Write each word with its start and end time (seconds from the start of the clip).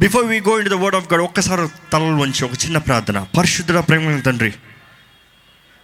Before 0.00 0.26
we 0.26 0.40
go 0.40 0.60
in 0.60 0.68
the 0.68 0.72
word 0.72 0.96
of 0.96 1.12
God 1.12 1.22
ఒక్కసారి 1.22 1.68
తలలు 1.92 2.16
వంచి 2.16 2.44
ఒక 2.44 2.50
చిన్న 2.64 2.78
ప్రార్థన. 2.78 3.26
పరిశుద్ధ 3.38 3.72
ప్రేమ 3.72 4.20
తండ్రి 4.20 4.52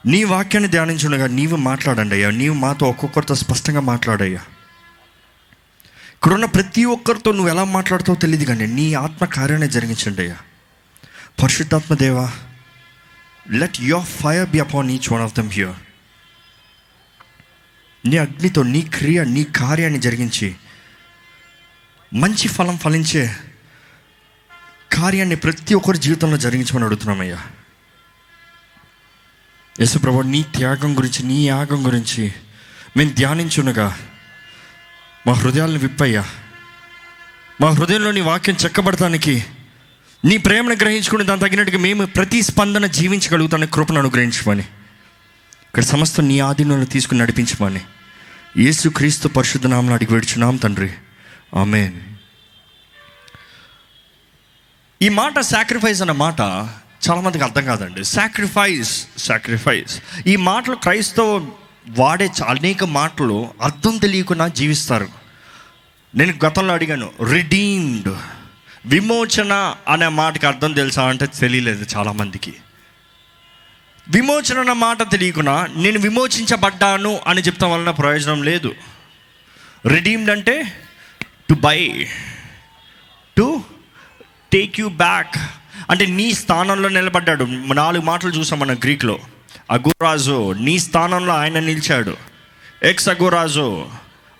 నీ 0.07 0.25
వాక్యాన్ని 0.25 0.71
ధ్యానించుండగా 0.71 1.27
నీవు 1.27 1.57
మాట్లాడండి 1.57 2.15
అయ్యా. 2.15 2.31
నీవు 2.31 2.55
మాతో 2.55 2.89
ఒక్కొక్కరితో 2.89 3.35
స్పష్టంగా 3.35 3.81
మాట్లాడయ్యా. 3.81 4.39
ఇక్కడున్న 6.15 6.45
ప్రతి 6.45 6.85
ఒక్కరితో 6.85 7.33
నువ్వు 7.33 7.49
ఎలా 7.49 7.65
మాట్లాడుతావో 7.65 8.19
తెలియదు 8.19 8.45
కానీ 8.45 8.67
నీ 8.67 8.95
ఆత్మ 8.95 9.25
కార్యాన్ని 9.25 9.69
జరిగించండి 9.69 10.23
అయ్యా. 10.23 10.37
పరిశుద్ధాత్మ 11.43 11.95
దేవా 11.95 12.33
let 13.51 13.81
your 13.81 14.07
fire 14.07 14.51
be 14.51 14.59
upon 14.59 14.91
each 14.91 15.13
one 15.13 15.23
of 15.23 15.35
them 15.35 15.51
here 15.51 15.77
నీ 18.09 18.17
అగ్నితో 18.17 18.63
నీ 18.63 18.81
క్రియ 18.81 19.25
నీ 19.25 19.45
కార్యాన్ని 19.45 20.01
జరిగించి 20.01 20.55
మంచి 22.15 22.49
ఫలం 22.49 22.79
ఫలించే 22.79 23.37
కార్యాన్ని 24.93 25.37
ప్రతి 25.37 25.75
ఒక్కరి 25.75 25.99
జీవితంలో 25.99 26.37
జరిగించమని 26.37 26.85
అడుగుతున్నామయ్యా. 26.85 27.39
యేసుప్రభు 29.81 30.21
నీ 30.21 30.43
త్యాగం 30.43 30.99
గురించి 30.99 31.23
నీ 31.23 31.47
యాగం 31.47 31.87
గురించి 31.87 32.35
మేము 32.97 33.11
ధ్యానించునగా. 33.11 33.99
మా 35.27 35.33
హృదయాలను 35.33 35.79
విప్పయ్యా. 35.79 36.25
మా 37.61 37.71
హృదయంలో 37.71 38.11
నీ 38.11 38.21
వాక్యం 38.21 38.57
చెక్కబడటానికి 38.65 39.45
నీ 40.25 40.37
ప్రేమను 40.37 40.75
గ్రహించుకుని 40.75 41.25
దాని 41.25 41.41
తగినట్టుగా 41.41 41.79
మేము 41.79 42.07
ప్రతి 42.07 42.43
స్పందన 42.43 42.87
జీవించగలుగుతానికి 42.87 43.73
కృపను 43.73 43.99
అనుగ్రహించమని. 43.99 44.63
ఇక్కడ 45.63 45.83
సమస్త 45.83 46.21
నీ 46.21 46.41
ఆధీనంలో 46.41 46.85
తీసుకుని 46.85 47.21
నడిపించమని. 47.21 47.81
యేసు 48.57 48.89
క్రీస్తు 48.89 49.29
పరిశుద్ధ 49.29 49.67
నామను 49.67 49.95
అడిగి 49.95 50.15
వేడుచున్నాం 50.15 50.57
తండ్రి. 50.57 50.93
ఆమెన్. 51.55 52.16
ఈ 55.03 55.09
మాట 55.09 55.39
సాక్రిఫైస్ 55.39 56.01
అన్న 56.03 56.13
మాట 56.13 56.41
చాలామందికి 57.07 57.45
అర్థం 57.45 57.65
కాదండి. 57.65 58.05
సాక్రిఫైస్ 58.05 59.07
సాక్రిఫైస్ 59.19 60.01
ఈ 60.27 60.37
మాటలు 60.37 60.75
క్రైస్తవ 60.75 61.51
వాడే 61.89 62.31
అనేక 62.47 62.85
మాటలు 62.85 63.51
అర్థం 63.63 63.97
తెలియకుండా 63.97 64.49
జీవిస్తారు. 64.49 65.09
నేను 66.15 66.35
గతంలో 66.47 66.75
అడిగాను 66.75 67.11
రిడీమ్డ్ 67.33 68.09
విమోచన 68.87 69.75
అనే 69.89 70.09
మాటకి 70.09 70.47
అర్థం 70.47 70.73
తెలుసా 70.73 71.09
అంటే 71.09 71.27
తెలియలేదు 71.27 71.87
చాలామందికి 71.97 72.55
విమోచన 74.09 74.59
అన్న 74.59 74.73
మాట 74.73 75.11
తెలియకుండా 75.13 75.69
నేను 75.77 75.99
విమోచించబడ్డాను 75.99 77.21
అని 77.27 77.41
చెప్తాం 77.41 77.71
వలన 77.71 77.91
ప్రయోజనం 77.91 78.43
లేదు. 78.43 78.75
రిడీమ్డ్ 79.87 80.31
అంటే 80.31 80.85
to 81.23 81.55
buy 81.55 82.09
to 83.37 83.63
take 84.57 84.81
you 84.81 84.89
back 84.89 85.35
అంటే 85.91 86.07
నీ 86.07 86.35
స్థానంలో 86.35 86.89
నిలబడ్డాడు. 86.89 87.45
నాలుగు 87.75 88.03
మాటలు 88.03 88.31
చూసాం 88.31 88.59
మన 88.59 88.75
గ్రీక్లో. 88.75 89.19
అగోరాజు 89.71 90.53
నీ 90.53 90.79
స్థానంలో 90.79 91.33
ఆయన 91.33 91.59
నిలిచాడు. 91.59 92.17
ఎక్స్ 92.83 93.09
అగోరాజో 93.09 93.89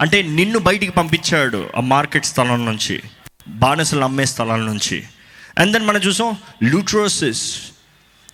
అంటే 0.01 0.23
నిన్ను 0.23 0.59
బయటికి 0.59 0.93
పంపించాడు 0.93 1.69
ఆ 1.77 1.81
మార్కెట్ 1.81 2.25
స్థలం 2.25 2.67
నుంచి 2.67 3.03
బానిసలు 3.49 4.05
అమ్మే 4.05 4.25
స్థలాల 4.25 4.61
నుంచి. 4.61 5.05
అండ్ 5.59 5.73
దెన్ 5.73 5.87
మనం 5.87 6.01
చూసాం 6.01 6.37
లూట్రోసిస్. 6.63 7.59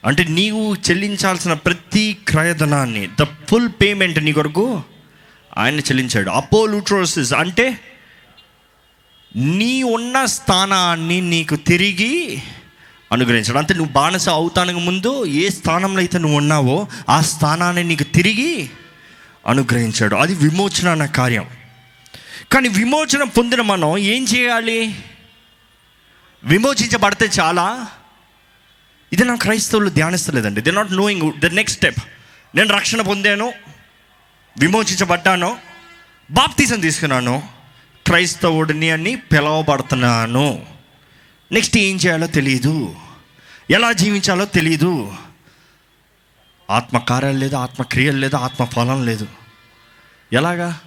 అంటే 0.07 0.25
నీవు 0.25 0.75
చెల్లించాల్సిన 0.75 1.53
ప్రతి 1.53 2.17
క్రయధనాన్ని 2.29 3.09
ద 3.21 3.23
ఫుల్ 3.23 3.69
పేమెంట్ 3.69 4.25
నీ 4.25 4.33
కొరకు 4.33 4.83
ఆయన 5.59 5.79
చెల్లించాడు. 5.81 6.31
అపో 6.31 6.67
లూట్రోసిస్ 6.67 7.33
అంటే 7.33 7.81
నీ 9.37 9.83
ఉన్న 9.83 10.25
స్థానాన్ని 10.25 11.21
నీకు 11.21 11.57
తిరిగి 11.57 12.43
అనుగ్రహించడం. 13.13 13.57
అంటే 13.57 13.75
నువ్వు 13.75 13.93
బానిస 13.93 14.29
అవుతానికి 14.29 14.81
ముందు 14.81 15.25
ఏ 15.25 15.49
స్థానంలో 15.49 15.99
అయితే 15.99 16.19
నువ్వు 16.19 16.37
ఉన్నావో 16.37 16.89
ఆ 17.09 17.21
స్థానాన్ని 17.21 17.85
నీకు 17.85 18.03
తిరిగి 18.03 18.71
అనుగ్రహించాడు. 19.47 20.17
అది 20.17 20.35
విమోచన 20.35 20.89
అన్న 20.89 21.05
కార్యం. 21.05 21.47
కానీ 22.53 22.69
విమోచన 22.69 23.23
పొందిన 23.23 23.61
మనం 23.61 23.99
ఏం 23.99 24.25
చేయాలి? 24.25 25.05
విమోచించబడితే 26.45 27.31
చాలా. 27.41 27.87
ఇది 29.13 29.25
నా 29.25 29.35
క్రైస్తవులు 29.35 29.91
ధ్యానిస్తలేదండి. 29.91 30.61
They 30.61 30.71
not 30.71 30.93
knowing 30.93 31.33
the 31.41 31.47
next 31.47 31.79
step 31.79 31.99
నేను 32.55 32.75
రక్షణ 32.75 33.01
పొందాను 33.01 33.53
విమోచించబడ్డాను 34.59 35.57
బాప్తీసం 36.31 36.81
తీసుకున్నాను 36.81 37.62
క్రైస్తవుడిని 38.13 38.91
అని 38.91 39.17
పిలవబడుతున్నాను. 39.17 40.67
నెక్స్ట్ 41.53 41.79
ఏం 41.79 41.97
చేయాలో 41.97 42.27
తెలియదు 42.27 42.95
ఎలా 43.71 43.93
జీవించాలో 43.93 44.45
తెలియదు 44.45 45.15
ఆత్మకార్యాలు 46.71 47.39
లేదు 47.39 47.57
ఆత్మక్రియలు 47.57 48.17
లేదు 48.17 48.37
ఆత్మ 48.37 48.65
ఫలం 48.65 49.05
లేదు. 49.05 49.27
ఎలాగా? 50.33 50.81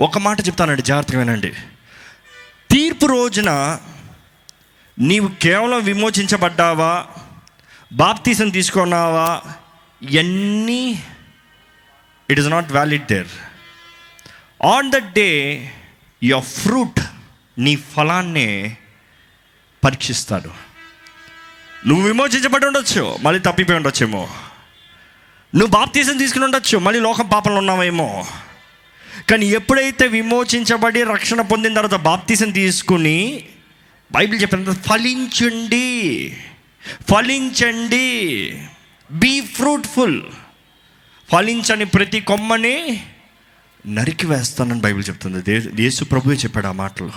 ఒక 0.00 0.18
మాట 0.18 0.40
చెప్తానండి 0.40 0.82
జాగ్రత్తగా 0.82 1.18
వినండి. 1.18 1.52
తీర్పు 2.70 3.06
రోజున 3.06 3.78
నీవు 4.98 5.28
కేవలం 5.28 5.84
విమోచించబడ్డావా? 5.84 7.06
బాప్తీసం 7.92 8.48
తీసుకున్నావా? 8.48 9.42
ఇవన్నీ 10.10 11.02
it 12.30 12.40
is 12.40 12.48
not 12.48 12.72
valid 12.72 13.06
there 13.06 13.28
on 14.64 14.90
the 14.90 14.96
day 14.96 15.28
your 16.22 16.44
fruit 16.44 17.00
నీ 17.58 17.76
ఫలాన్ని 17.76 18.76
పరీక్షిస్తాడు. 19.84 20.50
నువ్వు 21.86 22.06
విమోచించబడి 22.06 22.66
ఉండొచ్చు 22.66 23.18
మళ్ళీ 23.22 23.40
తప్పిపోయి 23.40 23.76
ఉండొచ్చేమో. 23.76 24.28
నువ్వు 25.54 25.70
బాప్తీసం 25.70 26.16
తీసుకుని 26.16 26.44
ఉండొచ్చు 26.44 26.78
మళ్ళీ 26.78 27.00
లోకం 27.00 27.28
పాపంలో 27.28 27.58
ఉన్నావేమో. 27.58 28.26
కానీ 29.30 29.46
ఎప్పుడైతే 29.46 30.06
విమోచించబడి 30.06 31.02
రక్షణ 31.02 31.40
పొందిన 31.40 31.74
తర్వాత 31.74 32.00
బాప్తీసం 32.00 32.50
తీసుకుని 32.50 33.44
బైబిల్ 34.12 34.42
చెప్పిన 34.42 34.72
ఫలించండి 34.72 35.88
ఫలించండి 37.10 38.06
బీ 39.10 39.40
ఫ్రూట్ఫుల్ 39.40 40.22
ఫలించని 41.32 41.84
ప్రతి 41.84 42.20
కొమ్మని 42.20 43.02
నరికి 43.86 44.26
వేస్తానని 44.26 44.80
బైబిల్ 44.80 45.04
చెప్తుంది. 45.08 45.42
దే 45.42 45.82
యేసు 45.82 46.04
ప్రభువే 46.04 46.36
చెప్పాడు 46.36 46.66
ఆ 46.66 46.72
మాటలు. 46.72 47.12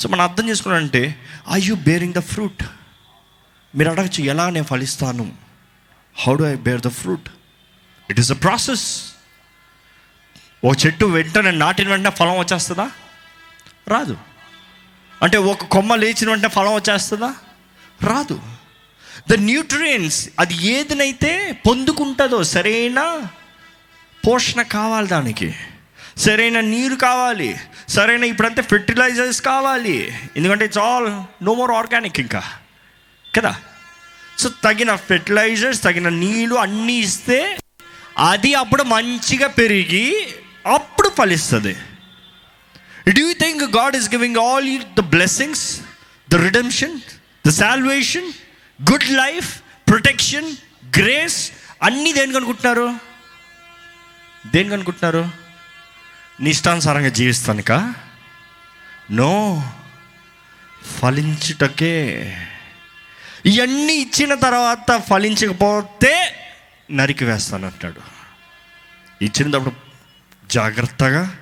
సో 0.00 0.08
మనం 0.08 0.20
అర్థం 0.20 0.48
చేసుకున్నానంటే 0.48 1.20
I 1.52 1.60
you 1.60 1.74
bearing 1.74 2.14
the 2.14 2.18
fruit 2.18 2.64
మీరు 3.74 3.90
అడగచ్చు 3.90 4.24
ఎలా 4.24 4.50
నేను 4.50 4.64
ఫలిస్తాను? 4.64 5.32
How 6.18 6.34
do 6.34 6.44
I 6.44 6.54
bear 6.54 6.80
the 6.80 6.88
fruit 6.88 7.28
it 8.10 8.20
is 8.20 8.32
a 8.32 8.34
process 8.34 9.12
ఓ 10.64 10.72
చెట్టు 10.86 11.04
వెంటనే 11.04 11.50
నాటిన 11.50 11.88
వెంటనే 11.88 12.10
ఫలం 12.10 12.38
వచ్చేస్తుందా? 12.38 12.90
రాదు. 13.88 14.18
అంటే 15.22 15.38
ఒక 15.38 15.64
కొమ్మ 15.64 15.94
లేచిన 15.94 16.30
వెంటనే 16.30 16.48
ఫలం 16.48 16.74
వచ్చేస్తుందా? 16.74 17.34
రాదు. 18.02 18.42
ద 19.30 19.34
న్యూట్రియన్స్ 19.34 20.28
అది 20.38 20.54
ఏదినైతే 20.54 21.62
పొందుకుంటుందో 21.66 22.44
సరైన 22.44 23.28
పోషణ 24.26 24.62
కావాలి 24.62 25.08
దానికి. 25.08 25.54
సరైన 26.18 26.60
నీరు 26.60 26.94
కావాలి. 26.94 27.56
సరైన 27.88 28.24
ఇప్పుడంతా 28.24 28.62
ఫెర్టిలైజర్స్ 28.62 29.42
కావాలి. 29.42 30.12
ఎందుకంటే 30.36 30.64
it's 30.64 30.78
all 30.78 31.44
no 31.44 31.54
more 31.54 31.70
organic 31.70 32.20
ఇంకా. 32.20 32.42
కదా? 33.36 33.56
సో 34.38 34.48
తగిన 34.48 34.94
ఫెర్టిలైజర్స్ 34.94 35.82
తగిన 35.82 36.08
నీళ్ళు 36.08 36.54
అన్నీ 36.54 36.92
ఇస్తే 36.92 37.56
అది 38.18 38.54
అప్పుడు 38.54 38.82
మంచిగా 38.82 39.46
పెరిగి 39.46 40.26
అప్పుడు 40.66 41.08
ఫలిస్తుంది. 41.18 41.76
Do 43.10 43.26
you 43.26 43.32
think 43.32 43.76
God 43.76 43.96
is 43.96 44.10
giving 44.10 44.36
all 44.36 44.68
you 44.68 44.80
the 44.98 45.00
blessings 45.00 45.80
the 46.32 46.34
redemption 46.34 47.00
the 47.46 47.50
salvation 47.50 48.32
good 48.90 49.10
life 49.10 49.60
protection 49.88 50.56
grace 50.98 51.52
అన్నీ 51.82 52.12
దేనికి 52.12 52.36
అనుకుంటున్నారు? 52.36 53.13
దేనికి 54.46 54.74
అనుకుంటున్నారు 54.74 55.28
నీ 56.40 56.50
ఇష్టానుసారంగా 56.50 57.08
జీవిస్తానుక? 57.08 57.94
నో. 59.10 59.62
ఫలించుటకే. 61.00 61.94
ఇవన్నీ 63.46 63.94
ఇచ్చిన 63.94 64.34
తర్వాత 64.34 65.02
ఫలించకపోతే 65.10 66.36
నరికి 66.90 67.24
వేస్తాను 67.24 67.66
అంటాడు. 67.66 68.00
ఇచ్చినప్పుడు 69.24 69.72
జాగ్రత్తగా 70.50 71.36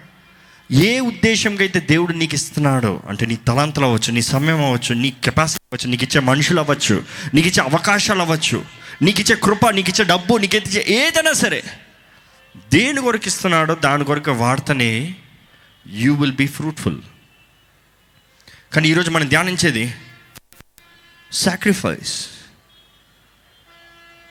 ఏ 0.71 1.01
ఉద్దేశంగా 1.01 1.63
అయితే 1.63 1.81
దేవుడు 1.81 2.13
నీకు 2.13 2.35
ఇస్తున్నాడో 2.35 3.03
అంటే 3.09 3.27
నీ 3.27 3.37
తలాంతలు 3.37 3.85
అవ్వచ్చు 3.85 4.13
నీ 4.13 4.23
సమయం 4.23 4.65
అవ్వచ్చు 4.65 4.95
నీ 4.95 5.11
కెపాసిటీ 5.11 5.65
అవ్వచ్చు 5.65 5.91
నీకు 5.91 6.05
ఇచ్చే 6.05 6.21
మనుషులు 6.21 6.61
అవ్వచ్చు 6.61 7.03
నీకు 7.35 7.49
ఇచ్చే 7.49 7.63
అవకాశాలు 7.63 8.21
అవ్వచ్చు 8.21 8.65
నీకు 9.03 9.21
ఇచ్చే 9.21 9.35
కృప 9.37 9.69
నీకు 9.69 9.91
ఇచ్చే 9.91 10.05
డబ్బు 10.05 10.37
నీకు 10.37 10.57
ఇచ్చే 10.57 10.85
ఏదైనా 10.89 11.33
సరే 11.33 11.63
దేని 12.57 13.01
కొరకు 13.01 13.27
ఇస్తున్నాడో 13.27 13.75
దాని 13.75 14.05
కొరకు 14.05 14.31
వాడితేనే 14.31 15.15
యూ 15.87 16.15
విల్ 16.15 16.33
బీ 16.33 16.47
ఫ్రూట్ఫుల్ 16.47 17.03
కానీ 18.73 18.89
ఈరోజు 18.89 19.11
మనం 19.11 19.29
ధ్యానించేది 19.29 19.95
సాక్రిఫైస్ 21.33 22.27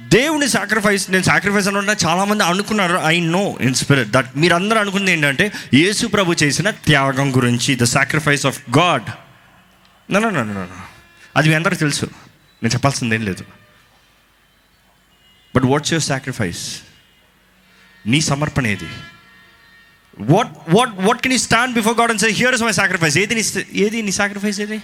దేవుని 0.01 0.49
సాక్రిఫైస్ 0.49 1.11
నేను 1.11 1.23
సాక్రిఫైస్ 1.23 1.67
అని 1.67 2.05
చాలామంది 2.05 2.43
అనుకున్నారు 2.43 2.97
ఐ 2.97 3.19
నో 3.19 3.57
ఇన్స్పిరట్ 3.61 4.09
దట్ 4.09 4.37
మీరందరూ 4.37 4.79
అనుకుంది 4.79 5.11
ఏంటంటే 5.11 5.51
యేసు 5.73 6.07
ప్రభు 6.07 6.33
చేసిన 6.43 6.69
త్యాగం 6.69 7.35
గురించి 7.35 7.75
ద 7.75 7.83
సాక్రిఫైస్ 7.83 8.45
ఆఫ్ 8.45 8.77
గాడ్ 8.77 9.09
నన్ను 10.13 10.67
అది 11.37 11.49
మీ 11.49 11.55
అందరికీ 11.55 11.79
తెలుసు. 11.79 12.05
నేను 12.63 12.73
చెప్పాల్సింది 12.73 13.15
ఏం 13.15 13.25
లేదు. 13.25 13.45
బట్ 15.55 15.63
వాట్స్ 15.63 15.93
యువర్ 15.93 16.03
సాక్రిఫైస్ 16.03 16.81
నీ 18.05 18.21
సమర్పణ 18.21 18.67
ఏది? 18.67 18.89
What 20.19 20.47
what 20.69 20.89
what 20.89 21.21
can 21.21 21.33
you 21.33 21.39
stand 21.39 21.75
before 21.75 21.97
God 21.97 22.11
and 22.11 22.21
say 22.21 22.29
here 22.29 22.53
is 22.53 22.63
my 22.63 22.71
sacrifice 22.71 23.17
ఏది 23.17 23.35
నీ 23.35 23.43
ఏది 23.73 24.01
నీ 24.01 24.11
సాక్రిఫైస్ 24.11 24.59
ఏది? 24.59 24.81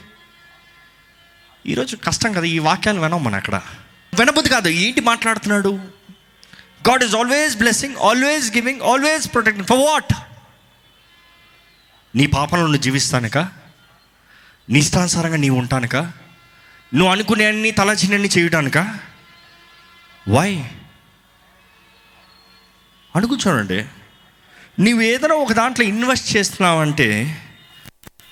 ఈరోజు 1.66 1.96
కష్టం 1.96 2.34
కదా 2.34 2.44
ఈ 2.44 2.60
వాక్యాలు 2.60 3.00
వినం 3.00 3.24
మన 3.24 3.36
అక్కడ. 3.36 3.62
వినబుద్ధి 4.20 4.50
కాదు 4.50 4.68
ఏంటి 4.68 5.02
మాట్లాడుతున్నాడు? 5.02 5.70
God 6.90 7.04
is 7.04 7.16
always 7.16 7.58
blessing 7.58 7.96
always 7.96 8.56
giving 8.56 8.82
always 8.82 9.34
protecting 9.34 9.68
for 9.68 9.78
what 9.78 10.14
నీ 12.16 12.26
పాపంలో 12.26 12.66
నువ్వు 12.66 12.82
జీవిస్తానుక? 12.82 13.38
నీ 14.70 14.80
ఇష్టానుసారంగా 14.80 15.36
నీవు 15.36 15.60
ఉంటానుక? 15.60 15.96
నువ్వు 16.94 17.08
అనుకునే 17.08 17.46
అన్ని 17.46 17.72
తలచినన్ని 17.72 18.30
చేయడానిక 18.38 19.00
వై 20.30 20.64
అడుగు 23.16 23.38
చూడండి. 23.48 23.86
నువ్వు 24.80 25.02
ఏదైనా 25.02 25.36
ఒక 25.36 25.54
దాంట్లో 25.54 25.86
ఇన్వెస్ట్ 25.86 26.38
చేస్తున్నావంటే 26.38 27.42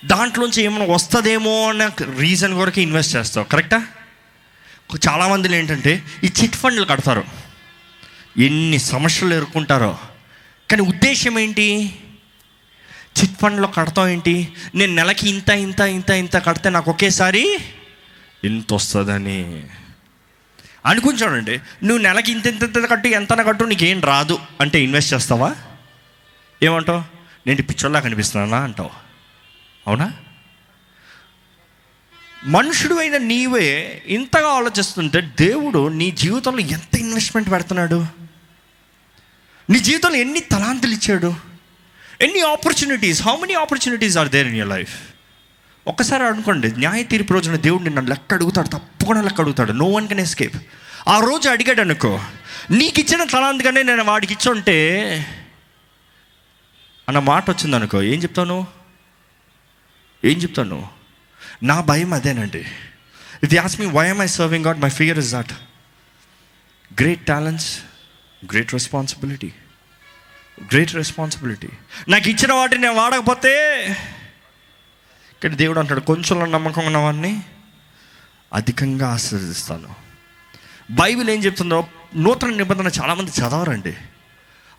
దాంట్లోంచి 0.04 0.62
ఏమైనా 0.62 0.94
వస్తుందేమో 0.94 1.68
అన్న 1.68 1.90
రీజన్ 2.18 2.54
కొరకు 2.54 2.80
ఇన్వెస్ట్ 2.80 3.16
చేస్తావు 3.16 3.46
కరెక్టా 3.46 3.86
చాలామందిలో 5.08 5.56
ఏంటంటే 5.56 6.02
ఈ 6.24 6.32
చిట్ 6.42 6.56
ఫండ్లు 6.56 6.84
కడతారు. 6.84 7.24
ఎన్ని 8.38 8.78
సమస్యలు 8.78 9.34
ఎదుర్కొంటారో. 9.34 9.98
కానీ 10.70 10.82
ఉద్దేశం 10.82 11.38
ఏంటి? 11.38 11.98
చిట్ 13.20 13.40
ఫండ్లో 13.40 13.68
కడతాం 13.68 14.08
ఏంటి? 14.08 14.48
నేను 14.74 14.94
నెలకి 14.94 15.28
ఇంత 15.28 15.50
ఇంత 15.50 15.80
ఇంత 15.80 16.10
ఇంత 16.10 16.46
కడితే 16.46 16.70
నాకు 16.70 16.90
ఒకేసారి 16.90 17.58
ఇంత 18.44 18.74
వస్తుందని. 18.74 19.66
అనుకుని 20.86 21.18
చూడండి 21.18 21.52
నువ్వు 21.84 21.98
నెలకి 21.98 22.32
ఇంత 22.32 22.46
ఇంత 22.46 22.90
కట్టు 22.90 23.08
ఎంత 23.08 23.46
కట్టు 23.46 23.64
నీకేం 23.64 24.00
రాదు. 24.00 24.38
అంటే 24.60 24.82
ఇన్వెస్ట్ 24.82 25.14
చేస్తావా? 25.14 25.54
ఏమంటావు? 26.62 27.02
నేను 27.46 27.62
పిచ్చోళ్ళ 27.62 28.00
కనిపిస్తున్నానా? 28.00 28.64
అంటావు. 28.64 28.90
అవునా? 29.86 30.12
మనుషుడు 32.44 32.94
అయిన 32.94 33.16
నీవే 33.16 34.02
ఇంతగా 34.06 34.48
ఆలోచిస్తుంటే 34.48 35.20
దేవుడు 35.20 35.88
నీ 35.88 36.10
జీవితంలో 36.10 36.58
ఎంత 36.58 36.96
ఇన్వెస్ట్మెంట్ 36.98 37.50
పెడుతున్నాడు? 37.50 38.06
నీ 39.70 39.78
జీవితంలో 39.78 40.16
ఎన్ని 40.16 40.40
తలాంతులు 40.40 40.92
ఇచ్చాడు? 40.92 41.34
ఎన్ని 42.20 42.40
opportunities 42.40 43.22
how 43.22 43.36
many 43.36 43.54
opportunities 43.54 44.18
are 44.18 44.28
there 44.28 44.46
in 44.46 44.56
your 44.56 44.68
life 44.68 45.15
ఒక్కసారి 45.86 46.24
అనుకోండి 46.24 46.72
న్యాయ 46.76 47.02
తీర్పు 47.02 47.32
రోజున 47.32 47.56
దేవుడు 47.56 47.82
నిన్ను 47.82 48.02
లెక్క 48.02 48.34
అడుగుతాడు 48.34 48.68
తప్పకుండా 48.68 49.22
లెక్క 49.22 49.40
అడుగుతాడు. 49.40 49.72
నో 49.72 49.86
వన్ 49.86 50.08
కెన్ 50.08 50.20
ఎస్కేప్ 50.20 50.56
ఆ 51.08 51.20
రోజు 51.20 51.48
అడిగాడు 51.48 51.80
అనుకో 51.80 52.20
నీకు 52.70 53.00
ఇచ్చిన 53.00 53.24
తలాంతగానే 53.24 53.82
నేను 53.82 54.04
వాడికి 54.04 54.32
ఇచ్చుంటే 54.32 54.76
అన్న 57.08 57.18
మాట 57.18 57.50
వచ్చింది 57.50 57.76
అనుకో 57.76 58.02
ఏం 58.02 58.22
చెప్తాను 58.22 58.66
ఏం 60.24 60.38
చెప్తాను 60.38 60.88
నా 61.62 61.80
భయం 61.80 62.14
అదేనండి. 62.14 62.66
If 63.44 63.54
as 63.54 63.80
me 63.80 63.86
why 63.86 64.08
I 64.22 64.26
serving 64.26 64.66
God 64.66 64.80
my 64.80 64.88
fear 64.88 65.18
is 65.18 65.32
that 65.32 65.52
great 67.02 67.26
talents 67.26 67.78
great 68.44 68.72
responsibility 68.72 69.52
great 70.60 70.94
responsibility 70.94 71.68
నాకు 72.08 72.28
ఇచ్చిన 72.28 72.52
వాటిని 72.52 72.82
నేను 72.82 72.94
వాడకపోతే 72.94 73.54
కానీ 75.46 75.56
దేవుడు 75.56 75.80
అంటాడు 75.80 76.00
కొంచెంలో 76.00 76.46
నమ్మకం 76.46 76.86
ఉన్నవాడిని 76.86 77.42
అధికంగా 78.52 79.08
ఆశీర్వదిస్తాను. 79.08 79.94
బైబిల్ 80.90 81.30
ఏం 81.30 81.44
చెప్తుందో 81.44 81.86
నూతన 82.16 82.48
నిబంధన 82.48 82.86
చాలామంది 82.86 83.30
చదవరండి. 83.30 83.96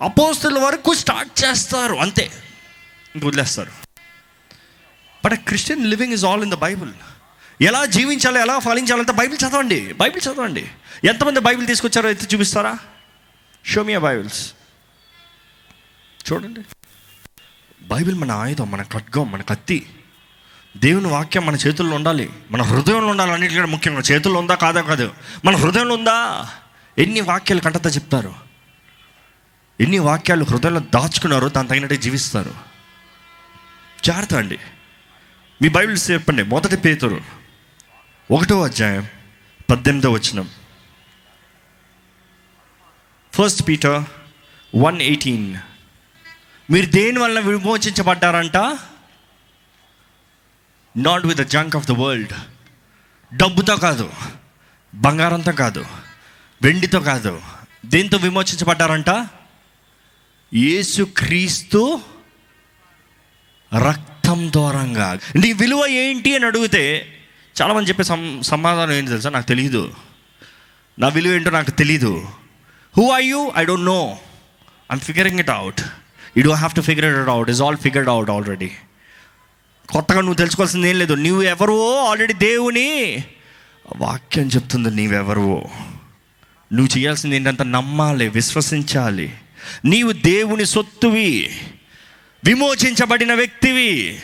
అపోస్తుల 0.02 0.60
వరకు 0.60 0.94
స్టార్ట్ 0.94 1.44
చేస్తారు 1.44 1.96
అంతే. 1.96 2.32
ఇంక 3.16 3.26
వదిలేస్తారు. 3.26 3.72
But 5.26 5.34
Christian 5.34 5.86
living 5.86 6.14
is 6.14 6.26
all 6.26 6.42
in 6.42 6.52
the 6.52 6.56
Bible 6.56 6.92
ఎలా 7.62 7.86
జీవించాలో 7.86 8.40
ఎలా 8.40 8.60
ఫలించాలంటే 8.60 9.12
బైబిల్ 9.12 9.50
చదవండి 9.50 9.94
బైబిల్ 9.94 10.28
చదవండి. 10.28 10.72
ఎంతమంది 11.04 11.40
బైబిల్ 11.40 11.68
తీసుకొచ్చారో 11.68 12.10
ఎత్తి 12.10 12.36
చూపిస్తారా? 12.36 12.80
షోమియా 13.66 14.00
బైబిల్స్ 14.00 14.54
చూడండి. 16.32 16.62
బైబిల్ 17.82 18.16
మన 18.16 18.32
ఆయుధం 18.32 18.72
మన 18.72 18.82
ఖడ్గం 18.82 19.32
మన 19.32 19.42
కత్తి. 19.42 19.90
దేవుని 20.78 21.08
వాక్యం 21.08 21.46
మన 21.46 21.56
చేతుల్లో 21.56 21.96
ఉండాలి. 21.96 22.30
మన 22.52 22.62
హృదయంలో 22.62 23.08
ఉండాలి 23.08 23.32
అన్నిటికంటే 23.32 23.68
ముఖ్యంగా. 23.68 24.00
చేతుల్లో 24.00 24.40
ఉందా? 24.40 24.56
కాదా? 24.56 24.82
కాదు. 24.82 25.14
మన 25.46 25.56
హృదయంలో 25.56 25.96
ఉందా? 25.96 26.50
ఎన్ని 26.98 27.22
వాక్యాలు 27.22 27.62
కంటతో 27.62 27.90
చెప్తారు? 27.90 28.34
ఎన్ని 29.82 30.00
వాక్యాలు 30.00 30.46
హృదయంలో 30.46 30.80
దాచుకున్నారో 30.80 31.50
దాని 31.50 31.68
తగినట్టు 31.68 31.96
జీవిస్తారు. 31.96 32.56
జాగ్రత్త 34.06 34.34
అండి. 34.34 34.60
మీ 35.62 35.70
బైబిల్ 35.70 36.00
చెప్పండి. 36.12 36.44
మొదటి 36.44 36.78
పేతురు 36.78 37.22
ఒకటో 38.32 38.64
అధ్యాయం 38.64 39.08
పద్దెనిమిదో 39.70 40.12
వచనం. 40.12 40.50
ఫస్ట్ 43.34 43.68
పీటర్ 43.68 44.04
వన్ 44.76 45.02
ఎయిటీన్ 45.02 45.58
మీరు 46.72 46.86
దేని 46.86 47.20
వలన 47.20 47.40
విమోచించబడ్డారంట? 47.40 48.78
Not 50.98 51.26
with 51.26 51.40
the 51.40 51.42
junk 51.42 51.76
of 51.76 51.88
the 51.88 51.92
world 51.92 52.34
డబ్బుతో 53.32 53.76
కాదు 53.78 54.10
బంగారంతో 54.96 55.52
కాదు 55.52 55.86
వెండితో 56.62 57.00
కాదు. 57.00 57.42
దేంతో 57.86 58.18
విమోచించబడ్డారంట? 58.18 59.10
యేసు 60.54 61.04
క్రీస్తు 61.04 62.02
రక్తం 63.72 64.52
దూరంగా 64.56 65.20
నీ 65.36 65.54
విలువ 65.54 65.86
ఏంటి 65.88 66.36
అని 66.36 66.46
అడిగితే 66.46 66.84
చాలామంది 67.62 67.90
చెప్పే 67.90 68.04
సమ్ 68.04 68.44
సమాధానం 68.44 68.92
ఏంటి 68.92 69.12
తెలుసా? 69.12 69.30
నాకు 69.30 69.48
తెలియదు 69.48 69.94
నా 71.00 71.08
విలువ 71.08 71.34
ఏంటో 71.34 71.52
నాకు 71.52 71.72
తెలీదు. 71.72 72.28
Who 72.98 73.12
are 73.12 73.24
you 73.24 73.52
I 73.58 73.64
don't 73.66 73.86
know 73.86 74.18
I'm 74.92 75.00
figuring 75.00 75.40
it 75.40 75.50
out 75.50 75.82
you 76.38 76.44
don't 76.44 76.58
have 76.58 76.76
to 76.76 76.82
figure 76.82 77.06
it 77.06 77.30
out 77.30 77.50
is 77.50 77.62
all 77.62 77.78
figured 77.78 78.10
out 78.10 78.30
already 78.30 78.72
కొత్తగా 79.92 80.20
నువ్వు 80.20 80.36
తెలుసుకోవాల్సింది 80.36 80.90
ఏం 80.90 81.00
లేదు. 81.00 81.14
నువ్వు 81.14 81.42
ఎవరువో 81.42 82.06
ఆల్రెడీ 82.06 82.34
దేవుని 82.34 83.24
వాక్యం 83.96 84.48
చెప్తుంది 84.48 84.92
నీవెవరువో 84.92 85.70
నువ్వు 86.74 86.98
చేయాల్సింది 86.98 87.36
ఏంటంటే 87.36 87.64
నమ్మాలి 87.64 88.30
విశ్వసించాలి. 88.30 89.38
నీవు 89.86 90.12
దేవుని 90.12 90.66
సొత్తువి 90.66 91.60
విమోచించబడిన 92.46 93.34
వ్యక్తివి. 93.34 94.20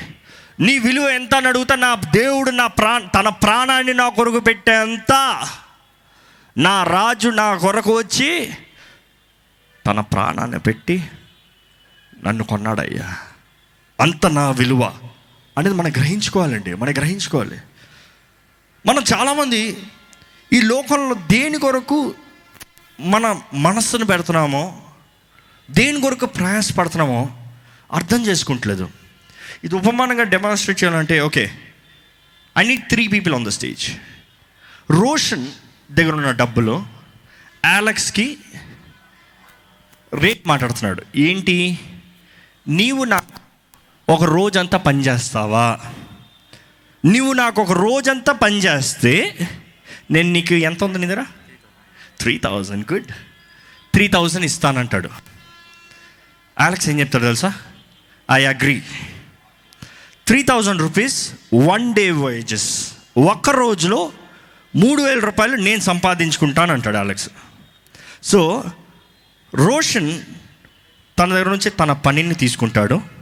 నీ 0.60 0.80
విలువ 0.80 1.10
ఎంత 1.10 1.36
అని 1.36 1.48
అడుగుతా 1.48 1.76
నా 1.76 1.96
దేవుడు 1.96 2.52
నా 2.52 2.68
ప్రా 2.68 3.00
తన 3.00 3.30
ప్రాణాన్ని 3.30 3.94
నా 3.94 4.10
కొరకు 4.10 4.40
పెట్టేంత 4.40 5.48
నా 6.58 6.84
రాజు 6.84 7.30
నా 7.30 7.56
కొరకు 7.56 7.98
వచ్చి 7.98 8.50
తన 9.88 10.00
ప్రాణాన్ని 10.00 10.60
పెట్టి 10.60 11.04
నన్ను 12.24 12.44
కొన్నాడయ్యా. 12.44 13.18
అంత 14.00 14.26
నా 14.26 14.52
విలువ. 14.52 14.94
అనేది 15.58 15.76
మనం 15.76 15.92
గ్రహించుకోవాలండి. 15.92 16.74
మనం 16.74 16.94
గ్రహించుకోవాలి. 16.94 17.58
మనం 18.86 19.04
చాలామంది 19.14 19.78
ఈ 20.54 20.62
లోకంలో 20.62 21.16
దేని 21.16 21.60
కొరకు 21.60 22.16
మన 23.00 23.42
మనస్సును 23.54 24.06
పెడుతున్నామో 24.06 24.82
దేని 25.72 26.02
కొరకు 26.02 26.26
ప్రయాసపడుతున్నామో 26.26 27.30
అర్థం 27.92 28.26
చేసుకుంటలేదు. 28.26 28.90
ఇది 29.64 29.76
ఉపమానంగా 29.76 30.24
డెమాన్స్ట్రేట్ 30.24 30.84
చేయాలంటే 30.84 31.20
okay 31.22 31.52
I 32.58 32.68
need 32.68 32.90
three 32.90 33.08
people 33.08 33.34
on 33.34 33.46
the 33.46 33.50
stage 33.50 33.92
Roshan 34.92 35.48
దగ్గర 35.92 36.14
ఉన్న 36.14 36.32
డబ్బులో 36.32 36.86
యాలెక్స్కి 37.66 38.38
రేట్ 40.14 40.48
మాట్లాడుతున్నాడు. 40.48 41.04
ఏంటి? 41.16 41.80
నీవు 42.68 43.04
నాకు 43.04 43.43
ఒక 44.10 44.24
రోజంతా 44.24 44.78
పనిచేస్తావా 44.78 45.80
నువ్వు 47.06 47.34
నాకు 47.34 47.62
ఒక 47.62 47.72
రోజంతా 47.72 48.34
పనిచేస్తే 48.34 49.38
నేను 50.12 50.32
నీకు 50.32 50.54
ఎంత 50.54 50.84
ఉంది 50.84 50.98
నిద్ర 50.98 51.26
three 52.20 52.38
thousand 52.44 52.94
good 52.94 53.06
three 53.94 54.08
thousand 54.08 54.46
ఇస్తానంటాడు. 54.46 55.10
Alex 56.60 56.90
ఏం 56.90 57.00
చెప్తాడు 57.00 57.24
తెలుసా? 57.24 57.54
I 58.32 58.46
agree 58.46 58.84
three 60.28 60.44
thousand 60.44 60.82
rupees 60.82 61.32
one 61.54 61.94
day 61.94 62.12
wages 62.12 62.94
ఒక్క 63.18 63.50
రోజులో 63.50 64.12
మూడు 64.76 65.02
వేల 65.02 65.20
రూపాయలు 65.20 65.56
నేను 65.56 65.80
సంపాదించుకుంటాను 65.80 66.74
అంటాడు 66.74 66.98
అలెక్స్ 66.98 67.30
సో 68.24 68.64
రోషన్ 69.56 70.22
తన 71.20 71.34
దగ్గర 71.34 71.50
నుంచి 71.50 71.70
తన 71.70 71.94
పనిని 71.94 72.34
తీసుకుంటాడు. 72.34 73.13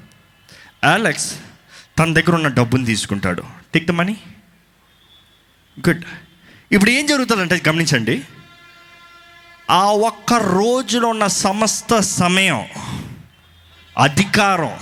అలెక్స్ 0.83 1.39
తన 1.99 2.13
దగ్గర 2.13 2.35
ఉన్న 2.35 2.47
డబ్బుని 2.47 2.85
తీసుకుంటాడు. 2.85 3.43
టేక్ 3.73 3.85
ద 3.85 3.91
మనీ 3.91 4.17
గుడ్ 5.87 6.05
ఇప్పుడు 6.71 6.89
ఏం 6.89 7.05
జరుగుతుందంటే 7.05 7.61
గమనించండి. 7.67 8.21
ఆ 9.69 9.85
ఒక్క 9.85 10.33
రోజులో 10.33 11.07
ఉన్న 11.07 11.27
సమస్త 11.27 11.99
సమయం 11.99 12.65
అధికారం 13.97 14.79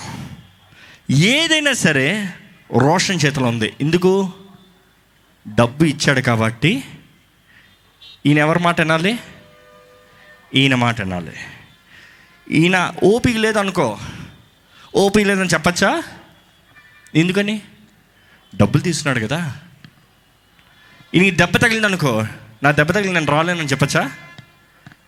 ఏదైనా 1.12 1.74
సరే 1.74 2.34
రోషన్ 2.78 3.20
చేతిలో 3.26 3.48
ఉంది. 3.48 3.74
ఎందుకు? 3.82 4.34
డబ్బు 5.48 5.84
ఇచ్చాడు 5.84 6.22
కాబట్టి 6.22 6.84
ఈయన 8.26 8.38
ఎవరి 8.38 8.60
మాట 8.60 8.82
వినాలి? 8.82 9.20
ఈయన 10.56 10.76
మాట 10.76 11.02
వినాలి. 11.02 11.36
ఈయన 12.52 12.94
ఓపిక 13.04 13.38
లేదనుకో. 13.38 13.98
ఓపిక 14.96 15.28
లేదని 15.28 15.50
చెప్పచ్చా? 15.50 16.04
ఎందుకని? 17.16 17.62
డబ్బులు 18.56 18.84
తీసుకున్నాడు 18.84 19.28
కదా. 19.28 19.56
ఈయనకి 21.16 21.32
దెబ్బ 21.32 21.58
తగిలిందనుకో 21.58 22.28
నా 22.64 22.72
దెబ్బ 22.72 22.92
తగిలి 22.92 23.14
నేను 23.14 23.26
రాలేనని 23.26 23.68
చెప్పచ్చా? 23.68 24.12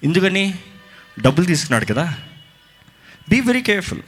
ఎందుకని? 0.04 0.60
డబ్బులు 1.20 1.46
తీసుకున్నాడు 1.46 1.86
కదా. 1.86 2.14
బీ 3.30 3.40
వెరీ 3.40 3.62
కేర్ఫుల్ 3.62 4.02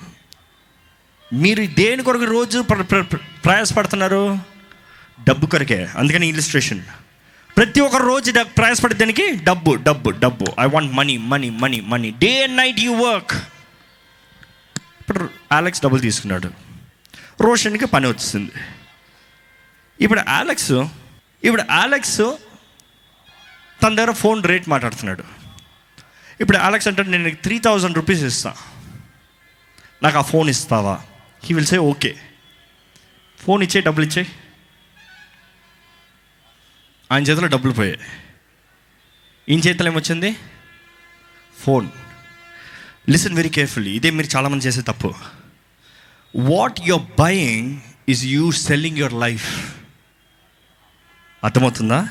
మీరు 1.33 1.65
దేని 1.65 2.03
కొరకు 2.03 2.23
రోజు 2.23 2.61
ప్ర- 2.61 3.03
ప్రయాసపడుతున్నారు? 3.45 4.39
డబ్బు 5.27 5.45
కొరకే. 5.45 5.89
అందుకని 5.97 6.27
ఇలిస్ట్రేషన్ 6.27 6.81
ప్రతి 7.57 7.79
ఒక్క 7.79 7.95
రోజు 7.95 8.43
ప్రయాసపడే 8.43 8.95
దానికి? 8.95 9.31
డబ్బు 9.31 9.73
డబ్బు 9.73 10.09
డబ్బు. 10.09 10.45
I 10.59 10.65
want 10.65 10.93
money 10.93 11.17
money 11.17 11.49
money 11.49 11.79
money 11.79 12.11
day 12.11 12.43
and 12.43 12.57
night 12.57 12.79
you 12.79 12.93
work 12.93 13.31
ఇప్పుడు 15.03 15.29
అలెక్స్ 15.51 15.81
డబ్బులు 15.81 16.01
తీసుకున్నాడు. 16.01 16.51
రోషన్కి 17.41 17.85
పని 17.85 18.07
వచ్చింది 18.07 18.51
ఇప్పుడు 20.01 20.19
అలెక్స్ 20.19 20.71
ఇప్పుడు 21.43 21.61
అలెక్స్ 21.71 22.37
తన 23.83 23.95
దగ్గర 23.95 24.11
ఫోన్ 24.11 24.43
రేట్ 24.43 24.69
మాట్లాడుతున్నాడు. 24.69 25.23
ఇప్పుడు 26.39 26.57
అలెక్స్ 26.57 26.87
అంటే 26.87 27.03
నేను 27.03 27.29
త్రీ 27.35 27.59
థౌజండ్ 27.59 27.95
రూపీస్ 27.95 28.23
ఇస్తా. 28.23 28.55
నాకు 30.03 30.17
ఆ 30.17 30.21
ఫోన్ 30.21 30.49
ఇస్తావా? 30.49 31.01
He 31.43 31.53
will 31.53 31.65
say 31.65 31.77
okay 31.77 32.15
phone 33.39 33.63
ఇచ్చే 33.63 33.81
డబ్బులు 33.81 34.05
ఇచ్చే. 34.05 34.27
ఆయన 37.11 37.23
చేతిలో 37.23 37.47
డబ్బులు 37.47 37.73
పోయాయి. 37.73 37.99
ఈయన 39.49 39.59
చేతిలో 39.59 39.89
ఏమొచ్చింది? 39.89 40.37
ఫోన్. 41.63 41.89
లిసన్ 43.09 43.35
వెరీ 43.35 43.49
కేర్ఫుల్లీ 43.49 43.95
ఇదే 43.95 44.09
మీరు 44.09 44.35
చాలామంది 44.35 44.65
చేసే 44.65 44.81
తప్పు. 44.81 45.13
What 46.35 46.79
your 46.85 47.21
buying 47.21 47.79
is 48.09 48.25
you 48.25 48.51
selling 48.51 48.97
your 48.97 49.13
life 49.13 49.75
అర్థమవుతుందా? 51.43 52.09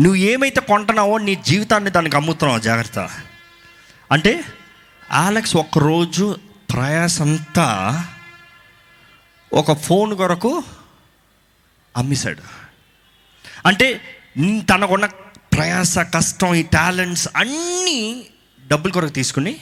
నువ్వు 0.00 0.14
ఏమైతే 0.14 0.60
కొంటున్నావో 0.60 1.18
నీ 1.18 1.34
జీవితాన్ని 1.34 1.90
దానికి 1.90 2.16
అమ్ముతున్నావు 2.16 2.60
జాగ్రత్త. 2.60 2.98
అంటే 4.12 4.44
ఆలెక్స్ 5.12 5.56
ఒక్కరోజు 5.56 6.36
ప్రయాసంతా 6.72 7.68
ఒక 9.52 9.72
ఫోన్ 9.72 10.14
కొరకు 10.14 10.64
అమ్మేశాడు. 11.96 12.42
అంటే 13.66 14.00
తనకున్న 14.70 15.06
ప్రయాస 15.52 15.98
కష్టం 15.98 16.54
ఈ 16.54 16.62
టాలెంట్స్ 16.62 17.28
అన్నీ 17.36 18.26
డబ్బుల 18.66 18.92
కొరకు 18.92 19.10
తీసుకుని 19.10 19.60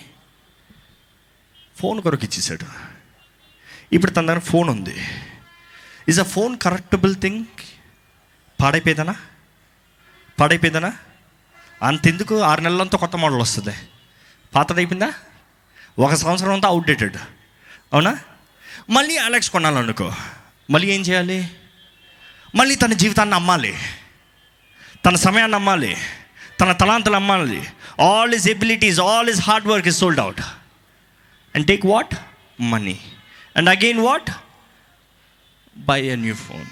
ఫోన్ 1.81 2.03
కొరకు 2.03 2.25
ఇచ్చేసాడు 2.25 2.67
ఇప్పుడు 3.93 4.11
తన 4.11 4.27
దగ్గర 4.27 4.39
ఫోన్ 4.39 4.69
ఉంది. 4.71 4.95
Is 6.09 6.21
a 6.21 6.23
phone 6.23 6.59
correctable 6.59 7.15
thing 7.17 7.45
పాడైపోయేదనా? 8.61 9.15
పాడైపోయేదనా? 10.41 10.93
అంతెందుకు 11.83 12.41
ఆరు 12.41 12.61
నెలలంతా 12.61 12.99
కొత్త 12.99 13.17
మోడల్ 13.17 13.41
వస్తుంది. 13.41 13.75
పాతది 14.55 14.81
అయిపోయిందా 14.81 15.13
ఒక 15.99 16.15
సంవత్సరం 16.15 16.53
అంతా 16.53 16.69
అవుట్డేటెడ్ 16.69 17.17
అవునా? 17.93 18.19
మళ్ళీ 18.91 19.17
అలెక్స్ 19.17 19.51
కొనాలనుకో. 19.51 20.13
మళ్ళీ 20.71 20.89
ఏం 20.89 21.01
చేయాలి? 21.01 21.51
మళ్ళీ 22.55 22.75
తన 22.75 22.93
జీవితాన్ని 22.93 23.35
అమ్మాలి 23.35 23.75
తన 25.07 25.17
సమయాన్ని 25.17 25.55
అమ్మాలి 25.55 25.97
తన 26.61 26.73
తలాంతలు 26.73 27.17
అమ్మాలి 27.17 27.67
all 28.01 28.35
is 28.35 28.49
abilities 28.49 29.01
all 29.01 29.29
is 29.31 29.41
hard 29.41 29.69
work 29.69 29.89
is 29.89 29.99
sold 29.99 30.21
out 30.21 30.41
and 31.55 31.67
take 31.67 31.87
what 31.87 32.15
money 32.61 33.01
and 33.57 33.69
again 33.69 33.99
what 33.99 34.31
buy 35.77 36.03
a 36.03 36.17
new 36.17 36.35
phone 36.35 36.67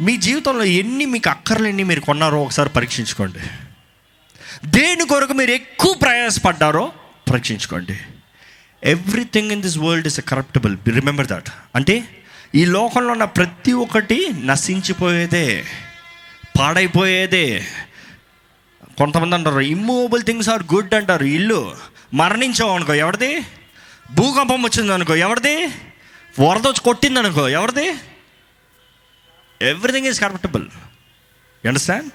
మీ 0.00 0.16
జీవితంలో 0.16 0.64
ఎన్ని 0.64 1.06
మీకు 1.06 1.30
అక్కర్లేని 1.30 1.84
మీరు 1.84 2.00
కొన్నారో 2.00 2.42
ఒకసారి 2.42 2.68
పరీక్షించుకోండి. 2.68 3.38
దేని 4.64 5.06
కొరకు 5.06 5.32
మీరు 5.32 5.50
ఎక్కువ 5.50 5.94
ప్రయాసపడ్డారో 5.94 6.92
పరీక్షించుకోండి. 7.30 7.98
Everything 8.84 9.52
in 9.52 9.62
this 9.62 9.78
world 9.78 10.06
is 10.06 10.20
corruptible 10.20 10.78
remember 10.88 11.26
that 11.26 11.48
అంటే 11.74 12.24
ఈ 12.54 12.64
లోకంలో 12.64 13.12
ఉన్న 13.12 13.24
ప్రతి 13.24 13.72
ఒక్కటి 13.72 14.28
నశించిపోయేదే 14.44 15.64
పాడైపోయేదే. 16.58 17.66
కొంతమంది 19.00 19.34
అంటారు 19.34 19.60
ఇమ్మూవబుల్ 19.60 20.22
థింగ్స్ 20.22 20.48
ఆర్ 20.48 20.62
గుడ్ 20.74 20.94
అంటారు. 20.94 21.24
ఇల్లు 21.24 21.76
మరణించావు 22.14 22.70
అనుకో 22.70 22.94
ఎవరిది? 22.94 23.40
భూకంపం 24.12 24.62
వచ్చింది 24.62 24.92
అనుకో 24.92 25.14
ఎవరిది? 25.14 25.54
వరద 26.40 26.66
వచ్చి 26.66 26.82
కొట్టింది 26.84 27.18
అనుకో 27.18 27.48
ఎవరిది? 27.48 27.86
ఎవ్రీథింగ్ 29.62 30.06
ఈజ్ 30.06 30.20
కరెక్టబుల్ 30.20 30.66
అండర్స్టాండ్ 31.66 32.10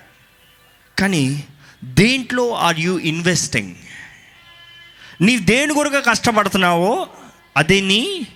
కానీ 0.99 1.43
దేంట్లో 1.83 2.45
ఆర్ 2.53 2.79
యూ 2.79 2.99
ఇన్వెస్టింగ్ 2.99 3.75
నీ 5.21 5.37
దేని 5.37 5.73
కొరకు 5.73 5.99
కష్టపడుతున్నావో 6.09 7.07
అదే 7.57 7.81
నీ 7.81 8.27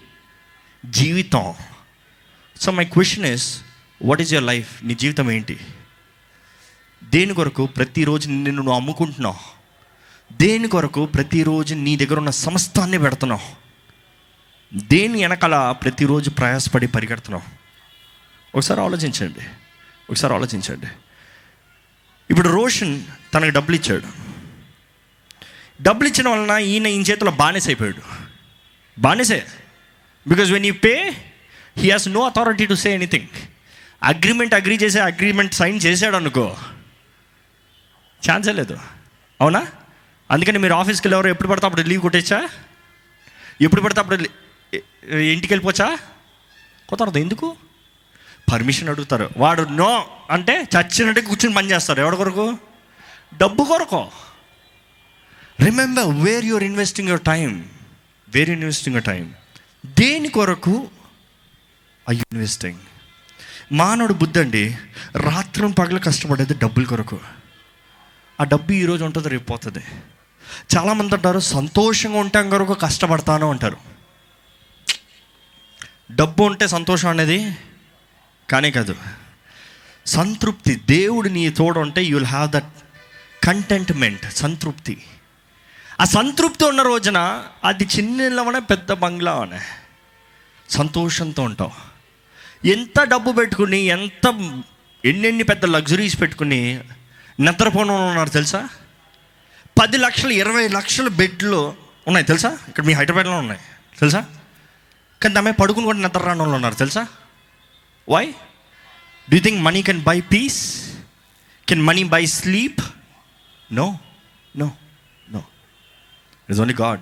జీవితం. 0.86 1.54
So 2.62 2.72
my 2.72 2.86
question 2.86 3.26
is 3.26 3.48
what 4.02 4.22
is 4.22 4.34
your 4.34 4.48
life 4.48 4.86
నీ 4.86 4.94
జీవితం 4.96 5.32
ఏంటి? 5.32 5.58
దేని 7.10 7.34
కొరకు 7.34 7.66
ప్రతిరోజు 7.66 8.28
నిన్ను 8.28 8.52
నువ్వు 8.52 8.74
అమ్ముకుంటున్నావు? 8.74 9.36
దేని 10.34 10.68
కొరకు 10.68 11.06
ప్రతిరోజు 11.06 11.76
నీ 11.76 11.98
దగ్గర 11.98 12.18
ఉన్న 12.18 12.30
సమస్తాన్ని 12.30 13.00
పెడుతున్నావు? 13.00 13.60
దేని 14.74 15.22
వెనకాల 15.22 15.72
ప్రతిరోజు 15.72 16.30
ప్రయాసపడి 16.30 16.88
పరిగెడుతున్నావు? 16.88 17.44
ఒకసారి 18.58 18.82
ఆలోచించండి. 18.82 19.40
ఒకసారి 20.10 20.34
ఆలోచించండి. 20.34 20.88
ఇప్పుడు 22.30 22.50
రోషన్ 22.50 23.04
తనకు 23.34 23.50
డబ్బులు 23.50 23.76
ఇచ్చాడు. 23.76 24.04
డబ్బులు 25.82 26.10
ఇచ్చిన 26.10 26.30
వలన 26.30 26.58
ఈయన 26.58 26.88
ఈయన 26.88 27.02
చేతిలో 27.02 27.32
బానిస 27.32 27.68
అయిపోయాడు. 27.68 28.02
బానిసే. 29.00 29.46
Because 30.28 30.52
when 30.52 30.66
you 30.66 30.74
pay 30.74 31.16
he 31.78 31.90
has 31.90 32.08
no 32.08 32.26
authority 32.26 32.66
to 32.66 32.74
say 32.74 32.94
anything 32.94 33.28
agreement 34.04 34.54
agree 34.54 34.76
చేసే 34.76 35.00
అగ్రిమెంట్ 35.00 35.54
సైన్ 35.54 35.80
చేశాడు 35.86 36.16
అనుకో. 36.16 36.58
ఛాన్సే 38.28 38.54
లేదు. 38.54 38.78
అవునా? 39.42 39.68
అందుకని 40.32 40.58
మీరు 40.58 40.74
ఆఫీస్కి 40.74 41.08
వెళ్ళేవారు 41.08 41.28
ఎప్పుడు 41.28 41.48
పడితే 41.48 41.68
అప్పుడు 41.68 41.82
లీవ్ 41.82 42.02
కొట్టేచ్చా? 42.02 42.50
ఎప్పుడు 43.62 43.82
పడితే 43.82 44.00
అప్పుడు 44.00 44.16
ఇంటికి 45.16 45.54
వెళ్ళిపోవచ్చా? 45.54 45.98
కుదరదు. 46.90 47.18
ఎందుకు? 47.18 47.56
పర్మిషన్ 48.52 48.90
అడుగుతారు. 48.90 49.30
వాడు 49.38 49.62
నో 49.62 50.08
అంటే 50.30 50.68
చచ్చినట్టు 50.78 51.22
కూర్చుని 51.22 51.56
పని 51.56 51.72
చేస్తారు. 51.72 52.00
ఎవరి 52.00 52.16
కొరకు? 52.16 52.58
డబ్బు 53.38 53.64
కొరకు. 53.64 54.08
Remember 55.66 56.06
where 56.06 56.46
your 56.46 56.64
investing 56.64 57.10
your 57.10 57.22
time 57.22 57.70
where 58.30 58.50
investing 58.50 58.96
your 58.96 59.06
time 59.06 59.34
దేని 59.86 60.30
కొరకు? 60.30 60.88
ఐ 62.10 62.16
ఇన్వెస్టింగ్ 62.16 62.80
మానవుడు 63.72 64.14
బుద్ధి 64.14 64.40
అండి 64.40 64.78
రాత్రం 65.16 65.72
పగలు 65.72 66.00
కష్టపడేది 66.00 66.54
డబ్బుల 66.54 66.84
కొరకు. 66.84 67.20
ఆ 68.42 68.44
డబ్బు 68.44 68.72
ఈరోజు 68.72 69.06
ఉంటుంది 69.06 69.30
రేపు 69.30 69.44
పోతుంది. 69.44 69.80
చాలామంది 70.76 71.16
అంటారు 71.16 71.40
సంతోషంగా 71.40 72.20
ఉంటాం 72.20 72.50
కొరకు 72.50 72.74
కష్టపడతాను 72.74 73.50
అంటారు. 73.50 73.78
డబ్బు 76.12 76.44
ఉంటే 76.44 76.68
సంతోషం 76.68 77.10
అనేది 77.10 77.58
కానీ 78.50 78.72
కాదు. 78.72 78.96
సంతృప్తి 80.06 80.76
దేవుడు 80.76 81.30
నీ 81.30 81.50
తోడు 81.50 81.80
ఉంటే 81.80 82.04
you 82.04 82.18
will 82.18 82.30
have 82.30 82.52
that 82.52 82.74
contentment 83.44 84.34
సంతృప్తి. 84.34 85.04
ఆ 86.02 86.04
సంతృప్తి 86.04 86.66
ఉన్న 86.66 86.82
రోజున 86.82 87.46
అది 87.64 87.84
చిన్న 87.84 88.22
ఇల్లవనే 88.22 88.60
పెద్ద 88.60 88.92
బంగ్లా 88.92 89.36
అనే 89.42 89.60
సంతోషంతో 90.70 91.44
ఉంటావు. 91.44 91.72
ఎంత 92.68 93.04
డబ్బు 93.04 93.32
పెట్టుకుని 93.32 93.80
ఎంత 93.80 94.28
ఎన్నెన్ని 95.06 95.44
పెద్ద 95.44 95.66
లగ్జరీస్ 95.66 96.22
పెట్టుకుని 96.22 96.80
నిద్రపోవడం 97.40 98.08
ఉన్నారు 98.08 98.30
తెలుసా? 98.30 98.70
పది 99.82 99.98
లక్షలు 99.98 100.34
ఇరవై 100.34 100.68
లక్షల 100.68 101.08
బెడ్లు 101.08 101.76
ఉన్నాయి 102.08 102.26
తెలుసా? 102.26 102.58
ఇక్కడ 102.68 102.84
మీ 102.84 102.94
హైదరాబాద్లో 102.94 103.38
ఉన్నాయి. 103.38 103.62
తెలుసా? 104.00 104.26
కానీ 105.24 105.36
ఆమె 105.38 105.52
పడుకుని 105.52 105.86
కూడా 105.86 105.98
నిద్ర 105.98 106.20
రాని 106.20 106.40
వాళ్ళు 106.40 106.56
ఉన్నారు 106.56 106.76
తెలుసా? 106.76 107.08
Why 108.10 108.34
do 109.32 109.40
think 109.40 109.62
money 109.62 109.82
can 109.82 110.04
buy 110.04 110.22
peace 110.22 110.92
can 111.70 111.82
money 111.82 112.04
buy 112.04 112.26
sleep 112.26 112.80
no 113.72 114.00
no 114.58 114.72
no 115.30 115.40
it's 116.50 116.60
only 116.60 116.76
God 116.82 117.02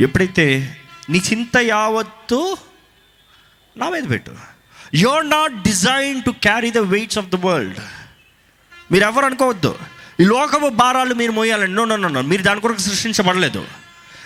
ఎప్పుడైతే 0.00 0.76
నీ 1.10 1.18
చింత 1.18 1.56
యావత్తు 1.56 2.56
నా 3.76 3.88
మీద 3.88 4.10
పెట్టు. 4.10 4.36
You 4.94 5.08
are 5.08 5.30
not 5.30 5.62
design 5.62 6.22
to 6.22 6.30
carry 6.30 6.70
the 6.70 6.78
weights 6.78 7.18
of 7.18 7.26
the 7.26 7.34
world 7.34 7.78
మీరు 8.92 9.04
ఎవరు 9.04 9.24
అనుకోవద్దు. 9.24 9.78
ఈ 10.20 10.24
లోకపు 10.24 10.68
భారాలు 10.68 11.14
మీరు 11.14 11.32
మోయాలండి 11.32 11.74
నో 11.74 11.84
నో 11.84 11.96
నో 11.96 12.22
మీరు 12.22 12.42
దాని 12.42 12.60
కొరకు 12.60 12.80
సృష్టించబడలేదు. 12.80 13.66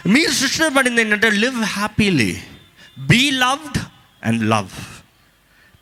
మీరు 0.07 0.31
సృష్టించబడింది 0.31 1.01
ఏంటంటే 1.01 1.31
live 1.31 1.65
happily 1.65 2.43
be 2.99 3.31
loved 3.31 3.79
and 4.25 4.51
love 4.51 4.69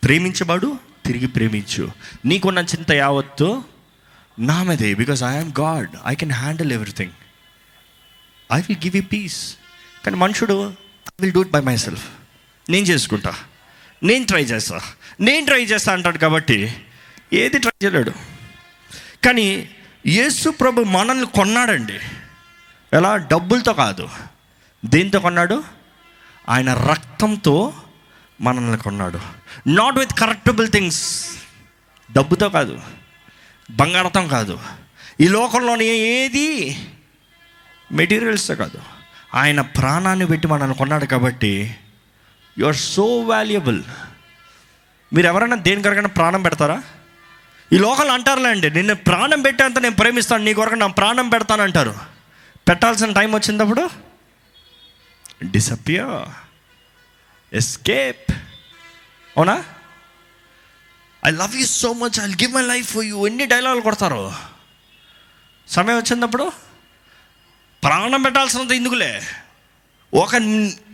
ప్రేమించబడు 0.04 0.78
తిరిగి 1.06 1.26
ప్రేమించు. 1.26 1.88
నీకున్న 2.24 2.58
చింత 2.58 2.90
యావత్తు 2.92 3.64
నా 4.38 4.62
మీదే. 4.62 4.94
Because 4.94 5.22
I'm 5.22 5.52
God 5.60 5.90
I 6.06 6.14
can 6.14 6.32
handle 6.32 6.72
everything 6.72 7.12
I 8.52 8.60
will 8.60 8.78
give 8.84 8.96
you 8.96 9.02
peace 9.02 9.56
కానీ 10.04 10.16
మనుషుడు 10.16 10.74
I 11.08 11.20
will 11.20 11.32
do 11.32 11.40
it 11.40 11.50
by 11.50 11.60
myself 11.76 12.06
నేను 12.70 12.86
చేసుకుంటా. 12.86 13.34
నేను 14.02 14.24
ట్రై 14.26 14.42
చేస్తా. 14.42 14.80
నేను 15.20 15.46
ట్రై 15.46 15.62
చేస్తా 15.64 15.92
అంటాడు 15.92 16.18
కాబట్టి 16.18 16.76
ఏది 17.32 17.58
ట్రై 17.58 17.76
చేయలేడు. 17.84 18.37
కానీ 19.24 19.68
యేసు 20.06 20.50
ప్రభు 20.50 20.82
మనల్ని 20.82 21.26
కొన్నాడండి. 21.26 21.98
ఎలా? 22.92 23.16
డబ్బులతో 23.16 23.72
కాదు. 23.72 24.08
దేంతో 24.84 25.20
కొన్నాడు? 25.20 25.64
ఆయన 26.48 26.74
రక్తంతో 26.74 27.74
మనల్ని 28.40 28.78
కొన్నాడు. 28.78 29.20
నాట్ 29.66 29.98
విత్ 29.98 30.12
కరెక్టబుల్ 30.12 30.68
థింగ్స్ 30.68 31.26
డబ్బుతో 32.12 32.48
కాదు. 32.48 32.80
బంగారతం 33.70 34.28
కాదు. 34.28 34.60
ఈ 35.20 35.28
లోకంలోని 35.28 35.84
ఏది? 35.84 36.78
మెటీరియల్స్తో 37.92 38.54
కాదు. 38.54 38.78
ఆయన 39.34 39.60
ప్రాణాన్ని 39.60 40.26
పెట్టి 40.26 40.48
మనల్ని 40.48 40.76
కొన్నాడు 40.76 41.04
కాబట్టి 41.04 41.76
యు 42.58 42.66
ఆర్ 42.66 42.76
సో 42.76 43.20
వాల్యుబుల్ 43.20 43.82
మీరు 45.12 45.26
ఎవరైనా 45.26 45.56
దేనికరకైనా 45.56 46.08
ప్రాణం 46.08 46.42
పెడతారా? 46.42 46.82
ఈ 47.72 47.78
లోకల్ 47.78 48.10
అంటారులేండి 48.10 48.70
నిన్ను 48.70 48.94
ప్రాణం 48.94 49.42
పెట్టేంత 49.42 49.78
నేను 49.78 49.96
ప్రేమిస్తాను 49.96 50.44
నీ 50.44 50.54
కొరకు 50.54 50.74
నా 50.74 50.86
ప్రాణం 50.86 51.28
పెడతాను 51.28 51.62
అంటారు. 51.62 51.94
పెట్టాల్సిన 52.68 53.12
టైం 53.12 53.34
వచ్చినప్పుడు 53.34 53.90
డిసపియర్ 55.44 56.28
ఎస్కేప్ 57.56 58.32
అవునా? 59.36 59.64
I 61.26 61.30
love 61.30 61.56
you 61.56 61.66
so 61.66 61.92
much 61.92 62.20
I 62.20 62.26
give 62.26 62.52
my 62.52 62.62
life 62.62 62.96
you 62.96 63.26
ఎన్ని 63.26 63.46
డైలాగులు 63.46 63.80
కొడతారు? 63.80 64.32
సమయం 65.68 65.96
వచ్చినప్పుడు 65.96 66.52
ప్రాణం 67.84 68.22
పెట్టాల్సినంత 68.22 68.72
ఎందుకులే? 68.72 69.22
ఒక 70.14 70.30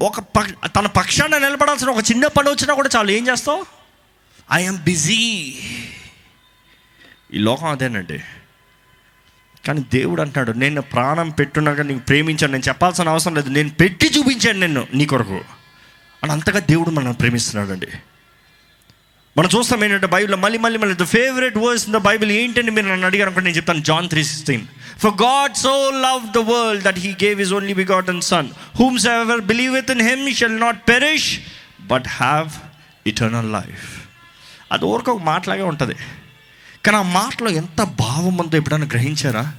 ఒక 0.03 0.21
పక్- 0.21 0.67
తన 0.67 0.87
పక్షాన 0.87 1.39
నిలబడాల్సిన 1.39 1.89
ఒక 1.89 2.05
చిన్న 2.11 2.27
పని 2.27 2.51
వచ్చినా 2.51 2.75
కూడా 2.75 2.89
చాలు. 2.97 3.11
ఏం 3.11 3.29
చేస్తావు? 3.29 3.67
ఐఎమ్ 4.53 4.79
బిజీ 4.79 5.55
ఈ 7.35 7.39
లోకం 7.39 7.67
అదేనండి. 7.67 8.21
కానీ 9.67 9.85
దేవుడు 9.93 10.23
అంటున్నాడు 10.23 10.59
నేను 10.59 10.83
ప్రాణం 10.83 11.31
పెట్టున్నాక 11.31 11.81
నీకు 11.81 11.99
ప్రేమించాను 11.99 12.53
నేను 12.53 12.69
చెప్పాల్సిన 12.69 13.09
అవసరం 13.09 13.35
లేదు. 13.35 13.49
నేను 13.49 13.71
పెట్టి 13.71 14.11
చూపించాను 14.19 14.61
నిన్ను 14.61 14.87
నీ 14.95 15.07
కొరకు. 15.07 15.41
అని 16.23 16.33
అంతగా 16.33 16.59
దేవుడు 16.59 16.91
మనం 16.91 17.13
ప్రేమిస్తున్నాడండి. 17.13 17.87
మనం 19.39 19.51
చూస్తాం 19.59 19.85
ఏంటంటే 19.85 20.07
బైబిల్లో 20.07 20.37
మళ్ళీ 20.37 20.59
మళ్ళీ 20.59 20.79
మళ్ళీ 20.79 20.97
the 20.97 21.03
favourite 21.03 21.57
verse 21.57 21.85
in 21.85 21.95
the 21.95 21.97
Bible 21.97 22.31
ఏంటంటే 22.31 22.71
మీరు 22.71 22.87
నన్ను 22.87 23.07
అడిగారు? 23.07 23.29
అనుకుంటే 23.29 23.45
నేను 23.45 23.57
చెప్తాను 23.57 23.81
John 23.81 24.09
three 24.09 24.25
sixteen 24.25 24.67
for 24.99 25.23
God 25.23 25.55
so 25.55 25.91
love 25.91 26.33
the 26.33 26.39
world 26.39 26.85
that 26.85 26.99
he 26.99 27.13
gave 27.13 27.41
is 27.41 27.53
only 27.53 27.75
begotten 27.75 28.21
son 28.21 28.49
whosoever 29.07 29.41
believe 29.41 29.75
with 29.75 29.91
in 29.91 30.03
hem 30.03 30.35
shall 30.35 30.61
not 30.61 30.89
perish 30.89 31.41
but 31.81 32.05
have 32.09 32.49
eternal 33.07 33.53
life 33.53 34.03
అది 34.73 34.85
ఊరికొక 34.85 35.23
మాటలాగే 35.23 35.63
ఉంటుంది. 35.63 35.95
కానీ 36.87 36.97
ఆ 36.97 37.03
మాటలో 37.03 37.51
ఎంత 37.51 37.83
భావం 37.83 38.37
ఉందో 38.37 38.57
ఎప్పుడైనా 38.57 38.87
గ్రహించారా? 38.87 39.55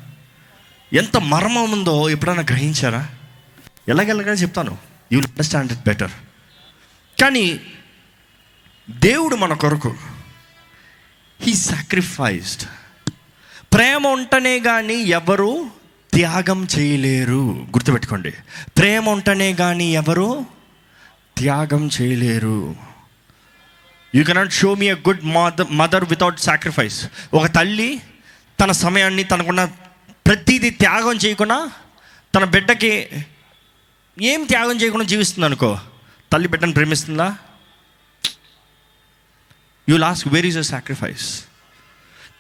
ఎంత 0.94 1.18
మర్మం 1.18 1.72
ఉందో 1.72 2.10
ఎప్పుడైనా 2.10 2.42
గ్రహించారా? 2.42 3.10
ఎలాగెలాగని 3.90 4.42
చెప్తాను. 4.42 4.78
యూ 5.12 5.20
అండర్స్టాండ్ 5.20 5.72
ఇట్ 5.72 5.82
బెటర్ 5.82 6.12
కానీ 7.22 7.60
దేవుడు 8.90 9.36
మన 9.36 9.54
కొరకు 9.54 9.96
హీ 11.42 11.54
సాక్రిఫైస్డ్ 11.54 12.68
ప్రేమ 13.74 14.08
ఉంటనే 14.08 14.60
కానీ 14.60 14.94
ఎవరు 14.94 15.66
త్యాగం 16.14 16.68
చేయలేరు. 16.78 17.68
గుర్తుపెట్టుకోండి. 17.70 18.32
ప్రేమ 18.78 19.10
ఉంటనే 19.10 19.54
కానీ 19.54 19.94
ఎవరు 19.94 20.46
త్యాగం 21.38 21.90
చేయలేరు. 22.02 22.76
You 24.13 24.24
cannot 24.24 24.52
show 24.52 24.76
me 24.76 24.86
a 24.86 24.94
good 24.94 25.24
mother 25.24 25.68
mother 25.72 26.06
without 26.06 26.39
sacrifice 26.39 27.06
ఒక 27.34 27.46
తల్లి 27.46 28.02
తన 28.62 28.72
సమయాన్ని 28.72 29.24
తనకున్న 29.24 29.65
ప్రతిదీ 30.28 30.70
త్యాగం 30.70 31.15
చేయకుండా 31.15 31.72
తన 32.36 32.44
బిడ్డకి 32.44 33.10
ఏం 34.22 34.44
త్యాగం 34.44 34.82
చేయకుండా 34.82 35.06
జీవిస్తుంది 35.06 35.46
అనుకో. 35.46 35.80
తల్లి 36.32 36.48
బిడ్డను 36.48 36.74
ప్రేమిస్తుందా? 36.74 37.36
You 39.89 39.98
lost 39.98 40.28
where 40.28 40.46
is 40.46 40.58
a 40.58 40.62
sacrifice 40.62 41.44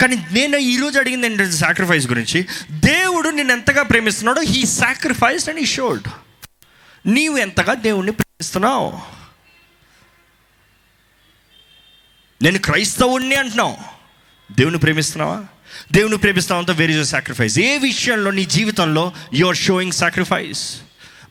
కానీ 0.01 0.15
నేను 0.15 0.57
ఈరోజు 0.57 0.99
అడిగింది 0.99 1.27
ఏంటంటే 1.27 1.51
సాక్రిఫైస్ 1.51 2.07
గురించి? 2.07 2.47
దేవుడు 2.71 3.29
నిన్ను 3.29 3.53
ఎంతగా 3.53 3.83
ప్రేమిస్తున్నాడో 3.83 4.41
he 4.41 4.65
sacrifice 4.65 5.49
and 5.49 5.59
he 5.59 5.65
showed 5.65 6.07
నీవు 7.07 7.37
ఎంతగా 7.37 7.73
దేవుణ్ణి 7.73 8.11
ప్రేమిస్తున్నావు. 8.11 9.14
నేను 12.41 12.59
క్రైస్తవుణ్ణి 12.59 13.35
అంటున్నావు. 13.35 13.75
దేవుని 14.51 14.77
ప్రేమిస్తున్నావా? 14.77 15.43
దేవుని 15.91 16.17
ప్రేమిస్తావంతా 16.17 16.73
వేర్ 16.73 16.91
ఇస్ 16.91 17.09
సాక్రిఫైస్ 17.09 17.59
ఏ 17.59 17.77
విషయంలో 17.77 18.31
నీ 18.31 18.45
జీవితంలో 18.45 19.11
you 19.33 19.47
are 19.47 19.57
showing 19.57 19.91
sacrifice 19.91 20.61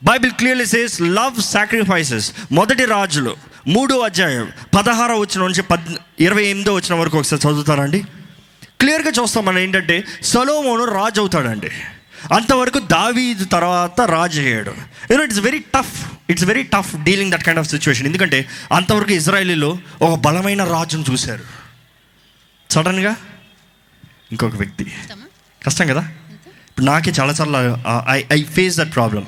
Bible 0.03 0.31
clearly 0.31 0.65
says 0.65 1.01
love 1.01 1.41
sacrifices 1.41 2.31
మొదటి 2.51 2.85
రాజులు 2.85 3.35
మూడో 3.67 3.99
అధ్యాయం 3.99 4.51
పదహారో 4.77 5.19
వచ్చిన 5.19 5.41
నుంచి 5.41 5.61
పద్ 5.61 5.87
ఇరవై 6.19 6.43
ఎనిమిదో 6.43 6.75
వచ్చిన 6.75 6.99
వరకు 6.99 7.17
ఒకసారి 7.17 7.47
చదువుతారండి 7.47 8.03
క్లియర్గా 8.81 9.11
చూస్తాం 9.21 9.45
మనం 9.45 9.57
ఏంటంటే 9.57 10.03
సలోమోను 10.23 10.85
రాజు 10.85 11.19
అవుతాడండి 11.19 11.71
అంతవరకు 12.33 12.79
దావీదు 12.79 13.45
తర్వాత 13.45 14.01
రాజు 14.01 14.41
అయ్యాడు. 14.41 14.73
You know 15.11 15.23
it's 15.23 15.39
very 15.39 15.59
tough 15.59 16.05
it's 16.29 16.45
very 16.45 16.63
tough 16.63 17.03
dealing 17.03 17.31
that 17.31 17.43
kind 17.43 17.59
of 17.59 17.67
situation 17.69 18.07
ఎందుకంటే 18.07 18.49
అంతవరకు 18.71 19.11
ఇజ్రాయేలీలో 19.11 19.77
ఒక 20.01 20.19
బలమైన 20.19 20.63
రాజును 20.63 21.05
చూశారు. 21.11 21.43
సడన్గా 22.71 23.15
ఇంకొక 24.31 24.55
వ్యక్తి. 24.55 24.93
కష్టం 25.65 25.87
కదా? 25.87 26.11
ఇప్పుడు 26.69 26.85
నాకే 26.85 27.13
చాలాసార్లు 27.19 27.77
I 28.09 28.23
I 28.33 28.43
face 28.43 28.77
that 28.77 28.95
problem 28.95 29.27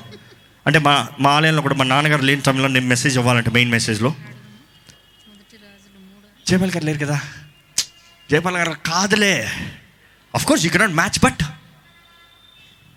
అంటే 0.67 0.79
మా 0.79 1.07
మా 1.19 1.31
ఆలయంలో 1.31 1.61
కూడా 1.61 1.75
మా 1.75 1.85
నాన్నగారు 1.85 2.21
లేని 2.21 2.41
టైంలో 2.41 2.67
నేను 2.67 2.85
మెసేజ్ 2.85 3.17
ఇవ్వాలంటే 3.17 3.51
మెయిన్ 3.51 3.71
మెసేజ్లో 3.71 4.15
జయపాల్ 6.47 6.71
గారు 6.71 6.85
లేరు 6.85 7.05
కదా? 7.05 7.21
జయపాల్ 8.31 8.57
గారు 8.57 8.71
కాదులే. 8.71 9.49
Of 10.35 10.45
course 10.45 10.65
you 10.65 10.71
cannot 10.71 10.91
match 10.91 11.19
but 11.23 11.43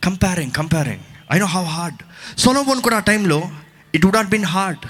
comparing 0.04 0.52
comparing 0.52 1.00
I 1.32 1.38
know 1.38 1.46
how 1.46 1.64
hard 1.64 1.98
Solomon 2.38 2.80
కూడా 2.80 2.96
ఆ 2.96 3.00
టైంలో 3.00 3.50
it 3.94 4.04
would 4.04 4.16
not 4.16 4.28
been 4.28 4.44
hard 4.44 4.86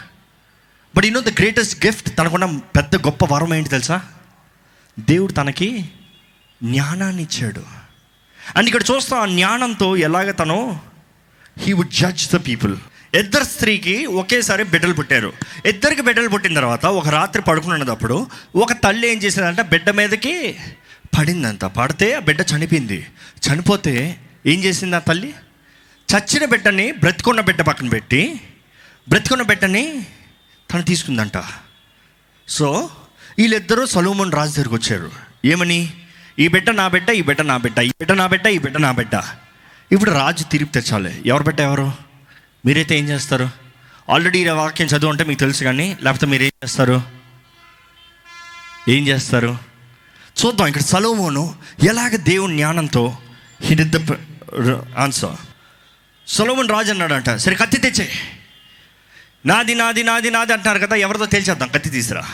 but 0.96 1.04
you 1.06 1.10
know 1.10 1.20
the 1.20 1.28
greatest 1.28 1.86
gift 1.86 2.18
తనకున్న 2.18 2.58
పెద్ద 2.76 2.96
గొప్ప 2.96 3.34
వరం 3.34 3.54
ఏంటి 3.54 3.68
తెలుసా? 3.68 4.02
దేవుడు 4.98 5.32
తనకి 5.32 5.90
జ్ఞానాన్ని 6.62 7.22
ఇచ్చాడు. 7.22 7.62
అండ్ 8.56 8.66
ఇక్కడ 8.66 8.82
చూస్తాం 8.90 9.20
ఆ 9.20 9.26
జ్ఞానంతో 9.26 9.96
ఎలాగ 9.96 10.30
తను 10.30 10.80
he 11.58 11.72
would 11.72 11.90
judge 11.90 12.30
the 12.32 12.36
people 12.36 12.76
ఇద్దరు 13.14 13.44
స్త్రీకి 13.44 14.06
ఒకేసారి 14.06 14.64
బిడ్డలు 14.64 14.94
పుట్టారు. 14.94 15.32
ఇద్దరికి 15.66 16.02
బిడ్డలు 16.02 16.28
పుట్టిన 16.28 16.54
తర్వాత 16.54 16.86
ఒక 16.86 17.08
రాత్రి 17.08 17.42
పడుకున్నప్పుడు 17.42 18.26
ఒక 18.56 18.72
తల్లి 18.72 19.08
ఏం 19.08 19.18
చేసిందంటే 19.18 19.62
బిడ్డ 19.62 19.90
మీదకి 19.90 20.56
పడిందంట. 21.18 21.64
పడితే 21.64 22.14
ఆ 22.14 22.18
బిడ్డ 22.18 22.40
చనిపోయింది. 22.40 23.06
చనిపోతే 23.46 24.20
ఏం 24.46 24.58
చేసింది 24.64 24.96
ఆ 24.96 24.98
తల్లి? 24.98 25.34
చచ్చిన 26.08 26.44
బిడ్డని 26.44 26.92
బ్రతికున్న 26.92 27.40
బిడ్డ 27.40 27.62
పక్కన 27.62 27.88
పెట్టి 27.88 28.40
బ్రతికున్న 29.08 29.42
బిడ్డని 29.42 30.06
తను 30.72 30.82
తీసుకుందంట. 30.82 31.32
సో 32.48 32.90
వీళ్ళిద్దరూ 33.38 33.86
సలోమన్ 33.86 34.32
రాజు 34.32 34.50
దగ్గరికి 34.50 34.74
వచ్చారు. 34.74 35.10
ఏమని? 35.44 35.92
ఈ 36.38 36.48
బిడ్డ 36.48 36.70
నా 36.70 36.88
బిడ్డ 36.88 37.10
ఈ 37.10 37.22
బిడ్డ 37.22 37.40
నా 37.40 37.56
బిడ్డ 37.56 37.78
ఈ 37.78 37.88
బిడ్డ 37.88 38.12
నా 38.12 38.26
బిడ్డ 38.26 38.46
ఈ 38.46 38.58
బిడ్డ 38.58 38.76
నా 38.76 38.92
బిడ్డ. 38.92 39.22
ఇప్పుడు 39.92 40.10
రాజు 40.10 40.44
తిరిగి 40.44 40.70
తెచ్చాలి 40.70 41.22
ఎవరు 41.26 41.42
బిడ్డ 41.42 41.60
ఎవరు? 41.60 41.92
మీరైతే 42.66 42.98
ఏం 42.98 43.08
చేస్తారు? 43.08 43.50
ఆల్రెడీ 44.10 44.38
ఈ 44.38 44.48
వాక్యం 44.48 44.86
చదువు 44.86 45.10
అంటే 45.10 45.24
మీకు 45.24 45.40
తెలుసు 45.40 45.64
కానీ 45.64 45.96
లేకపోతే 46.02 46.26
మీరు 46.26 46.42
ఏం 46.42 46.52
చేస్తారు? 46.64 47.02
ఏం 48.88 49.08
చేస్తారు? 49.08 49.58
చూద్దాం. 50.40 50.66
ఇక్కడ 50.66 50.82
సలోమోను 50.82 51.54
ఎలాగ 51.88 52.16
దేవుని 52.16 52.56
జ్ఞానంతో 52.56 53.18
హిడిద్ద 53.62 53.96
ఆన్సర్ 54.96 55.36
సొలమన్ 56.26 56.68
రాజు 56.68 56.90
అన్నాడంట 56.90 57.30
సరే 57.30 57.54
కత్తి 57.54 57.78
తెచ్చే. 57.78 58.12
నాది 59.46 59.74
నాది 59.74 60.02
నాది 60.02 60.30
నాది 60.30 60.52
అంటున్నారు 60.52 60.86
కదా 60.86 60.96
ఎవరితో 60.96 61.26
తేల్చేద్దాం 61.26 61.68
కత్తి 61.68 61.90
తీసురా. 61.90 62.26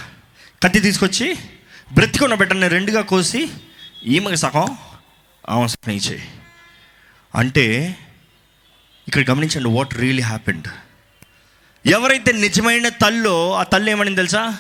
కత్తి 0.62 0.80
తీసుకొచ్చి 0.80 1.36
బ్రతికున్న 1.92 2.34
బిడ్డని 2.34 2.68
రెండుగా 2.68 3.00
కోసి 3.00 3.48
ఈమెకి 4.04 4.36
సగం 4.36 4.78
ఆమె 5.48 5.68
సగం 5.68 5.92
ఇచ్చేయి. 5.92 6.28
అంటే 7.34 7.96
ఇక్కడ 9.08 9.30
గమనించండి 9.30 9.68
వాట్ 9.68 9.94
రియలీ 9.94 10.22
హ్యాపెండ్ 10.22 10.68
ఎవరైతే 11.86 12.32
నిజమైన 12.32 12.88
తల్లో 12.88 13.54
ఆ 13.54 13.62
తల్లి 13.62 13.90
ఏమని 13.90 14.14
తెలుసా? 14.14 14.58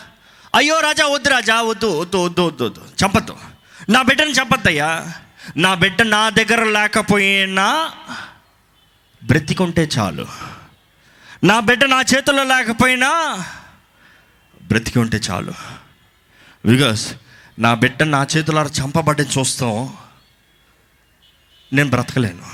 అయ్యో 0.54 0.80
రాజా 0.80 1.06
వద్దు 1.06 1.28
రాజా 1.28 1.62
వద్దు 1.62 2.00
వద్దు 2.00 2.16
వద్దు 2.16 2.42
వద్దు 2.42 2.64
వద్దు 2.64 2.84
చంపద్దు. 3.04 3.36
నా 3.88 4.02
బిడ్డను 4.02 4.30
చంపద్దయ్యా. 4.30 5.12
నా 5.56 5.74
బిడ్డ 5.74 6.02
నా 6.02 6.30
దగ్గర 6.30 6.64
లేకపోయినా 6.64 7.92
బ్రతికుంటే 9.24 9.88
చాలు. 9.98 10.26
నా 11.44 11.60
బిడ్డ 11.60 11.84
నా 11.84 12.00
చేతుల్లో 12.00 12.44
లేకపోయినా 12.44 13.44
బ్రతికి 14.62 14.98
ఉంటే 14.98 15.16
చాలు. 15.16 15.52
బికాస్ 16.66 17.14
నా 17.58 17.74
బిడ్డ 17.74 18.02
నా 18.02 18.26
చేతుల 18.36 18.70
చంపబడ్డని 18.80 19.28
చూస్తాం. 19.28 19.96
నేను 21.72 21.90
బ్రతకలేను. 21.90 22.46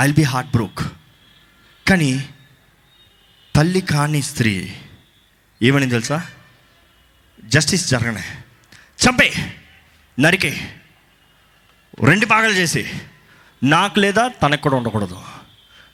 ఐల్ 0.00 0.12
బి 0.12 0.22
హార్ట్ 0.22 0.50
బ్రోక్ 0.50 0.80
కానీ 1.88 2.28
తల్లి 3.56 3.80
కాని 3.80 4.22
స్త్రీ 4.22 4.76
ఏమని 5.62 5.90
తెలుసా? 5.90 6.26
జస్టిస్ 7.44 7.88
జరగనే. 7.88 8.24
చంపే. 9.06 9.58
నరికే. 10.20 10.79
రెండు 12.04 12.26
భాగాలు 12.26 12.52
చేసి 12.52 12.92
నాకు 13.62 14.00
లేదా 14.00 14.28
తనకు 14.28 14.60
కూడా 14.60 14.76
ఉండకూడదు. 14.76 15.22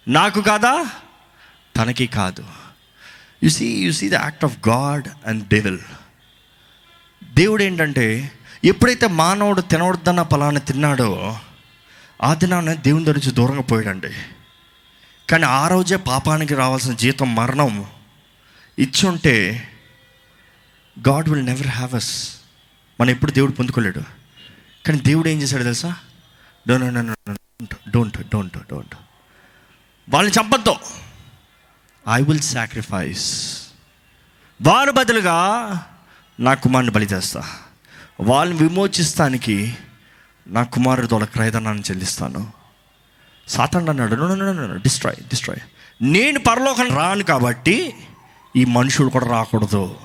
నాకు 0.08 0.40
కాదా? 0.40 0.90
తనకి 1.76 2.06
కాదు. 2.06 2.44
You 3.42 3.48
see 3.48 3.84
you 3.84 3.92
see 3.92 4.08
the 4.08 4.14
act 4.14 4.44
of 4.44 4.68
God 4.68 5.08
and 5.26 5.48
devil 5.48 5.78
దేవుడు 7.34 7.62
ఏంటంటే 7.62 8.30
ఎప్పుడైతే 8.64 9.06
మానవుడు 9.06 9.60
తినవద్దన్న 9.60 10.22
ఫలాన్ని 10.22 10.60
తిన్నాడో 10.60 11.38
ఆ 12.22 12.34
దినాన 12.34 12.72
దేవుని 12.72 13.04
దగ్గర 13.04 13.16
నుంచి 13.16 13.34
దూరంగా 13.34 13.62
పోయాడండి. 13.62 14.12
కానీ 15.30 15.44
ఆ 15.44 15.68
రోజే 15.68 15.96
పాపానికి 15.96 16.54
రావాల్సిన 16.54 16.94
జీతం 16.94 17.34
మరణం 17.34 17.86
ఇచ్చుంటే 18.78 19.68
God 21.08 21.28
will 21.28 21.46
never 21.46 21.66
have 21.66 21.94
us 21.94 22.36
మనం 23.00 23.10
ఎప్పుడు 23.10 23.30
దేవుడు 23.30 23.52
పొందుకోలేడు. 23.52 24.15
కానీ 24.86 24.98
దేవుడు 24.98 25.28
ఏం 25.28 25.42
చేశాడు 25.42 25.62
తెలుసా? 25.62 25.96
డోంట్ 26.68 27.38
డోంట్ 27.90 28.18
డోంట్ 28.28 28.58
డోంట్ 28.58 28.94
వాళ్ళని 30.08 30.40
చంపద్దు. 30.40 30.74
ఐ 32.12 32.22
విల్ 32.22 32.40
సాక్రిఫైస్ 32.40 33.56
వారు 34.62 34.90
బదులుగా 34.90 35.36
నా 36.40 36.54
కుమారుని 36.54 36.90
బలి 36.90 37.06
చేస్తా. 37.06 37.42
వాళ్ళని 38.20 38.58
విమోచిస్తానికి 38.58 39.76
నా 40.48 40.62
కుమారుడు 40.62 41.06
తోడ 41.06 41.24
క్రయధనాన్ని 41.24 41.84
చెల్లిస్తాను. 41.90 42.52
సాతాండు 43.48 43.90
అన్నాడు 43.90 44.78
డిస్ట్రాయ్ 44.78 45.16
డిస్ట్రాయ్ 45.16 45.60
నేను 46.02 46.38
పరలోకం 46.38 46.96
రాను 46.96 47.24
కాబట్టి 47.24 47.94
ఈ 48.56 48.64
మనుషుడు 48.64 49.08
కూడా 49.08 49.26
రాకూడదు. 49.26 49.96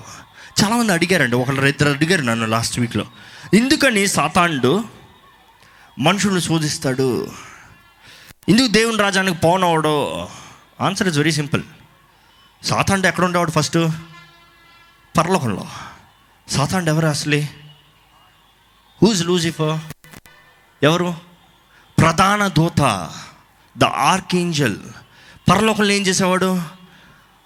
చాలామంది 0.64 0.92
అడిగారండి. 0.92 1.36
ఒకళ్ళు 1.36 1.66
ఇద్దరు 1.66 1.88
అడిగారు 1.88 2.22
నన్ను 2.22 2.46
లాస్ట్ 2.46 2.80
వీక్లో 2.80 3.06
ఎందుకని 3.54 4.06
సాతాండు 4.06 4.84
మనుషులను 5.98 6.38
శోధిస్తాడు? 6.38 7.28
ఎందుకు 8.48 8.66
దేవుని 8.66 8.96
రాజానికి 8.96 9.38
పోనవడు? 9.38 10.26
ఆన్సర్ 10.80 11.08
ఇస్ 11.08 11.16
వెరీ 11.16 11.32
సింపుల్ 11.32 11.62
సాతాండు 12.62 13.06
ఎక్కడ 13.06 13.24
ఉండేవాడు 13.24 13.50
ఫస్ట్ 13.50 13.78
పరలోకంలో. 15.18 15.66
సాతాండు 16.48 16.90
ఎవరు 16.90 17.06
అసలే? 17.06 17.48
హూజ్ 19.02 19.24
లూజిఫర్ 19.24 19.80
ఎవరు? 20.82 21.14
ప్రధాన 21.98 22.46
దూత 22.46 23.10
ద 23.78 23.84
ఆర్కేంజల్ 23.84 24.76
పరలోకంలో 25.50 25.90
ఏం 25.90 26.02
చేసేవాడు? 26.02 26.62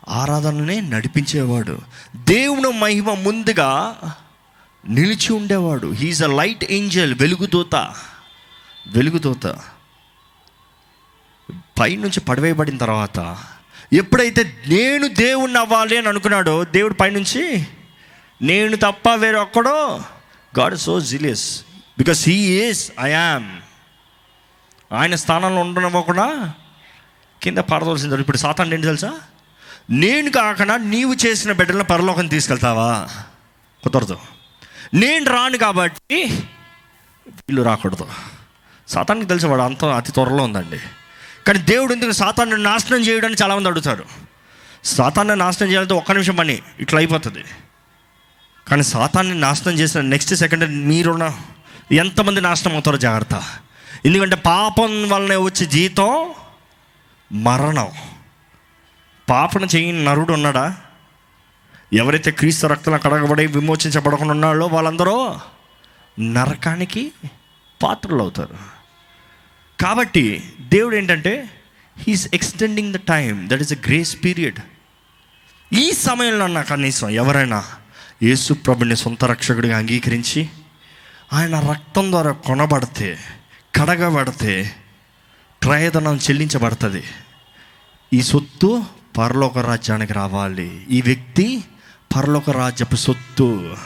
ఆరాధనని 0.08 0.80
నడిపించేవాడు. 0.80 1.80
దేవుని 2.16 2.78
మహిమ 2.78 3.14
ముందుగా 3.14 3.96
నిలిచి 4.88 5.32
ఉండేవాడు. 5.32 5.86
హీఈస్ 5.92 6.22
అ 6.22 6.26
లైట్ 6.26 6.64
ఏంజల్ 6.64 7.14
వెలుగుదూత 7.14 7.74
వెలుగుదూత 8.94 9.56
పైనుంచి 11.78 12.20
పడవేయబడిన 12.20 12.76
తర్వాత 12.76 13.36
ఎప్పుడైతే 13.92 14.64
నేను 14.66 15.08
దేవుణ్ణి 15.08 15.58
అవ్వాలి 15.58 15.98
అని 15.98 16.08
అనుకున్నాడో 16.08 16.64
దేవుడు 16.64 16.94
పైనుంచి 16.94 17.66
నేను 18.42 18.76
తప్ప 18.76 19.14
వేరే 19.14 19.36
ఒక్కడో 19.36 20.02
God 20.58 20.76
so 20.76 21.00
jealous 21.00 21.62
because 21.98 22.28
he 22.28 22.34
is 22.34 22.92
I 23.00 23.10
am 23.10 23.60
ఆయన 24.94 25.14
స్థానంలో 25.14 25.60
ఉండనివ్వకుండా 25.60 26.54
కింద 27.42 27.58
పడదవలసింది 27.58 28.20
ఇప్పుడు 28.20 28.36
సాతాన్ 28.36 28.74
ఏంటి 28.74 28.86
తెలుసా? 28.86 29.20
నేను 29.90 30.30
కాకుండా 30.30 30.76
నీవు 30.76 31.14
చేసిన 31.26 31.52
బిడ్డలను 31.52 31.84
పరలోకం 31.84 32.26
తీసుకెళ్తావా? 32.26 33.08
కుదరదు. 33.84 34.18
నేను 34.94 35.24
రాను 35.24 35.58
కాబట్టి 35.58 36.46
వీళ్ళు 37.28 37.62
రాకూడదు. 37.62 38.08
సాతానికి 38.88 39.26
తెలిసి 39.26 39.46
వాడు 39.46 39.62
అంత 39.62 39.84
అతి 39.84 40.12
త్వరలో 40.12 40.44
ఉందండి. 40.44 40.80
కానీ 41.46 41.58
దేవుడు 41.58 41.92
ఎందుకు 41.92 42.12
సాతాన్ని 42.12 42.62
నాశనం 42.62 43.00
చేయడానికి 43.00 43.42
చాలామంది 43.42 43.68
అడుగుతారు. 43.68 44.04
సాతాన్ని 44.84 45.36
నాశనం 45.36 45.68
చేయాలంటే 45.68 45.94
ఒక్క 45.94 46.12
నిమిషం 46.12 46.36
పని 46.36 46.62
ఇట్లా 46.80 47.00
అయిపోతుంది. 47.00 47.44
కానీ 48.68 48.82
సాతాన్ని 48.82 49.40
నాశనం 49.40 49.74
చేసిన 49.74 50.00
నెక్స్ట్ 50.00 50.34
సెకండ్ 50.34 50.86
మీరున్న 50.86 51.32
ఎంతమంది 51.92 52.40
నాశనం 52.40 52.72
అవుతారో 52.72 52.96
జాగ్రత్త. 52.96 53.42
ఎందుకంటే 54.04 54.36
పాపం 54.36 55.08
వల్లనే 55.08 55.36
వచ్చే 55.36 55.66
జీతం 55.66 56.34
మరణం. 57.32 57.88
పాపన 59.30 59.64
చేయని 59.64 60.04
నరుడు 60.04 60.32
ఉన్నాడా? 60.32 60.76
ఎవరైతే 61.92 62.30
క్రీస్తు 62.30 62.66
రక్తంలో 62.66 62.98
కడగబడి 62.98 63.46
విమోచించబడకుండా 63.46 64.30
ఉన్నాడో 64.30 64.66
వాళ్ళందరూ 64.66 65.40
నరకానికి 66.20 67.12
పాత్రలు 67.82 68.22
అవుతారు 68.22 68.56
కాబట్టి 69.82 70.52
దేవుడు 70.60 70.96
ఏంటంటే 70.96 71.50
he's 71.98 72.28
extending 72.34 72.94
the 72.94 72.96
time 72.96 73.48
that 73.48 73.62
is 73.62 73.72
a 73.72 73.76
grace 73.76 74.24
period 74.24 74.58
ఈ 75.72 75.92
సమయంలో 75.92 76.46
నా 76.46 76.62
కనీసం 76.62 77.10
ఎవరైనా 77.10 77.64
యేసు 78.22 78.54
ప్రభుని 78.54 78.96
సొంత 78.96 79.24
రక్షకుడిగా 79.24 79.78
అంగీకరించి 79.78 80.48
ఆయన 81.32 81.60
రక్తం 81.60 82.10
ద్వారా 82.10 82.32
కొనబడితే 82.32 83.18
కడగబడితే 83.74 84.76
క్రయధనం 85.62 86.16
చెల్లించబడుతుంది. 86.16 87.04
ఈ 88.12 88.22
సొత్తు 88.22 88.84
పరలోక 89.18 89.58
రాజ్యానికి 89.58 90.12
రావాలి. 90.12 90.86
ఈ 90.90 91.00
వ్యక్తి 91.00 91.64
పరలోక 92.16 92.50
రాజ్యపు 92.50 92.96
సొత్తు. 92.96 93.76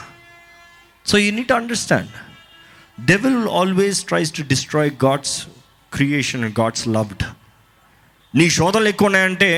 So 1.07 1.19
you 1.19 1.31
need 1.33 1.53
understand 1.53 2.11
devil 3.07 3.49
always 3.61 4.05
tries 4.05 4.33
to 4.33 4.43
destroy 4.43 4.90
God's 5.05 5.47
creation 5.93 6.45
God's 6.61 6.88
loved 6.88 7.25
నీ 8.35 8.51
శోధనలు 8.51 8.88
ఎక్కువ 8.88 9.07
ఉన్నాయంటే 9.07 9.49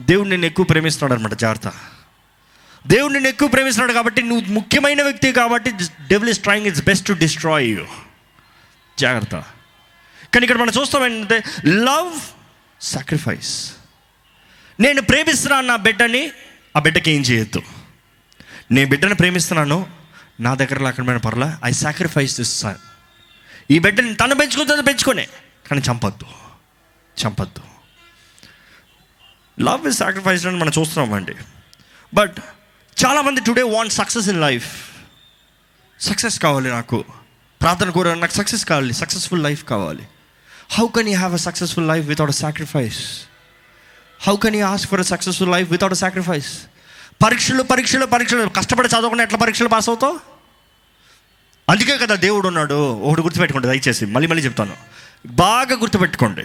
దేవుడు 0.00 0.28
నిన్ను 0.28 0.46
ఎక్కువ 0.46 0.66
ప్రేమిస్తున్నాడు 0.70 1.20
అనమాట 1.20 1.36
జాగ్రత్త. 1.38 1.72
దేవుడు 2.86 3.12
నేను 3.12 3.28
ఎక్కువ 3.28 3.48
ప్రేమిస్తున్నాడు 3.48 3.92
కాబట్టి 3.92 4.22
నువ్వు 4.22 4.52
ముఖ్యమైన 4.52 5.02
వ్యక్తి 5.02 5.32
కాబట్టి 5.32 5.70
devil 6.12 6.30
is 6.30 6.38
trying 6.38 6.66
it's 6.66 6.84
best 6.84 7.06
to 7.06 7.12
destroy 7.12 7.66
you 7.70 7.86
జాగ్రత్త. 8.98 9.34
కానీ 10.34 10.44
ఇక్కడ 10.44 10.58
మనం 10.58 10.72
చూస్తాం 10.80 11.04
ఏంటంటే 11.04 11.38
లవ్ 11.66 12.14
సాక్రిఫైస్ 12.80 13.72
నేను 14.80 15.02
ప్రేమిస్తున్నాను 15.02 15.66
నా 15.66 15.76
బిడ్డని 15.76 16.32
ఆ 16.76 16.80
బిడ్డకి 16.80 17.10
ఏం 17.10 17.20
చేయొద్దు. 17.20 17.62
నేను 18.70 18.90
బిడ్డను 18.90 19.14
ప్రేమిస్తున్నాను 19.14 19.86
నా 20.40 20.54
దగ్గర 20.54 20.82
లేకుండా 20.82 21.18
పర్లా 21.18 21.58
ఐ 21.64 21.72
సాక్రిఫైస్ 21.72 22.36
దిస్ 22.36 22.60
సన్ 22.60 22.74
ఈ 23.70 23.78
బిడ్డని 23.78 24.14
తను 24.14 24.34
పెంచుకుంటుంది 24.34 24.82
పెంచుకునే. 24.82 25.28
కానీ 25.70 25.82
చంపద్దు. 25.90 26.26
చంపద్దు. 27.26 27.62
లవ్ 29.62 29.86
ఇస్ 29.86 29.98
సాక్రిఫైస్ 29.98 30.46
అని 30.46 30.58
మనం 30.58 30.72
చూస్తున్నామండి 30.78 31.34
బట్ 32.14 32.36
చాలామంది 33.06 33.40
today 33.40 33.62
want 33.62 33.92
success 33.92 34.28
in 34.28 34.40
life 34.40 34.90
success 36.00 36.40
కావాలి 36.40 36.70
నాకు. 36.70 37.04
ప్రార్థన 37.60 37.90
కోర 37.90 38.14
నాకు 38.14 38.32
సక్సెస్ 38.32 38.64
కావాలి. 38.64 38.94
సక్సెస్ఫుల్ 38.94 39.42
లైఫ్ 39.42 39.64
కావాలి. 39.64 40.08
How 40.70 40.86
can 40.86 41.08
you 41.08 41.16
have 41.16 41.34
a 41.34 41.36
successful 41.36 41.88
life 41.88 42.06
without 42.06 42.30
a 42.30 42.32
sacrifice 42.32 43.22
how 44.20 44.36
can 44.36 44.56
you 44.56 44.66
ask 44.66 44.90
for 44.90 45.00
a 45.00 45.02
successful 45.02 45.52
life 45.52 45.70
without 45.70 45.92
a 45.92 45.96
sacrifice 45.96 46.58
పరీక్షలు 47.24 47.62
పరీక్షలు 47.62 48.06
పరీక్షలు. 48.06 48.48
కష్టపడి 48.48 48.88
చదవకుండా 48.88 49.24
ఎట్లా 49.24 49.38
పరీక్షలు 49.38 49.68
పాస్ 49.68 49.88
అవుతావు? 49.88 50.20
అందుకే 51.70 51.98
కదా 51.98 52.14
దేవుడు 52.14 52.48
ఉన్నాడు. 52.48 52.92
ఒకటి 52.92 53.22
గుర్తుపెట్టుకోండి 53.22 53.68
దయచేసి. 53.68 54.06
మళ్ళీ 54.06 54.26
మళ్ళీ 54.26 54.44
చెప్తాను. 54.44 54.72
బాగా 55.26 55.76
గుర్తుపెట్టుకోండి. 55.76 56.42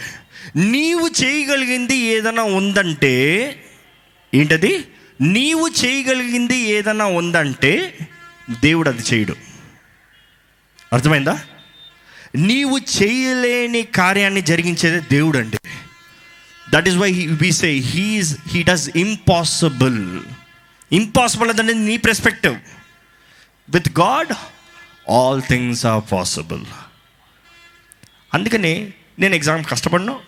నీవు 0.60 1.10
చేయగలిగింది 1.24 1.96
ఏదైనా 1.96 2.44
ఉందంటే 2.44 3.16
ఏంటది? 4.34 4.88
నీవు 5.22 5.70
చేయగలిగింది 5.86 6.58
ఏదైనా 6.58 7.06
ఉందంటే 7.06 7.98
దేవుడు 8.50 8.90
అది 8.90 9.04
చేయడు. 9.14 9.36
అర్థమైందా? 10.94 11.40
నీవు 12.36 12.78
చేయలేని 12.78 13.84
కార్యాన్ని 13.84 14.42
జరిగించేదే 14.42 15.00
దేవుడు 15.12 15.38
అండి 15.38 15.58
that 16.76 16.88
is 16.88 16.96
why 16.96 17.12
we 17.42 17.52
say 17.52 17.72
he's 17.72 18.38
he 18.48 18.64
does 18.64 18.90
impossible 18.96 20.24
impossible 20.92 21.50
అనేది 21.50 21.74
నీ 21.74 21.98
perspective 21.98 22.60
with 23.70 24.00
God 24.00 24.34
all 25.12 25.42
things 25.42 25.86
are 25.86 26.12
possible 26.12 26.66
అందుకని 28.34 28.94
నేను 29.20 29.36
ఎగ్జామ్ 29.36 29.64
కష్టపడను 29.66 30.20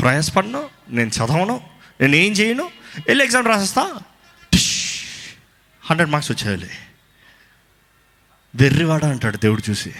ప్రయాసపడను 0.00 0.68
నేను 0.88 1.08
చదవను 1.08 1.60
నేను 2.00 2.16
ఏం 2.16 2.32
చేయను 2.32 2.70
వెళ్ళి 3.06 3.24
ఎగ్జామ్ 3.24 3.46
రాసేస్తా. 3.46 3.82
హండ్రెడ్ 5.84 6.10
మార్క్స్ 6.10 6.32
వచ్చేయాలి. 6.32 6.70
వెర్రివాడ 8.54 9.04
అంటాడు 9.04 9.36
దేవుడు 9.36 9.70
చూసి. 9.70 9.94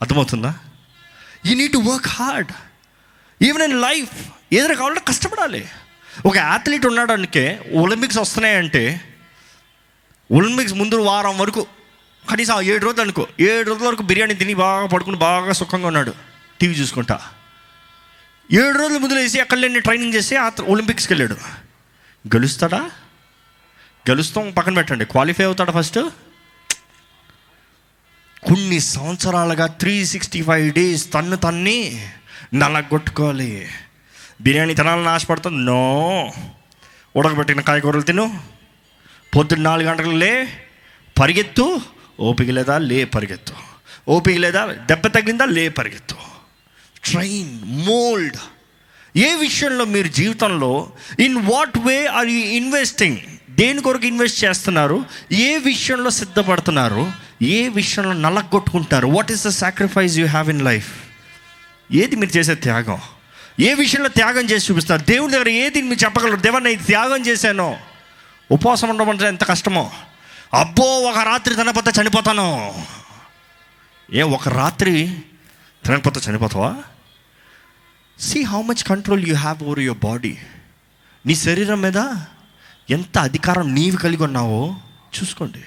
అర్థమవుతుందా? 0.00 0.54
You 1.46 1.56
need 1.56 1.72
to 1.72 1.78
work 1.78 2.08
hard 2.08 2.52
even 3.42 3.72
in 3.72 3.80
life 3.80 4.32
ఏదైనా 4.52 4.74
కావాలంటే 4.74 5.00
కష్టపడాలి. 5.08 5.68
ఒక 6.26 6.36
అథ్లీట్ 6.38 6.86
ఉన్నాడు 6.86 7.12
అందుకే 7.12 7.72
ఒలింపిక్స్ 7.74 8.18
వస్తున్నాయంటే 8.18 9.00
ఒలింపిక్స్ 10.32 10.74
ముందు 10.74 10.94
వారం 10.94 11.38
వరకు 11.38 11.66
కనీసం 12.30 12.62
ఏడు 12.62 12.84
రోజులు 12.84 13.02
అనుకో 13.02 13.26
ఏడు 13.40 13.68
రోజుల 13.68 13.86
వరకు 13.86 14.02
బిర్యానీ 14.02 14.34
తిని 14.34 14.54
బాగా 14.54 14.86
పడుకుని 14.86 15.16
బాగా 15.16 15.52
సుఖంగా 15.52 15.86
ఉన్నాడు 15.86 16.14
టీవీ 16.60 16.74
చూసుకుంటా. 16.74 17.20
ఏడు 18.52 18.78
రోజుల 18.78 18.96
ముందు 18.96 19.14
వేసి 19.14 19.40
అక్కడ 19.40 19.58
లేని 19.58 19.80
ట్రైనింగ్ 19.80 20.14
చేసి 20.14 20.36
ఆ 20.36 20.50
ఒలింపిక్స్కి 20.66 21.12
వెళ్ళాడు. 21.12 21.34
గెలుస్తాడా? 22.36 22.90
గెలుస్తాం 24.10 24.50
పక్కన 24.50 24.74
పెట్టండి. 24.74 25.04
క్వాలిఫై 25.04 25.44
అవుతాడా 25.44 25.72
ఫస్ట్ 25.72 25.98
కొన్ని 28.46 28.80
సంవత్సరాలుగా 28.80 29.66
త్రీ 29.66 30.06
సిక్స్టీ 30.06 30.42
ఫైవ్ 30.42 30.72
డేస్ 30.72 31.12
తన్ను 31.12 31.36
తన్ని 31.36 32.08
నలగొట్టుకోవాలి. 32.58 33.68
బిర్యానీ 34.40 34.74
తినాలని 34.74 35.08
ఆశపడుతుంది 35.08 35.64
నో. 35.64 36.32
ఉడకబెట్టిన 37.16 37.60
కాయగూరలు 37.60 38.02
తిను. 38.02 38.40
పొద్దున్న 39.36 39.64
నాలుగు 39.64 39.88
గంటలు 39.88 40.10
లే 40.10 40.48
పరిగెత్తు. 41.20 41.80
ఓపిక 42.20 42.50
లేదా? 42.50 42.78
లే 42.78 43.04
పరిగెత్తు. 43.04 43.52
ఓపిక 44.08 44.36
లేదా? 44.36 44.66
దెబ్బ 44.66 45.06
తగిలిందా? 45.06 45.44
లే 45.44 45.68
పరిగెత్తు. 45.68 46.14
ట్రైన్ 47.04 47.60
మోల్డ్ 47.64 48.36
ఏ 49.16 49.34
విషయంలో 49.34 49.84
మీరు 49.84 50.08
జీవితంలో 50.08 50.92
in 51.20 51.36
what 51.36 51.78
way 51.78 52.06
are 52.06 52.28
you 52.28 52.38
investing 52.38 53.16
దేని 53.50 53.82
కొరకు 53.82 54.06
ఇన్వెస్ట్ 54.06 54.44
చేస్తున్నారు? 54.44 55.04
ఏ 55.32 55.58
విషయంలో 55.58 56.10
సిద్ధపడుతున్నారు? 56.10 57.12
ఏ 57.42 57.68
విషయంలో 57.68 58.12
నలగొట్టుకుంటారు? 58.12 59.06
What 59.06 59.32
is 59.32 59.46
the 59.46 59.48
sacrifice 59.48 60.18
you 60.18 60.26
have 60.26 60.50
in 60.50 60.62
life 60.62 61.05
ఏది 61.92 62.16
మీరు 62.16 62.36
చేసే 62.36 62.54
త్యాగం? 62.54 62.98
ఏ 63.60 63.74
విషయంలో 63.74 64.08
త్యాగం 64.08 64.44
చేసి 64.44 64.72
చూపిస్తారు 64.72 65.02
దేవుని 65.02 65.32
దగ్గర 65.32 65.48
ఏది 65.48 65.82
మీరు 65.82 66.04
చెప్పగలరు? 66.04 66.36
దేవా 66.36 66.58
నేను 66.58 66.82
త్యాగం 66.82 67.26
చేశాను. 67.26 67.76
ఉపవాసం 68.50 68.88
ఉండడం 68.88 69.10
అంటే 69.10 69.24
ఎంత 69.24 69.44
కష్టమో. 69.44 69.90
అబ్బో 70.54 70.84
ఒక 70.84 71.18
రాత్రి 71.18 71.54
తినకపోతే 71.54 71.92
చనిపోతాను. 72.00 72.74
ఏ 74.12 74.22
ఒక 74.22 74.48
రాత్రి 74.48 75.22
తినకపోతే 75.86 76.20
చనిపోతావా? 76.30 76.76
See 78.18 78.42
how 78.42 78.62
much 78.62 78.84
control 78.84 79.26
you 79.26 79.36
have 79.36 79.62
over 79.62 79.80
your 79.80 80.04
body 80.04 80.38
నీ 81.26 81.34
శరీరం 81.34 81.80
మీద 81.80 81.96
ఎంత 82.90 83.18
అధికారం 83.18 83.74
నీవు 83.74 83.96
కలిగి 83.96 84.22
ఉన్నావో 84.22 84.76
చూసుకోండి. 85.22 85.62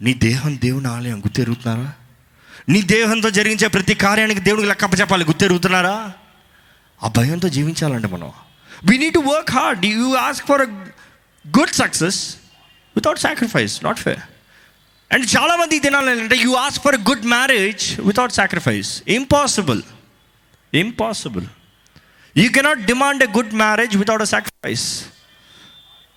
నీ 0.00 0.14
దేహం 0.14 0.58
దేవుని 0.64 0.88
ఆలయం 0.88 1.20
గుర్తెరుగుతున్నారా? 1.20 1.92
నీ 2.68 2.82
దేహంతో 2.82 3.30
జరిగించే 3.30 3.68
ప్రతి 3.68 3.94
కార్యానికి 3.94 4.40
దేవునికి 4.40 4.68
లెక్క 4.68 5.00
చెప్పాలి. 5.00 5.24
గుర్తెరుగుతున్నారా 5.24 6.12
ఆ 7.02 7.08
భయంతో 7.08 7.48
జీవించాలండి 7.48 8.08
మనం. 8.08 8.32
We 8.90 8.98
need 8.98 9.14
to 9.14 9.18
work 9.18 9.50
hard 9.50 9.86
you 9.86 10.14
ask 10.14 10.46
for 10.46 10.62
a 10.62 10.70
good 11.58 11.70
success 11.70 12.36
without 12.96 13.18
sacrifice 13.18 13.84
not 13.84 13.98
fair 13.98 14.22
and 15.12 15.26
చాలామంది 15.36 15.78
తినాలంటే 15.78 16.36
you 16.36 16.54
ask 16.54 16.82
for 16.84 16.96
good 16.96 17.26
marriage 17.26 18.00
without 18.00 18.32
sacrifice 18.32 19.02
impossible 19.08 19.82
impossible 20.74 21.46
you 22.36 22.48
cannot 22.50 22.80
demand 22.80 23.22
a 23.22 23.26
good 23.26 23.54
marriage 23.54 23.96
without 23.96 24.22
a 24.22 24.24
sacrifice 24.24 25.04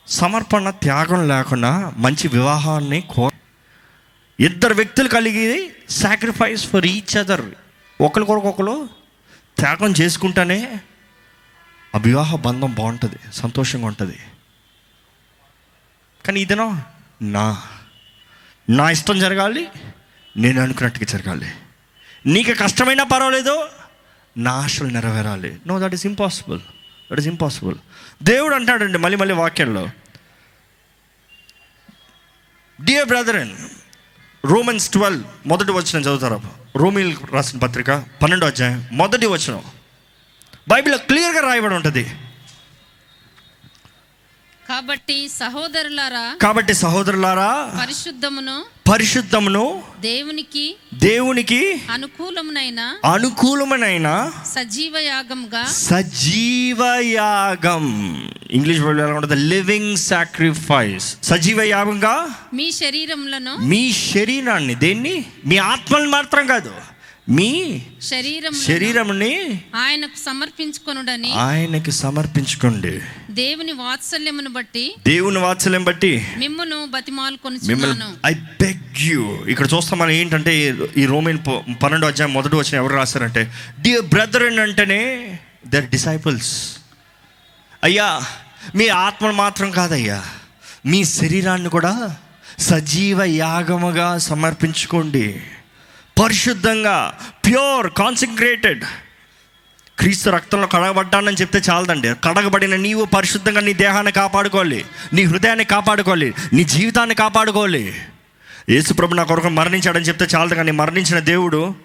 సమర్పణ 0.07 0.69
త్యాగం 0.69 1.27
లేకుండా 1.27 1.93
మంచి 1.97 2.27
వివాహాన్ని 2.27 3.01
కో 3.01 3.31
ఇద్దరు 4.39 4.73
వ్యక్తులు 4.73 5.07
కలిగి 5.07 5.73
సాక్రిఫైస్ 5.89 6.67
ఫర్ 6.67 6.85
ఈచ్ 6.85 7.17
అదర్ 7.17 7.45
ఒకరికొరకొకరు 8.01 8.89
త్యాగం 9.57 9.93
చేసుకుంటానే 10.01 10.79
ఆ 11.95 11.97
వివాహ 11.97 12.35
బంధం 12.35 12.73
బాగుంటుంది 12.73 13.15
సంతోషంగా 13.33 13.85
ఉంటుంది. 13.85 14.19
కానీ 16.25 16.39
ఇదేనో? 16.39 16.81
నా. 17.21 17.63
నా 18.69 18.89
ఇష్టం 18.89 19.19
జరగాలి 19.19 19.67
నేను 20.37 20.61
అనుకున్నట్టుగా 20.61 21.05
జరగాలి. 21.05 21.51
నీకు 22.25 22.53
కష్టమైనా 22.53 23.03
పర్వాలేదు 23.03 23.67
నా 24.37 24.51
ఆశలు 24.51 24.87
నెరవేరాలి. 24.87 25.57
No 25.67 25.79
that 25.79 25.93
is 25.93 26.05
impossible 26.05 26.59
that 27.11 27.19
is 27.19 27.27
impossible 27.27 27.75
దేవుడు 28.23 28.55
అంటాడండి 28.55 28.97
మళ్ళీ 28.97 29.17
మళ్ళీ 29.17 29.35
వాక్యంలో. 29.35 29.89
Dear 32.83 33.07
brother 33.07 33.35
and 33.35 33.55
Romans 34.45 34.89
twelve 34.89 35.23
మొదటి 35.45 35.71
వచనం 35.71 36.01
చదువుతారా? 36.01 36.39
రోమిల్ 36.75 37.15
రాసిన 37.31 37.59
పత్రిక 37.59 37.91
పన్నెండో 38.23 38.47
అధ్యాయం 38.47 38.85
మొదటి 38.91 39.25
వచనం. 39.25 39.61
బైబిల్లో 40.69 40.97
క్లియర్గా 40.97 41.41
రాయబడి 41.41 41.75
ఉంటుంది. 41.75 42.11
కాబట్టి 44.69 45.27
సహోదరులారా 45.39 46.35
కాబట్టి 46.41 46.73
సహోదరులారా 46.73 47.51
పరిశుద్ధమును 47.81 48.65
పరిశుద్ధమును 48.89 49.83
దేవునికి 49.99 50.75
దేవునికి 50.93 51.81
అనుకూలమునైన 51.91 52.81
అనుకూలమైన 53.05 54.07
సజీవ 54.55 54.97
యాగంగా 54.97 55.63
సజీవ 55.65 56.81
యాగం 57.01 57.85
ఇంగ్లీష్ 58.51 58.79
ఉంటుంది? 58.79 59.35
లివింగ్ 59.35 59.97
సాక్రిఫైస్ 59.97 61.17
సజీవ 61.23 61.61
యాగంగా 61.61 62.13
మీ 62.53 62.71
శరీరములను 62.71 63.55
మీ 63.71 63.91
శరీరాన్ని 63.91 64.75
దేన్ని? 64.75 65.25
మీ 65.45 65.57
ఆత్మని 65.57 66.07
మాత్రం 66.07 66.47
కాదు. 66.47 66.73
మీ 67.29 67.81
శరీరం 68.01 68.53
శరీరంని 68.53 69.61
ఆయనకు 69.75 70.25
సమర్పించుకొనుడని 70.25 71.31
ఆయనకి 71.31 71.91
సమర్పించుకోండి. 71.91 73.01
దేవుని 73.29 73.71
వాత్సల్యమును 73.71 74.49
బట్టి 74.49 74.95
దేవుని 75.07 75.37
వాత్సల్యం 75.39 75.83
బట్టి 75.83 76.27
మిమ్మును 76.37 76.85
బతిమాలు 76.85 77.37
మిమ్మల్ని 77.45 77.85
కొనుచున్నాను. 77.85 78.17
ఐ 78.25 78.33
బెగ్ 78.33 79.01
యూ 79.01 79.45
ఇక్కడ 79.45 79.67
చూస్తాం 79.75 79.99
మనం 79.99 80.11
ఏంటంటే 80.11 80.69
ఈ- 80.97 81.05
రోమిన్ 81.05 81.37
పన్నెండు 81.83 82.05
అధ్యాయం 82.05 82.33
మొదటి 82.33 82.55
వచ్చిన 82.55 82.75
ఎవరు 82.75 82.93
రాశారంటే 82.93 83.53
డియర్ 83.81 84.05
బ్రదర్ 84.05 84.59
అంటేనే 84.59 85.01
దర్ 85.67 85.89
డిసైపుల్స్ 85.89 86.77
అయ్యా 87.83 88.21
మీ 88.75 88.87
ఆత్మను 88.87 89.33
మాత్రం 89.33 89.71
కాదయ్యా 89.71 90.23
మీ 90.85 91.03
శరీరాన్ని 91.03 91.69
కూడా 91.69 92.15
సజీవ 92.59 93.23
యాగముగా 93.23 94.17
సమర్పించుకోండి. 94.17 95.41
పరిశుద్ధంగా 96.19 97.17
ప్యూర్ 97.45 97.93
కాన్సన్ట్రేటెడ్ 97.93 98.83
క్రీస్తు 99.99 100.29
రక్తంలో 100.29 100.67
కడగబడ్డానని 100.67 101.35
చెప్తే 101.35 101.61
చాలదండి. 101.69 102.07
కడగబడిన 102.07 102.75
నీవు 102.75 103.05
పరిశుద్ధంగా 103.05 103.61
నీ 103.61 103.73
దేహాన్ని 103.73 104.11
కాపాడుకోవాలి. 104.11 104.85
నీ 105.13 105.23
హృదయాన్ని 105.23 105.65
కాపాడుకోవాలి. 105.65 106.33
నీ 106.53 106.63
జీవితాన్ని 106.63 107.15
కాపాడుకోవాలి. 107.15 108.01
యేసుప్రభు 108.69 109.13
నా 109.13 109.23
కొరకు 109.23 109.49
మరణించాడని 109.49 110.05
చెప్తే 110.05 110.27
చాలదు 110.35 110.53
కానీ 110.53 110.71
మరణించిన 110.71 111.19
దేవుడు 111.19 111.75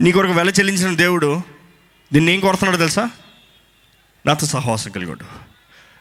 నీ 0.00 0.12
కొరకు 0.12 0.32
వెల 0.32 0.48
చెల్లించిన 0.48 0.96
దేవుడు 0.96 1.42
దీన్ని 2.12 2.32
ఏం 2.32 2.40
కోరుతున్నాడో 2.40 2.78
తెలుసా? 2.78 3.10
నాతో 4.26 4.46
సహవాసం 4.46 4.90
కలిగి 4.90 5.12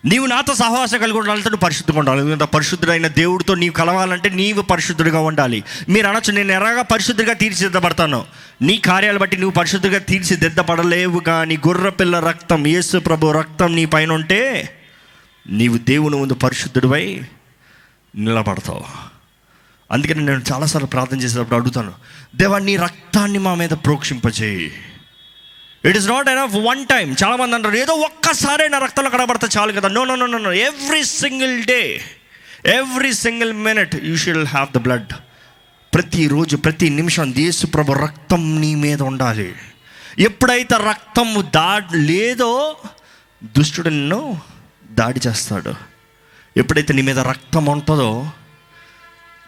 నీవు 0.05 0.25
నాతో 0.25 0.55
సహవాసం 0.55 0.99
కలిగి 0.99 1.17
ఉండాలంటే 1.17 1.49
నువ్వు 1.49 1.59
పరిశుద్ధంగా 1.59 1.99
ఉండాలి. 1.99 2.19
ఎందుకంటే 2.19 2.45
పరిశుద్ధుడైన 2.45 3.07
దేవుడితో 3.07 3.55
నీవు 3.55 3.73
కలవాలంటే 3.73 4.29
నీవు 4.29 4.61
పరిశుద్ధుడిగా 4.61 5.19
ఉండాలి. 5.19 5.63
మీరు 5.89 6.07
అనొచ్చు 6.07 6.33
నేను 6.33 6.51
ఎలాగా 6.51 6.81
పరిశుద్ధిగా 6.81 7.33
తీర్చిదిద్దబడతాను. 7.33 8.25
నీ 8.61 8.77
కార్యాలు 8.77 9.19
బట్టి 9.19 9.37
నువ్వు 9.37 9.53
పరిశుద్ధిగా 9.53 9.97
తీర్చిదిద్దపడలేవు 9.97 11.19
కానీ 11.19 11.57
గుర్ర 11.57 11.89
పిల్ల 11.89 12.19
రక్తం 12.19 12.67
యేసు 12.67 12.97
ప్రభు 12.97 13.31
రక్తం 13.31 13.75
నీ 13.75 13.85
పైన 13.85 14.11
ఉంటే 14.11 14.69
నీవు 15.49 15.77
దేవుని 15.77 16.15
ముందు 16.15 16.33
పరిశుద్ధుడివై 16.33 17.21
నిలబడతావు. 18.15 18.83
అందుకని 19.91 20.25
నేను 20.25 20.41
చాలాసార్లు 20.53 20.87
ప్రార్థన 20.87 21.17
చేసేటప్పుడు 21.17 21.55
అడుగుతాను 21.55 21.93
దేవా 22.35 22.59
నీ 22.59 22.75
రక్తాన్ని 22.75 23.39
మా 23.39 23.53
మీద 23.53 23.69
ప్రోక్షింపచేయి 23.69 24.71
it 25.87 25.97
is 25.97 26.07
not 26.07 26.29
enough 26.29 26.55
one 26.55 26.85
time 26.85 27.15
చాలామంది 27.23 27.55
అంటారు 27.55 27.75
ఏదో 27.75 27.93
ఒక్కసారే 27.93 28.67
నా 28.67 28.77
రక్తంలో 28.77 29.09
కనబడితే 29.09 29.47
చాలు 29.57 29.71
కదా. 29.71 29.87
No 29.87 30.03
no 30.03 30.15
no 30.15 30.37
no 30.37 30.53
every 30.53 31.03
single 31.03 31.63
day 31.63 32.01
every 32.65 33.13
single 33.13 33.53
minute 33.53 33.95
you 33.95 34.17
should 34.17 34.47
have 34.47 34.73
the 34.73 34.77
blood 34.77 35.13
ప్రతిరోజు 35.93 36.55
ప్రతి 36.55 36.89
నిమిషం 36.89 37.33
దేశప్రభు 37.33 37.93
రక్తం 37.93 38.61
నీ 38.61 38.75
మీద 38.75 39.01
ఉండాలి. 39.01 39.55
ఎప్పుడైతే 40.19 40.75
రక్తం 40.75 41.51
దా 41.55 41.81
లేదో 41.95 42.77
దుష్టుడు 43.43 43.89
నిన్ను 43.89 44.41
దాడి 44.91 45.19
చేస్తాడు. 45.27 45.73
ఎప్పుడైతే 46.57 46.93
నీ 46.93 47.01
మీద 47.01 47.19
రక్తం 47.19 47.65
ఉంటుందో 47.65 48.31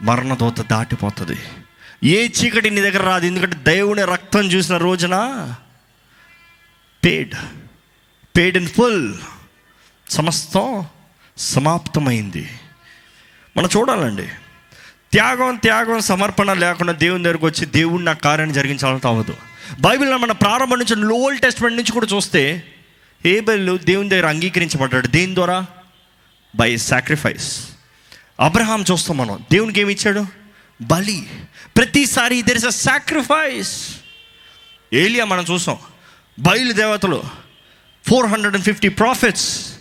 మరణదోత 0.02 0.62
దాటిపోతుంది. 0.62 1.40
ఏ 2.04 2.28
చీకటి 2.28 2.70
నీ 2.70 2.82
దగ్గర 2.82 3.04
రాదు. 3.04 3.26
ఎందుకంటే 3.26 3.58
దేవుని 3.58 4.04
రక్తం 4.04 4.40
చూసిన 4.40 4.78
రోజున 4.78 5.16
పేడ్ 7.06 7.36
పేడ్ 8.38 8.58
ఇన్ 8.58 8.68
ఫుల్ 8.68 9.14
సమస్తం 10.10 10.86
సమాప్తమైంది. 11.38 12.50
మనం 13.58 13.70
చూడాలండి. 13.78 14.28
త్యాగం 15.12 15.56
త్యాగం 15.56 16.00
సమర్పణ 16.00 16.54
లేకుండా 16.54 16.94
దేవుని 16.94 17.24
దగ్గరకు 17.24 17.46
వచ్చి 17.46 17.66
దేవుడు 17.66 18.02
నా 18.02 18.14
కార్యాన్ని 18.14 18.56
జరిగించాలని 18.56 19.08
అవ్వదు. 19.08 19.38
బైబిల్లో 19.80 20.18
మన 20.18 20.32
ప్రారంభం 20.32 20.80
నుంచి 20.80 20.96
లోల్ 20.96 21.40
టెస్ట్మెంట్ 21.40 21.78
నుంచి 21.78 21.92
కూడా 21.92 22.06
చూస్తే 22.06 22.74
ఏబెల్ 23.26 23.80
దేవుని 23.80 24.10
దగ్గర 24.10 24.28
అంగీకరించబడ్డాడు. 24.28 25.08
దేని 25.08 25.36
ద్వారా? 25.36 25.66
బై 26.56 26.78
సాక్రిఫైస్ 26.78 27.70
అబ్రహాం 28.40 28.86
చూస్తాం 28.92 29.18
మనం. 29.18 29.46
దేవునికి 29.52 29.82
ఏమి 29.82 29.94
ఇచ్చాడు? 29.94 30.26
బలి. 30.82 31.30
ప్రతిసారి 31.78 32.42
దెర్ 32.42 32.58
ఇస్ 32.58 32.66
అ 32.66 32.70
సాక్రిఫైస్ 32.70 33.96
ఏలియా 34.94 35.26
మనం 35.26 35.46
చూసాం. 35.52 35.78
బయలు 36.40 36.74
దేవతలు. 36.74 37.24
Four 38.10 38.26
hundred 38.26 38.56
and 38.56 38.66
fifty 38.66 38.90
prophets 38.90 39.74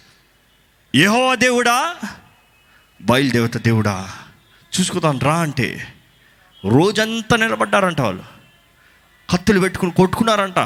యహో 0.96 1.34
దేవుడా 1.34 1.94
బయలుదేవత 3.02 3.56
దేవుడా? 3.56 4.12
చూసుకుందాం 4.80 5.18
రా 5.18 5.38
అంటే. 5.38 5.94
రోజంతా 6.64 7.36
నిలబడ్డారంట 7.36 8.00
వాళ్ళు. 8.00 8.24
కత్తులు 9.30 9.60
పెట్టుకుని 9.60 9.92
కొట్టుకున్నారంట. 9.92 10.58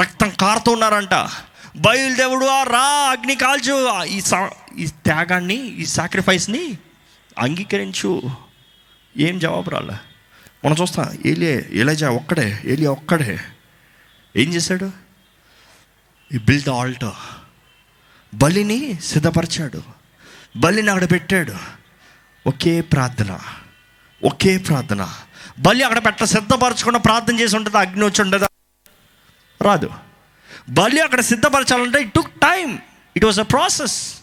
రక్తం 0.00 0.30
కారుతున్నారంట 0.30 1.28
బయలుదేవుడు 1.76 2.44
రా 2.44 2.84
అగ్ని 2.84 3.34
కాల్చు. 3.34 4.04
ఈ 4.04 4.20
సా- 4.20 4.78
ఈ 4.78 4.86
త్యాగాన్ని 4.86 5.54
ఈ 5.54 5.86
సాక్రిఫైస్ని 5.86 6.78
అంగీకరించు. 7.38 8.22
ఏం 9.16 9.38
జవాబు 9.38 9.70
రాలే? 9.70 9.94
మనం 10.64 10.76
చూస్తాం 10.82 11.18
ఏలియా 11.26 11.80
ఎలజా 11.80 12.10
ఒక్కడే 12.10 12.62
ఏలియా 12.64 12.90
ఒక్కడే. 12.90 13.40
ఏం 14.36 14.54
చేశాడు? 14.54 15.05
ఈ 16.34 16.38
బిల్డ్ 16.38 16.68
ఆల్టర్ 16.68 17.12
బలిని 18.34 19.00
సిద్ధపరిచాడు. 19.00 19.82
బలిని 20.56 20.90
అక్కడ 20.90 21.10
పెట్టాడు. 21.10 21.54
ఒకే 22.46 22.80
ప్రార్థన. 22.80 23.38
ఒకే 24.24 24.58
ప్రార్థన. 24.58 25.08
బలి 25.58 25.82
అక్కడ 25.82 26.04
పెట్ట 26.04 26.24
సిద్ధపరచకుండా 26.24 26.98
ప్రార్థన 26.98 27.40
చేసి 27.40 27.56
ఉంటుంది 27.56 27.78
అగ్ని 27.78 28.04
వచ్చి 28.04 28.22
ఉండదా. 28.22 28.48
రాదు. 29.62 29.90
బలి 30.68 31.00
అక్కడ 31.00 31.20
సిద్ధపరచాలంటే 31.20 32.00
it 32.00 32.14
took 32.14 32.30
time 32.30 32.78
it 33.16 33.24
was 33.24 33.40
a 33.40 33.42
process 33.42 34.14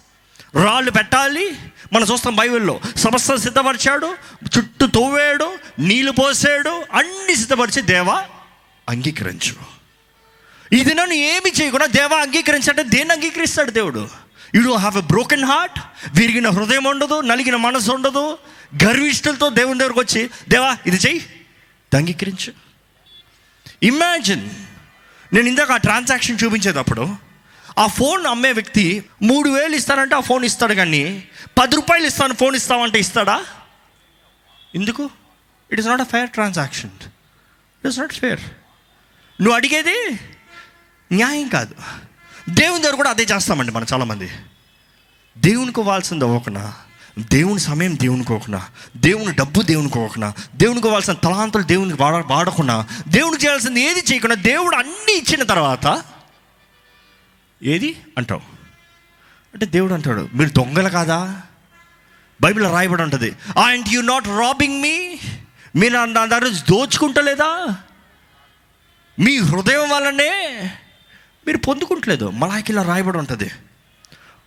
రాళ్ళు 0.55 0.91
పెట్టాలి. 0.91 1.57
మనం 1.93 2.05
చూస్తాం 2.11 2.35
బైబిల్లో. 2.35 2.81
సమస్త 2.97 3.35
సిద్ధపరిచాడు. 3.35 4.15
చుట్టూ 4.57 4.87
తవ్వాడు 4.87 5.57
నీళ్ళు 5.79 6.11
పోసాడు. 6.11 6.83
అన్ని 6.91 7.35
సిద్ధపరిచి 7.35 7.81
దేవా 7.81 8.25
అంగీకరించు. 8.89 9.72
ఇది 10.73 10.93
నన్ను 10.93 11.13
ఏమి 11.13 11.51
చేయకుండా 11.62 11.86
దేవా 11.86 12.17
అంగీకరించంటే 12.21 12.83
దేన్ని 12.83 13.13
అంగీకరిస్తాడు 13.13 13.71
దేవుడు? 13.71 14.09
You 14.55 14.62
do 14.63 14.75
have 14.75 14.97
a 14.97 15.01
broken 15.01 15.43
heart 15.43 15.79
విరిగిన 16.19 16.49
హృదయం 16.49 16.83
ఉండదు 16.83 17.21
నలిగిన 17.21 17.55
మనసు 17.55 17.91
ఉండదు. 17.91 18.38
గర్విష్ఠులతో 18.83 19.49
దేవుని 19.49 19.79
దగ్గరకు 19.79 19.99
వచ్చి 19.99 20.29
దేవా 20.49 20.77
ఇది 20.86 20.97
చెయ్యి. 20.97 21.25
అంగీకరించు. 21.95 22.53
ఇమాజిన్ 23.83 24.49
నేను 25.33 25.47
ఇందాక 25.47 25.71
ఆ 25.71 25.77
ట్రాన్సాక్షన్ 25.77 26.38
చూపించేటప్పుడు 26.43 27.15
ఆ 27.79 27.88
ఫోన్ 27.88 28.25
అమ్మే 28.25 28.51
వ్యక్తి 28.51 29.03
మూడు 29.21 29.49
వేలు 29.49 29.75
ఇస్తానంటే 29.75 30.15
ఆ 30.15 30.19
ఫోన్ 30.19 30.45
ఇస్తాడు 30.45 30.73
కానీ 30.73 31.23
పది 31.57 31.75
రూపాయలు 31.75 32.07
ఇస్తాను 32.07 32.33
ఫోన్ 32.33 32.55
ఇస్తామంటే 32.55 32.99
ఇస్తాడా? 32.99 33.45
ఎందుకు? 34.75 35.09
It 35.71 35.79
is 35.79 35.88
not 35.88 36.01
a 36.01 36.03
fair 36.03 36.29
transaction 36.29 36.91
it 36.91 37.88
is 37.88 37.99
not 37.99 38.13
fair 38.13 38.39
నువ్వు 39.41 39.55
అడిగేది 39.55 40.19
న్యాయం 41.13 41.47
కాదు. 41.47 41.76
దేవుని 42.49 42.84
దగ్గర 42.84 42.95
కూడా 42.95 43.10
అదే 43.10 43.23
చేస్తామండి 43.23 43.71
మనం 43.71 43.86
చాలామంది. 43.93 44.32
దేవునికి 45.38 45.80
ఇవ్వాల్సింది 45.80 46.26
అవ్వకుండా 46.26 46.73
దేవుని 47.19 47.60
సమయం 47.60 47.99
దేవునికి 47.99 48.34
ఇవ్వకుండా 48.34 48.67
దేవుని 48.97 49.36
డబ్బు 49.36 49.62
దేవునికి 49.62 49.97
ఇవ్వకుండా 49.97 50.34
దేవునికి 50.56 50.88
ఇవ్వాల్సిన 50.88 51.13
తలాంతులు 51.13 51.63
దేవునికి 51.63 52.02
వాడ 52.02 52.23
వాడకుండా 52.28 52.88
దేవునికి 53.08 53.45
చేయాల్సింది 53.45 53.82
ఏది 53.82 53.99
చేయకుండా 53.99 54.36
దేవుడు 54.36 54.76
అన్నీ 54.76 55.13
ఇచ్చిన 55.13 55.43
తర్వాత 55.43 56.04
ఏది? 57.63 58.02
అంటావు. 58.17 58.41
అంటే 59.54 59.65
దేవుడు 59.65 59.93
అంటాడు 59.93 60.30
మీరు 60.34 60.49
దొంగలు 60.49 60.89
కాదా? 60.89 61.41
బైబిల్ 62.41 62.65
రాయబడి 62.65 63.02
ఉంటుంది 63.02 63.36
and 63.69 63.89
you 63.89 64.02
not 64.02 64.28
robbing 64.28 64.82
me 64.82 65.19
మీరు 65.76 65.93
నా- 65.93 66.10
నా 66.10 66.26
దగ్గర 66.26 66.47
దోచుకుంటలేదా? 66.47 67.78
మీ 69.19 69.38
హృదయం 69.38 69.89
వల్లనే 69.89 70.32
మీరు 71.47 71.58
పొందుకుంటలేదు. 71.58 72.29
మలాకి 72.29 72.71
ఇలా 72.71 72.82
రాయబడి 72.82 73.17
ఉంటుంది. 73.17 73.51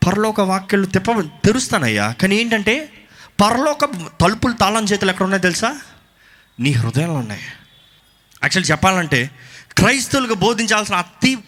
పరలోక 0.06 0.40
వాక్యాలు 0.40 0.86
తెప్ప 0.86 1.20
తెరుస్తానయ్యా. 1.20 2.12
కానీ 2.12 2.36
ఏంటంటే 2.36 3.06
పరలోక 3.40 3.84
తలుపులు 4.20 4.52
తాళం 4.52 4.84
చేతులు 4.84 5.10
ఎక్కడ 5.10 5.24
ఉన్నాయో 5.24 5.42
తెలుసా? 5.42 5.78
నీ 6.60 6.72
హృదయంలో 6.72 7.14
ఉన్నాయి. 7.14 7.42
యాక్చువల్లీ 8.42 8.70
చెప్పాలంటే 8.70 9.30
క్రైస్తవులకు 9.78 10.34
బోధించాల్సిన 10.34 10.94
అతి 10.94 11.38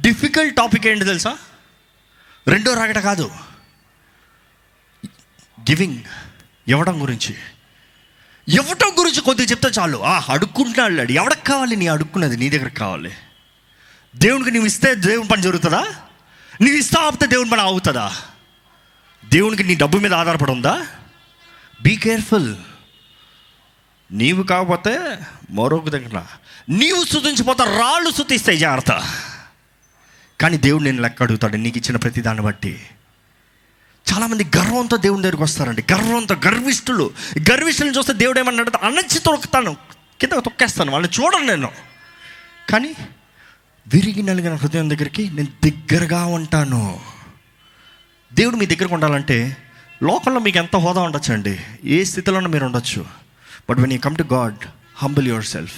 డిఫికల్ట్ 0.00 0.56
టాపిక్ 0.56 0.86
ఏంటి 0.86 1.04
తెలుసా? 1.04 1.38
రెండో 2.48 2.74
రాగట 2.74 2.98
కాదు. 2.98 3.30
గివింగ్. 5.60 6.02
ఇవ్వడం 6.68 7.02
గురించి. 7.02 7.34
ఇవ్వటం 8.48 8.88
గురించి 8.98 9.20
కొద్దిగా 9.20 9.48
చెప్తే 9.50 9.68
చాలు. 9.68 10.04
ఆ 10.04 10.22
అడుక్కుంటున్నాడు 10.28 11.12
ఎవడకు 11.12 11.44
కావాలి? 11.44 11.76
నీ 11.76 11.86
అడుక్కున్నది. 11.86 12.36
నీ 12.36 12.50
దగ్గరకు 12.50 12.74
కావాలి. 12.74 13.12
దేవునికి 14.16 14.50
నువ్వు 14.50 14.66
ఇస్తే 14.66 14.94
దేవుని 14.94 15.28
పని 15.28 15.42
జరుగుతుందా? 15.42 15.80
నువ్వు 16.60 16.76
ఇస్తా 16.76 17.02
ఆపితే 17.02 17.26
దేవుని 17.26 17.50
పని 17.50 17.60
అవుతుందా 17.60 18.16
దేవునికి 19.24 19.64
నీ 19.64 19.74
డబ్బు 19.74 19.98
మీద 19.98 20.14
ఆధారపడి 20.14 20.52
ఉందా? 20.52 20.86
బీ 21.82 21.96
కేర్ఫుల్ 21.96 22.56
నీవు 24.12 24.42
కాకపోతే 24.42 25.18
మరొక 25.50 25.88
దగ్గర 25.88 26.22
నీవు 26.68 27.04
శుతించిపోతా 27.04 27.64
రాళ్ళు 27.64 28.10
శుతిస్తాయి 28.10 28.58
జాగ్రత్త. 28.58 29.14
కానీ 30.40 30.56
దేవుడు 30.56 30.82
నేను 30.82 31.02
లెక్క 31.02 31.22
అడుగుతాడు 31.22 31.56
నీకు 31.56 31.78
ఇచ్చిన 31.78 31.96
ప్రతి 31.96 32.20
దాన్ని 32.20 32.44
బట్టి. 32.44 32.86
చాలామంది 34.12 34.44
గర్వంతో 34.44 34.96
దేవుని 34.96 35.22
దగ్గరికి 35.22 35.42
వస్తారండి. 35.42 35.84
గర్వంతో 35.92 36.34
గర్విష్ఠులు. 36.34 37.10
గర్విష్ఠులను 37.50 37.92
చూస్తే 37.92 38.12
దేవుడు 38.12 38.38
ఏమన్నాడు 38.38 38.72
అణచి 38.82 39.18
తొక్కుతాను 39.18 39.76
కింద 40.20 40.32
తొక్కేస్తాను 40.32 40.92
వాళ్ళని 40.92 41.22
చూడను 41.22 41.44
నేను. 41.44 41.72
కానీ 42.70 42.94
విరిగి 43.88 44.22
నలిగిన 44.22 44.54
హృదయం 44.54 44.90
దగ్గరికి 44.90 45.30
నేను 45.30 45.70
దగ్గరగా 45.70 46.26
ఉంటాను. 46.26 47.00
దేవుడు 48.34 48.56
మీ 48.56 48.66
దగ్గరకు 48.66 48.94
ఉండాలంటే 48.94 49.56
లోకంలో 50.02 50.40
మీకు 50.40 50.58
ఎంత 50.58 50.76
హోదా 50.76 51.00
ఉండొచ్చండి? 51.00 51.60
ఏ 51.84 52.04
స్థితిలోనూ 52.04 52.48
మీరు 52.50 52.64
ఉండొచ్చు. 52.64 53.06
But 53.70 53.78
when 53.78 53.92
you 53.92 53.98
come 53.98 54.16
to 54.16 54.22
God 54.22 54.66
humble 54.96 55.28
yourself 55.44 55.74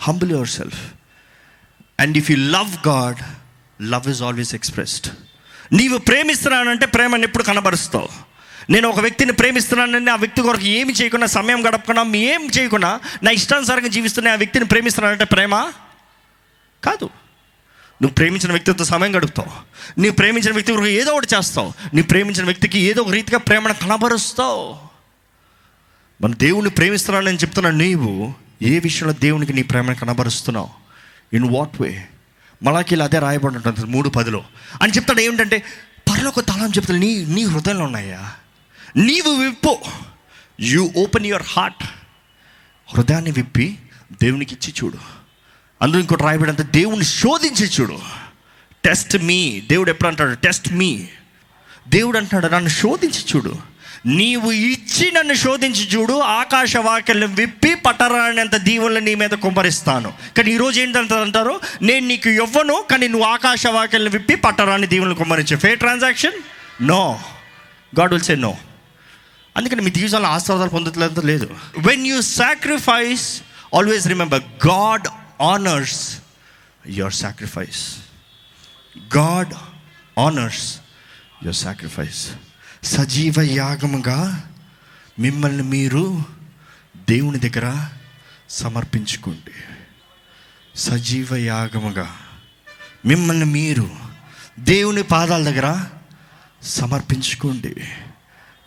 humble 0.00 0.30
yourself 0.48 0.92
and 2.00 2.16
if 2.16 2.30
you 2.30 2.36
love 2.36 2.88
God 2.88 3.16
love 3.82 4.08
is 4.08 4.22
always 4.22 4.54
expressed 4.54 5.06
నీవు 5.72 5.98
ప్రేమిస్తున్నానంటే 5.98 6.86
ప్రేమను 6.86 7.22
ఎప్పుడు 7.22 7.42
కనబరుస్తావు? 7.42 8.08
నేను 8.70 8.88
ఒక 8.88 9.00
వ్యక్తిని 9.00 9.32
ప్రేమిస్తున్నానని 9.32 10.10
ఆ 10.10 10.16
వ్యక్తి 10.16 10.42
కొరకు 10.42 10.62
ఏమి 10.62 10.92
చేయకుండా 10.92 11.26
సమయం 11.26 11.68
గడపకుండా 11.68 12.02
ఏం 12.16 12.48
చేయకుండా 12.58 13.00
నా 13.22 13.30
ఇష్టానుసారంగా 13.30 13.88
జీవిస్తున్న 13.88 14.28
ఆ 14.28 14.34
వ్యక్తిని 14.34 14.64
ప్రేమిస్తున్నానంటే 14.64 15.24
ప్రేమ? 15.24 15.72
కాదు. 16.84 17.04
నువ్వు 18.02 18.14
ప్రేమించిన 18.14 18.52
వ్యక్తితో 18.52 18.84
సమయం 18.84 19.16
గడుపుతావు. 19.16 19.50
నీ 20.00 20.10
ప్రేమించిన 20.10 20.52
వ్యక్తి 20.52 20.72
గురించి 20.72 20.92
ఏదో 20.92 21.12
ఒకటి 21.12 21.26
చేస్తావు. 21.36 21.72
నీ 21.94 22.02
ప్రేమించిన 22.02 22.44
వ్యక్తికి 22.44 22.78
ఏదో 22.78 23.02
ఒక 23.02 23.10
రీతిగా 23.10 23.38
ప్రేమను 23.38 23.74
కనబరుస్తావు. 23.74 24.76
మన 26.22 26.34
దేవుణ్ణి 26.34 26.70
ప్రేమిస్తున్నానని 26.70 27.36
చెప్తున్నాను 27.36 27.76
నీవు 27.76 28.34
ఏ 28.62 28.78
విషయంలో 28.78 29.14
దేవునికి 29.14 29.52
నీ 29.52 29.62
ప్రేమను 29.62 29.94
కనబరుస్తున్నావు? 29.94 30.68
ఇన్ 31.32 31.56
వాట్ 31.56 31.82
వే 31.82 32.08
మలాకి 32.62 33.00
అదే 33.00 33.18
రాయబడి 33.18 33.56
ఉంటుంది 33.56 33.84
మూడు 33.84 34.08
పదిలో. 34.08 34.44
అని 34.82 34.92
చెప్తాడు 34.92 35.20
ఏమిటంటే 35.20 35.62
పరలోక 36.10 36.40
తలం 36.40 36.70
చెప్తాడు 36.70 36.98
నీ 36.98 37.24
నీ 37.24 37.44
హృదయంలో 37.44 37.84
ఉన్నాయా? 37.84 38.32
నీవు 38.96 39.42
విప్పు. 39.42 39.78
యు 40.60 40.92
ఓపెన్ 40.96 41.26
యువర్ 41.26 41.42
హార్ట్ 41.46 41.84
హృదయాన్ని 42.94 43.30
విప్పి 43.30 43.78
దేవునికి 44.22 44.54
ఇచ్చి 44.54 44.74
చూడు. 44.84 45.23
అందులో 45.84 46.00
ఇంకోటి 46.00 46.22
రాయబడంత 46.22 46.62
దేవుని 46.62 47.04
శోధించి 47.04 47.66
చూడు. 47.66 47.98
టెస్ట్ 48.84 49.16
మీ 49.22 49.62
దేవుడు 49.68 49.90
ఎప్పుడు 49.90 50.08
అంటాడు? 50.08 50.34
టెస్ట్ 50.34 50.72
మీ 50.72 51.06
దేవుడు 51.88 52.18
అంటాడు 52.18 52.46
నన్ను 52.46 52.68
శోధించి 52.68 53.24
చూడు. 53.36 53.56
నీవు 54.06 54.52
ఇచ్చి 54.52 55.10
నన్ను 55.10 55.34
శోధించి 55.34 55.88
చూడు 55.88 56.12
ఆకాశ 56.12 56.76
వాక్యం 56.76 57.34
విప్పి 57.34 57.74
పట్టరానంత 57.74 58.56
దీవులను 58.56 59.04
నీ 59.04 59.14
మీద 59.14 59.30
కుమ్మరిస్తాను. 59.30 60.12
కానీ 60.36 60.50
ఈరోజు 60.50 60.80
ఏంటంటారు 60.80 61.60
నేను 61.82 62.06
నీకు 62.06 62.28
ఇవ్వను 62.28 62.84
కానీ 62.90 63.08
నువ్వు 63.08 63.26
ఆకాశ 63.26 63.66
వాక్యం 63.66 64.04
విప్పి 64.04 64.34
పట్టరాని 64.34 64.86
దీవులను 64.86 65.14
కుమ్మరించు. 65.14 65.56
ఫే 65.56 65.74
transaction 65.74 66.38
no 66.82 67.20
God 68.00 68.12
will 68.12 68.24
say 68.24 68.34
no 68.34 68.56
అందుకని 69.56 69.82
మీ 69.82 69.90
జీవితంలో 69.90 70.28
ఆశీర్వాదాలు 70.28 70.70
పొందట్లేదు 70.70 71.20
లేదు. 71.20 71.50
When 71.78 72.06
you 72.06 72.22
sacrifice 72.22 73.42
always 73.74 74.06
remember 74.06 74.42
God 74.66 75.08
honours 75.42 76.18
your 76.86 77.12
sacrifice 77.12 77.96
God 79.16 79.54
honours 80.18 80.76
your 81.42 81.54
sacrifice 81.54 82.30
సజీవ 82.82 83.34
యాగముగా 83.40 84.50
మిమ్మల్ని 85.18 85.62
మీరు 85.62 86.24
దేవుని 86.96 87.38
దగ్గర 87.38 87.88
సమర్పించుకోండి. 88.50 89.50
సజీవ 90.74 91.36
యాగముగా 91.36 92.16
మిమ్మల్ని 93.06 93.44
మీరు 93.44 93.96
దేవుని 94.58 95.02
పాదాల 95.02 95.44
దగ్గర 95.44 95.84
సమర్పించుకోండి. 96.62 97.74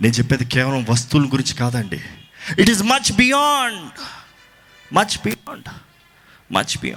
నేను 0.01 0.13
చెప్పేది 0.13 0.45
కేవలం 0.45 0.85
వస్తువుల 0.89 1.25
గురించి 1.25 1.53
కాదండి. 1.53 2.01
It 2.59 2.69
is 2.69 2.83
much 2.83 3.11
beyond 3.11 3.91
much 4.93 5.17
beyond 5.23 5.69
much 6.51 6.87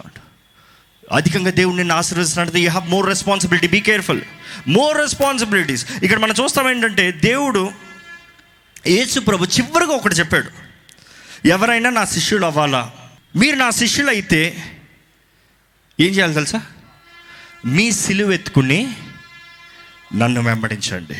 అధికంగా 1.12 1.50
దేవుడు 1.50 1.76
నిన్ను 1.76 1.94
ఆశీర్వదిస్తున్నట్టు 1.94 2.58
you 2.58 2.70
have 2.70 2.90
more 2.90 3.06
responsibility 3.06 3.68
be 3.68 3.80
careful 3.80 4.20
more 4.68 4.98
responsibilities 4.98 5.92
ఇక్కడ 5.92 6.18
మనం 6.18 6.34
చూస్తాం 6.42 6.70
ఏంటంటే 6.70 7.12
దేవుడు 7.12 7.70
యేసు 8.86 9.20
ప్రభు 9.20 9.44
చివరిగా 9.44 9.92
ఒకటి 9.92 10.14
చెప్పాడు. 10.14 10.50
ఎవరైనా 11.48 11.90
నా 11.90 12.04
శిష్యులు 12.04 12.46
అవ్వాలా? 12.46 12.92
మీరు 13.36 13.56
నా 13.56 13.70
శిష్యులు 13.70 14.10
అయితే 14.10 14.64
ఏం 16.00 16.14
చేయాలి 16.14 16.34
తెలుసా? 16.34 16.62
మీ 17.66 17.92
సిలువ 17.92 18.32
ఎత్తుకుని 18.32 18.94
నన్ను 20.14 20.42
వెంబడించండి. 20.42 21.14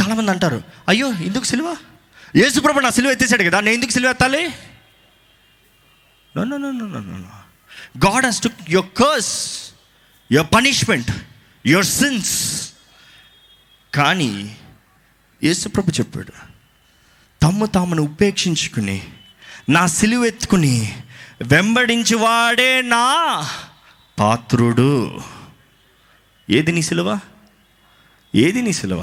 చాలామంది 0.00 0.30
అంటారు 0.30 0.62
అయ్యో 0.88 1.12
ఎందుకు 1.12 1.44
సిలువ? 1.44 1.76
యేసుప్రభు 2.36 2.80
నా 2.80 2.90
సిలువ 2.90 3.10
ఎత్తేసాడు 3.10 3.42
కదా 3.42 3.60
నేను 3.60 3.74
ఎందుకు 3.74 3.90
సిలువ 3.90 4.10
ఎత్తాలి? 4.10 4.48
No 6.36 6.44
no 6.44 6.56
no 6.56 6.70
no 6.70 6.86
no 6.86 7.00
no 7.00 8.10
God 8.10 8.26
has 8.26 8.42
to 8.42 8.50
your 8.68 8.98
curse 8.98 9.72
your 10.32 10.46
punishment 10.54 11.10
your 11.66 11.84
sins 11.84 12.72
కానీ 13.94 14.56
యేసుప్రభు 15.44 15.90
చెప్పాడు 15.90 16.32
తమ్ము 17.42 17.66
తామును 17.66 18.02
ఉపేక్షించుకుని 18.02 19.08
నా 19.68 19.86
సిలువ 19.86 20.24
ఎత్తుకుని 20.24 21.04
వెంబడించి 21.42 22.14
వాడే 22.14 22.82
నా 22.82 23.48
పాత్రుడు. 24.18 25.20
ఏది 26.50 26.72
నీ 26.72 26.82
సిలువ? 26.82 27.18
ఏది 28.34 28.62
నీ 28.62 28.72
సిలువ? 28.72 29.00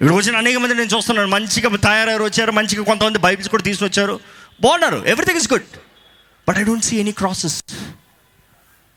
ఇక్కడ 0.00 0.12
వచ్చిన 0.12 0.36
అనేక 0.36 0.56
మంది 0.56 0.74
నేను 0.74 0.96
చూస్తున్నాను 0.96 1.28
మంచిగా 1.28 1.76
తయారయ్యారు 1.76 2.24
వచ్చారు 2.24 2.52
మంచిగా 2.52 2.84
కొంతమంది 2.84 3.18
బైబిల్స్ 3.18 3.50
కూడా 3.50 3.62
తీసుకొచ్చారు. 3.62 4.12
వచ్చారు 4.12 4.60
బాగున్నారు 4.60 4.96
everything 5.06 5.38
is 5.38 5.52
good 5.52 5.62
but 6.48 6.58
I 6.58 6.62
don't 6.62 6.84
see 6.84 6.96
any 6.96 7.12
crosses 7.12 7.64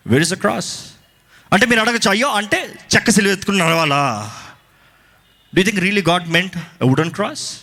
where 0.08 0.22
is 0.22 0.34
a 0.34 0.36
cross 0.36 0.80
అంటే 1.54 1.66
మీరు 1.66 1.82
అడగచ్చు 1.82 2.10
అయ్యో 2.10 2.28
అంటే 2.28 2.74
చెక్క 2.95 3.10
సిలువ 3.10 3.32
ఎత్తుకుని 3.32 3.58
నడవాలా? 3.58 4.34
Do 5.56 5.64
think 5.64 5.80
really 5.80 6.02
God 6.02 6.30
meant 6.30 6.58
wooden 6.84 7.12
cross 7.12 7.58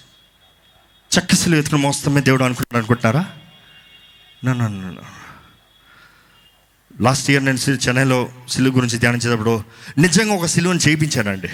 చెక్క 1.19 1.35
సిలువ 1.35 1.59
ఎత్తుకుని 1.59 1.83
మోస్తమే 1.83 2.21
దేవుడు 2.21 2.45
అనుకుంటున్నారు? 2.45 2.85
అనుకుంటున్నారా 2.85 4.65
నన్ను 4.65 5.03
లాస్ట్ 7.01 7.31
ఇయర్ 7.31 7.45
నేను 7.45 7.57
సి- 7.57 7.89
చెన్నైలో 7.89 8.33
సిలువ 8.49 8.75
గురించి 8.75 8.99
ధ్యానించేటప్పుడు 8.99 9.65
నిజంగా 9.99 10.35
ఒక 10.35 10.47
సిలువను 10.47 10.79
చేయించానండి. 10.79 11.49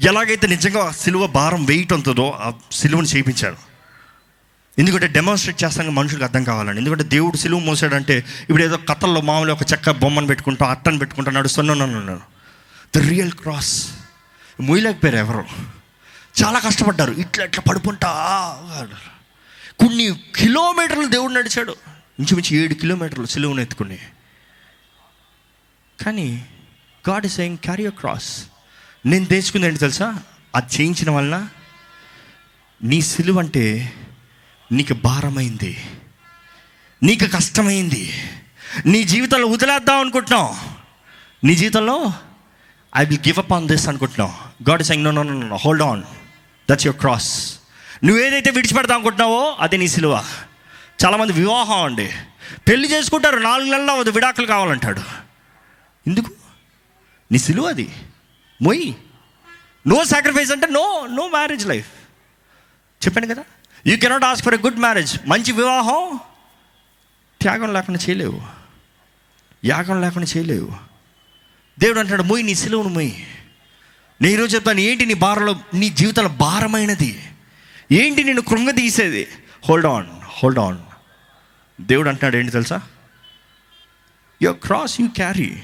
ఎలాగైతే 0.00 0.46
నిజంగా 0.46 0.90
సిలువ 0.90 1.26
భారం 1.26 1.64
వెయిట్ 1.64 1.92
ఉంటుందో 1.92 2.30
ఆ 2.30 2.52
సిలువను 2.72 3.06
చేయించాను. 3.06 3.71
ఎందుకంటే 4.78 5.06
డెమాన్స్ట్రేట్ 5.06 5.64
చేస్తాక 5.64 5.86
మనుషులకు 5.86 6.24
అర్థం 6.24 6.44
కావాలండి. 6.44 6.78
ఎందుకంటే 6.80 7.04
దేవుడు 7.04 7.36
సిలువు 7.36 7.60
మోసాడంటే 7.60 8.16
ఇప్పుడు 8.18 8.62
ఏదో 8.62 8.76
కథల్లో 8.76 9.20
మామూలు 9.20 9.52
ఒక 9.52 9.62
చెక్క 9.72 9.90
బొమ్మను 9.90 10.26
పెట్టుకుంటా 10.26 10.66
అట్టను 10.66 10.98
పెట్టుకుంటా 10.98 11.30
నడుస్తున్నాను 11.30 12.20
ద 12.96 12.98
రియల్ 12.98 13.32
క్రాస్ 13.32 13.74
మొయ్యలేకపోయారు 14.60 15.16
ఎవరు? 15.16 15.44
చాలా 16.42 16.58
కష్టపడ్డారు. 16.58 17.12
ఇట్లా 17.12 17.44
ఇట్లా 17.44 17.62
పడుకుంటా 17.70 18.10
కొన్ని 19.80 20.06
కిలోమీటర్లు 20.36 21.06
దేవుడు 21.06 21.32
నడిచాడు. 21.32 21.76
ఇంచుమించు 22.18 22.56
ఏడు 22.56 22.74
కిలోమీటర్లు 22.74 23.26
సిలువను 23.26 23.60
ఎత్తుకుని. 23.60 23.98
కానీ 26.04 26.46
God 27.10 27.26
is 27.26 27.36
saying 27.36 27.58
carry 27.58 27.90
cross 27.90 28.44
నేను 29.06 29.24
తెచ్చుకుంది 29.24 29.78
తెలుసా? 29.78 30.08
అది 30.56 30.76
చేయించిన 30.76 31.10
వలన 31.10 31.48
నీ 32.82 33.00
సిలువ 33.02 33.38
అంటే 33.38 33.92
నీకు 34.72 34.94
భారమైంది. 34.94 35.84
నీకు 37.02 37.24
కష్టమైంది. 37.24 38.12
నీ 38.86 39.04
జీవితంలో 39.04 39.46
వదిలేద్దాం 39.46 40.00
అనుకుంటున్నావు. 40.00 40.56
నీ 41.46 41.54
జీవితంలో 41.54 42.12
I 42.96 43.04
will 43.04 43.18
give 43.18 43.38
up 43.38 43.52
on 43.52 43.68
this 43.68 43.88
అనుకుంటున్నావు. 43.88 44.70
God 44.70 44.82
saying 44.82 45.04
no 45.04 45.10
no 45.10 45.22
no 45.22 45.56
hold 45.56 45.82
on 45.82 46.02
that's 46.70 46.86
your 46.86 47.00
cross 47.00 47.58
నువ్వు 48.04 48.24
ఏదైతే 48.24 48.50
విడిచిపెడదాం 48.50 48.94
అనుకుంటున్నావో 48.94 49.56
అది 49.60 49.78
నీ 49.78 49.88
సిలువ. 49.88 50.24
చాలామంది 51.04 51.32
వివాహం 51.32 51.84
అండి. 51.84 52.10
పెళ్ళి 52.68 52.92
చేసుకుంటారు 52.92 53.36
నాలుగు 53.36 53.70
నెలల్లో 53.70 54.00
అది 54.00 54.10
విడాకులు 54.10 54.46
కావాలంటాడు. 54.46 55.02
ఎందుకు? 56.06 56.30
నీ 57.32 57.38
సిలువ 57.38 57.68
అది. 57.68 57.90
మొయ్ 58.62 58.94
నో 59.86 60.04
సాక్రిఫైస్ 60.04 60.52
అంటే 60.52 60.66
నో 60.66 61.06
నో 61.10 61.28
మ్యారేజ్ 61.28 61.66
లైఫ్ 61.66 61.88
చెప్పాను 63.06 63.26
కదా? 63.26 63.44
You 63.86 63.96
cannot 63.96 64.24
ask 64.24 64.44
for 64.44 64.54
a 64.54 64.58
good 64.58 64.76
marriage 64.76 65.18
మంచి 65.26 65.52
వివాహం 65.52 66.20
త్యాగం 67.40 67.72
లేకుండా 67.72 67.98
చేయలేవు. 68.08 68.42
యాగం 69.64 70.00
లేకుండా 70.00 70.28
చేయలేవు. 70.36 70.72
దేవుడు 71.78 71.98
అంటాడు 71.98 72.22
మొయ్ 72.22 72.46
నీ 72.46 72.54
సిలువును 72.54 72.88
మొయ్. 72.88 73.10
నేను 74.22 74.32
ఈరోజు 74.32 74.54
చెప్తాను 74.54 74.80
ఏంటి 74.80 75.06
నీ 75.06 75.14
భారంలో 75.14 75.60
నీ 75.74 75.88
జీవితంలో 75.88 76.28
భారమైనది? 76.28 77.30
ఏంటి 77.92 78.24
నేను 78.24 78.40
కృంగదీసేది? 78.40 79.28
హోల్డ్ 79.68 79.86
ఆన్ 79.86 80.06
హోల్డ్ 80.08 80.58
ఆన్ 80.58 80.78
దేవుడు 81.80 82.08
అంటున్నాడు 82.08 82.36
ఏంటి 82.36 82.52
తెలుసా? 82.52 82.82
యువర్ 84.42 84.58
క్రాస్ 84.58 85.00
యూ 85.00 85.08
క్యారీ 85.08 85.62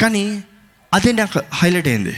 కానీ 0.00 0.44
అదే 0.92 1.12
నాకు 1.12 1.40
హైలైట్ 1.54 1.88
అయింది. 1.88 2.16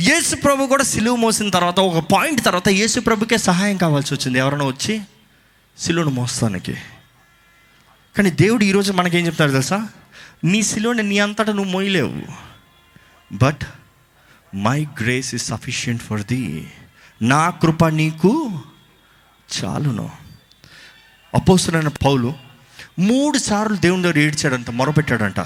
యేసు 0.00 0.36
ప్రభు 0.36 0.66
కూడా 0.66 0.84
సిలువ 0.84 1.16
మోసిన 1.16 1.50
తర్వాత 1.50 1.80
ఒక 1.80 2.06
పాయింట్ 2.12 2.44
తర్వాత 2.44 2.68
యేసు 2.68 3.00
ప్రభుకే 3.00 3.36
సహాయం 3.36 3.76
కావాల్సి 3.76 4.14
వచ్చింది. 4.14 4.38
ఎవరైనా 4.38 4.64
వచ్చి 4.64 5.00
సిలువను 5.78 6.10
మోస్తానికి. 6.10 6.74
కానీ 8.16 8.30
దేవుడు 8.30 8.64
ఈరోజు 8.64 8.92
మనకేం 8.92 9.26
చెప్తాడు 9.26 9.50
తెలుసా? 9.50 9.88
నీ 10.44 10.62
సిలువని 10.62 11.02
నీ 11.02 11.18
అంతటా 11.18 11.52
నువ్వు 11.52 11.72
మోయలేవు. 11.72 12.22
But 13.32 13.60
my 14.54 14.86
grace 15.00 15.34
is 15.34 15.46
sufficient 15.46 16.02
for 16.02 16.20
the 16.20 16.72
నా 17.22 17.50
కృప 17.50 17.86
నీకు 17.86 18.60
చాలును. 19.64 20.10
అపోస్తులైన 21.34 21.88
పౌలు 21.88 22.34
మూడు 22.98 23.38
సార్లు 23.38 23.76
దేవుని 23.76 24.02
దగ్గర 24.02 24.18
ఏడ్చాడంట 24.18 24.70
మొరపెట్టాడంట. 24.70 25.40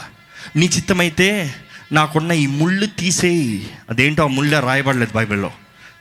నీ 0.57 0.67
చిత్తమైతే 0.67 1.55
నాకున్న 1.93 2.33
ఈ 2.33 2.47
ముళ్ళు 2.47 2.87
తీసేయి. 2.87 3.71
అదేంటో 3.91 4.23
ఆ 4.25 4.27
ముళ్ళే 4.27 4.61
రాయబడలేదు 4.61 5.13
బైబిల్లో. 5.13 5.53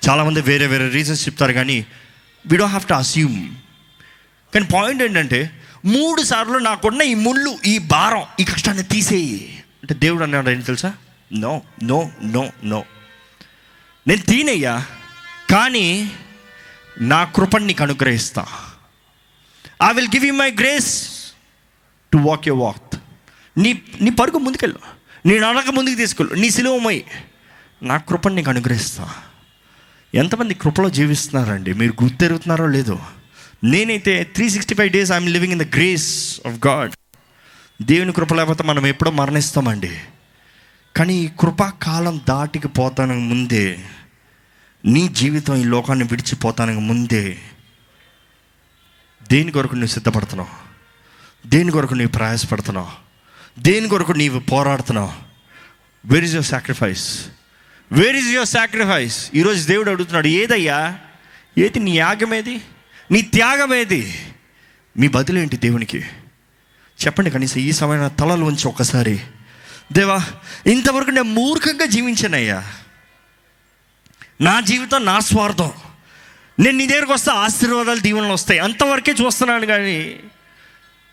చాలామంది 0.10 0.42
వేరే 0.42 0.68
వేరే 0.68 0.90
రీజన్స్ 0.90 1.28
చెప్తారు 1.28 1.54
కానీ 1.54 1.86
we 2.46 2.58
don't 2.58 2.74
have 2.74 2.88
to 2.88 2.94
assume 2.94 3.56
కానీ 4.54 4.68
పాయింట్ 4.74 5.04
ఏంటంటే 5.04 5.62
మూడు 5.86 6.22
సార్లు 6.22 6.58
నాకున్న 6.58 7.02
ఈ 7.02 7.14
ముళ్ళు 7.14 7.60
ఈ 7.66 7.78
భారం 7.78 8.24
ఈ 8.40 8.44
కష్టాన్ని 8.44 8.84
తీసేయి. 8.84 9.64
అంటే 9.82 9.94
దేవుడు 9.94 10.24
అన్నాడు 10.24 10.50
ఏంటి 10.50 10.66
తెలుసా? 10.66 10.94
నో 11.34 11.62
నో 11.84 12.12
నో 12.24 12.50
నో 12.64 12.86
నేను 14.08 14.22
తీనయ్యా 14.22 14.86
కానీ 15.50 16.12
నా 17.02 17.24
కృపని 17.24 17.66
నీకు 17.66 17.84
అనుగ్రహిస్తా. 17.84 18.46
I 19.90 19.94
will 19.94 20.08
give 20.08 20.26
you 20.26 20.34
my 20.34 20.52
grace 20.52 21.10
to 22.14 22.18
walk 22.18 22.48
you 22.48 22.56
walk 22.56 22.96
నీ 23.58 23.82
నీ 24.02 24.10
పరుగు 24.10 24.38
ముందుకెళ్ళు. 24.38 25.01
నేను 25.26 25.52
నడక 25.52 25.70
ముందుకు 25.70 25.96
తీసుకెళ్ళు. 25.96 26.34
నీ 26.34 26.50
సిలువమై 26.50 27.04
నా 27.84 27.98
కృపని 27.98 28.36
నీకు 28.36 28.50
అనుగ్రహిస్తా. 28.50 29.14
ఎంతమంది 30.16 30.54
కృపలో 30.54 30.90
జీవిస్తున్నారండి? 30.90 31.74
మీరు 31.74 32.04
గుర్తెరుగుతున్నారో 32.04 32.68
లేదో. 32.68 33.00
నేనైతే 33.64 34.24
three 34.24 34.50
sixty 34.50 34.76
five 34.76 34.90
days 34.90 35.12
I'm 35.12 35.30
living 35.30 35.54
in 35.54 35.62
the 35.62 35.76
grace 35.76 36.42
of 36.48 36.68
God 36.68 36.92
దేవుని 37.82 38.14
కృప 38.14 38.34
లేకపోతే 38.34 38.64
మనం 38.64 38.88
ఎప్పుడో 38.88 39.12
మరణిస్తామండి. 39.12 40.00
కానీ 40.96 41.16
ఈ 41.16 41.30
కృపాకాలం 41.40 42.22
దాటికి 42.30 42.68
పోతానికి 42.68 43.20
ముందే 43.20 43.80
నీ 44.86 45.08
జీవితం 45.08 45.56
ఈ 45.56 45.64
లోకాన్ని 45.64 46.06
విడిచిపోతానికి 46.06 46.80
ముందే 46.80 47.38
దేని 49.32 49.52
కొరకు 49.52 49.76
నువ్వు 49.76 49.94
సిద్ధపడుతున్నావు? 49.94 50.72
దేని 51.48 51.72
కొరకు 51.72 51.94
నువ్వు 51.94 52.12
ప్రయాసపడుతున్నావు? 52.12 53.11
దేని 53.60 53.90
కొరకు 53.90 54.12
నీవు 54.12 54.40
పోరాడుతున్నావు? 54.40 55.14
Where 56.06 56.24
is 56.24 56.34
your 56.34 56.48
sacrifice 56.48 57.26
where 57.92 58.16
is 58.16 58.28
your 58.28 58.48
sacrifice 58.48 59.32
ఈరోజు 59.36 59.68
దేవుడు 59.68 59.90
అడుగుతున్నాడు 59.90 60.28
ఏదయ్యా? 60.28 61.00
ఏది 61.58 61.80
నీ 61.80 61.92
యాగం 61.92 62.34
ఏది 62.34 62.62
నీ 63.12 63.22
త్యాగం 63.22 63.74
ఏది 63.74 64.16
మీ 64.98 65.08
బదులేంటి 65.08 65.58
దేవునికి? 65.58 66.00
చెప్పండి 67.06 67.32
కనీసం 67.32 67.62
ఈ 67.62 67.72
సమయం 67.72 68.08
తలలు 68.08 68.46
ఉంచి 68.46 68.68
ఒకసారి 68.68 69.20
దేవా 69.94 70.26
ఇంతవరకు 70.68 71.10
నేను 71.10 71.24
మూర్ఖంగా 71.24 71.86
జీవించానయ్యా. 71.86 72.74
నా 74.42 74.60
జీవితం 74.60 75.06
నా 75.06 75.20
స్వార్థం. 75.20 75.72
నేను 76.60 76.78
నీ 76.78 76.88
దగ్గరకు 76.88 77.14
వస్తే 77.14 77.32
ఆశీర్వాదాలు 77.32 78.00
దీవెనలు 78.00 78.34
వస్తాయి. 78.34 78.60
అంతవరకే 78.60 79.12
చూస్తున్నాను 79.12 79.66
కానీ 79.66 80.20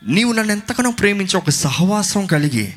నీవు 0.02 0.32
నన్ను 0.32 0.52
ఎంతగానో 0.52 0.90
ప్రేమించి 0.90 1.36
ఒక 1.36 1.50
సహవాసం 1.50 2.26
కలిగి 2.26 2.74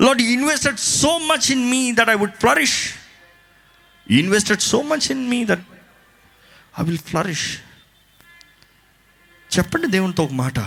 Lord 0.00 0.20
invested 0.20 0.78
so 0.78 1.18
much 1.18 1.52
in 1.52 1.70
me 1.70 1.92
that 1.92 2.08
I 2.08 2.14
would 2.14 2.32
flourish 2.32 2.94
invested 4.10 4.60
so 4.60 4.82
much 4.82 5.12
in 5.12 5.28
me 5.28 5.44
that 5.44 5.66
I 6.80 6.84
will 6.84 6.98
flourish 6.98 7.58
చెప్పండి 9.58 9.86
దేవునితో 9.86 10.24
ఒక 10.24 10.32
మాట. 10.32 10.58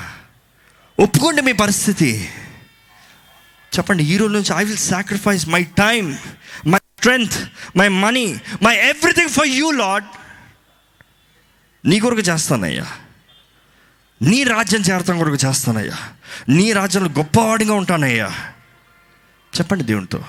ఒప్పుకోండి 0.99 1.41
మీ 1.41 1.51
పరిస్థితి. 1.51 2.29
చెప్పండి 3.77 4.03
ఈ 4.03 4.17
రోజు 4.17 4.33
నుంచి 4.33 4.61
I 4.61 4.63
will 4.63 4.77
sacrifice 4.77 5.47
my 5.47 5.63
time 5.63 6.17
my 6.67 6.79
strength 6.79 7.49
my 7.77 7.87
money 7.87 8.41
my 8.61 8.75
everything 8.75 9.29
for 9.29 9.47
you 9.47 9.71
Lord 9.71 10.05
నీ 11.85 11.99
కొరకు 11.99 12.19
చేస్తానయ్యా. 12.19 13.00
నీ 14.21 14.43
రాజ్యం 14.43 14.81
చేరతం 14.81 15.17
కొరకు 15.17 15.47
చేస్తానయ్యా. 15.47 15.93
నీ 16.49 16.71
రాజ్యంలో 16.71 17.09
గొప్పవాడిగా 17.09 17.73
ఉంటానయ్యా. 17.73 18.27
చెప్పండి 19.59 19.83
దేవునితో. 19.83 20.23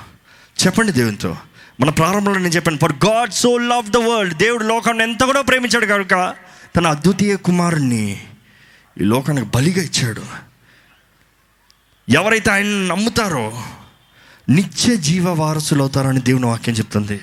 చెప్పండి 0.66 0.92
దేవునితో. 0.92 1.36
మన 1.80 1.90
ప్రారంభంలో 1.90 2.40
నేను 2.40 2.52
చెప్పాను 2.52 2.78
for 2.78 2.92
God 2.92 3.32
so 3.32 3.58
love 3.58 3.90
the 3.90 3.96
world 3.96 4.36
దేవుడు 4.36 4.64
లోకాన్ని 4.64 5.02
ఎంత 5.02 5.20
కూడా 5.20 5.40
ప్రేమించాడు 5.40 5.86
కనుక 5.86 6.34
తన 6.76 6.86
అద్వితీయ 6.86 7.36
కుమారుణ్ణి 7.36 8.26
ఈ 9.00 9.04
లోకానికి 9.04 9.46
బలిగా 9.46 9.82
ఇచ్చాడు. 9.82 10.22
ఎవరైతే 12.08 12.50
ఆయన 12.50 12.66
నమ్ముతారో 12.66 13.62
నిత్య 14.48 14.96
జీవ 14.96 15.32
వారసులు 15.32 15.80
అవుతారని 15.80 16.20
దేవుని 16.20 16.46
వాక్యం 16.46 16.74
చెప్తుంది. 16.74 17.20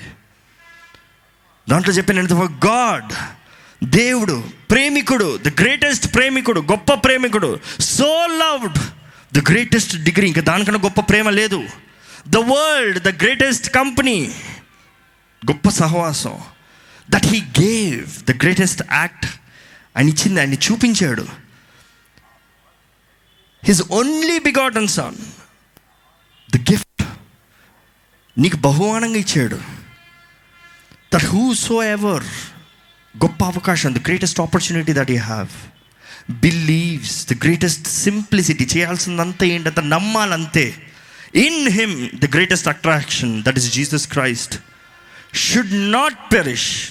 దాంట్లో 1.70 1.94
చెప్పిన 1.94 2.26
ఫర్ 2.26 2.66
గాడ్ 2.66 3.12
దేవుడు 3.84 4.52
ప్రేమికుడు 4.70 5.36
ద 5.36 5.48
గ్రేటెస్ట్ 5.60 6.14
ప్రేమికుడు 6.14 6.60
గొప్ప 6.60 6.94
ప్రేమికుడు 6.94 7.60
so 7.80 8.26
loved 8.26 8.78
the 9.38 9.50
greatest 9.50 9.96
degree 9.96 10.26
ఇంకా 10.26 10.40
దానికన్నా 10.40 10.80
గొప్ప 10.84 11.00
ప్రేమ 11.00 11.30
లేదు. 11.30 11.68
The 12.28 12.36
world 12.36 12.98
the 12.98 13.08
greatest 13.08 13.70
company 13.70 14.34
గొప్ప 15.50 15.68
సహవాసం. 15.68 16.40
That 17.10 17.26
he 17.26 17.40
gave 17.40 18.24
the 18.30 18.30
greatest 18.30 18.82
act 18.92 19.26
ఆయన 19.96 20.08
ఇచ్చింది 20.08 20.40
ఆయన 20.40 20.54
చూపించాడు. 20.54 21.28
His 23.64 23.82
only 23.90 24.38
begotten 24.38 24.88
son 24.88 25.16
the 26.56 26.56
gift 26.56 27.02
నీకు 28.38 28.56
బహుమానంగా 28.56 29.16
ఇచ్చాడు. 29.16 29.60
దట్ 31.14 31.24
హూ 31.24 31.54
సో 31.54 31.82
ఎవర్ 31.82 32.24
గొప్ప 33.14 33.44
అవకాశం 33.44 33.94
the 33.94 33.98
greatest 33.98 34.40
opportunity 34.40 34.92
that 34.92 35.10
you 35.10 35.20
have 35.20 35.48
believes 36.30 37.26
the 37.30 37.34
greatest 37.44 37.86
simplicity 37.88 38.68
చేయాల్సిందంతా 38.76 39.46
ఏంటంటే 39.46 39.82
నమ్మాలంతే. 39.82 40.74
In 41.34 41.68
him 41.68 42.08
the 42.22 42.34
greatest 42.34 42.68
attraction 42.68 43.42
that 43.42 43.58
is 43.58 43.72
Jesus 43.72 44.08
Christ 44.08 44.54
should 45.34 45.74
not 45.92 46.18
perish 46.34 46.90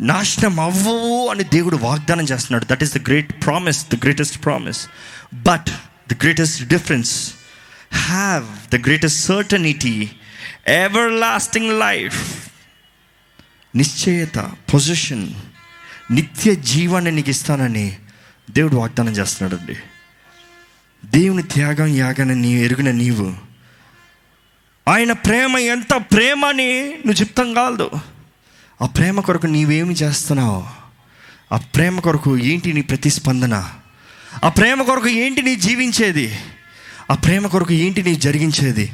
నాశనం 0.00 0.60
అవ్వవు 0.60 1.28
అని 1.28 1.44
దేవుడు 1.44 1.76
వాగ్దానం 1.76 2.24
చేస్తున్నాడు. 2.24 2.64
That 2.64 2.82
is 2.82 2.94
the 2.94 3.00
great 3.08 3.44
promise 3.44 3.86
the 3.92 3.94
greatest 3.94 4.44
promise 4.44 4.86
but 5.34 5.70
the 6.10 6.14
greatest 6.22 6.64
difference 6.64 7.32
have 7.92 8.44
the 8.74 8.84
greatest 8.86 9.20
certainty 9.26 10.10
everlasting 11.12 11.80
life 11.80 12.47
నిశ్చయత 13.78 14.50
position 14.74 15.34
నిత్య 16.10 16.54
జీవాన్ని 16.54 17.10
నీకు 17.10 17.30
ఇస్తానని 17.30 17.96
దేవుడు 18.50 18.76
వాగ్దానం 18.76 19.12
చేస్తున్నాడండి. 19.12 19.76
దేవుని 21.04 21.42
త్యాగం 21.42 21.86
యాగాన్ని 21.86 22.34
నీ 22.34 22.52
ఎరిగిన 22.52 22.90
నీవు. 22.90 23.34
ఆయన 24.88 25.12
ప్రేమ 25.12 25.58
ఎంత 25.58 25.94
ప్రేమ 25.96 26.46
అని 26.46 26.82
నువ్వు 26.82 27.12
చెప్తాం 27.12 27.54
కాదు. 27.54 27.90
ఆ 28.82 28.86
ప్రేమ 28.86 29.20
కొరకు 29.20 29.46
నీవేమి 29.46 29.94
చేస్తున్నావు? 29.94 30.66
ఆ 31.52 31.56
ప్రేమ 31.56 32.00
కొరకు 32.00 32.38
ఏంటి 32.38 32.72
నీ 32.72 32.82
ప్రతిస్పందన? 32.82 33.70
ఆ 34.44 34.48
ప్రేమ 34.48 34.82
కొరకు 34.82 35.08
ఏంటి 35.08 35.42
నీ 35.42 35.56
జీవించేది? 35.56 36.38
ఆ 37.10 37.14
ప్రేమ 37.14 37.46
కొరకు 37.46 37.72
ఏంటి 37.72 38.02
నీ 38.02 38.14
జరిగించేది? 38.14 38.92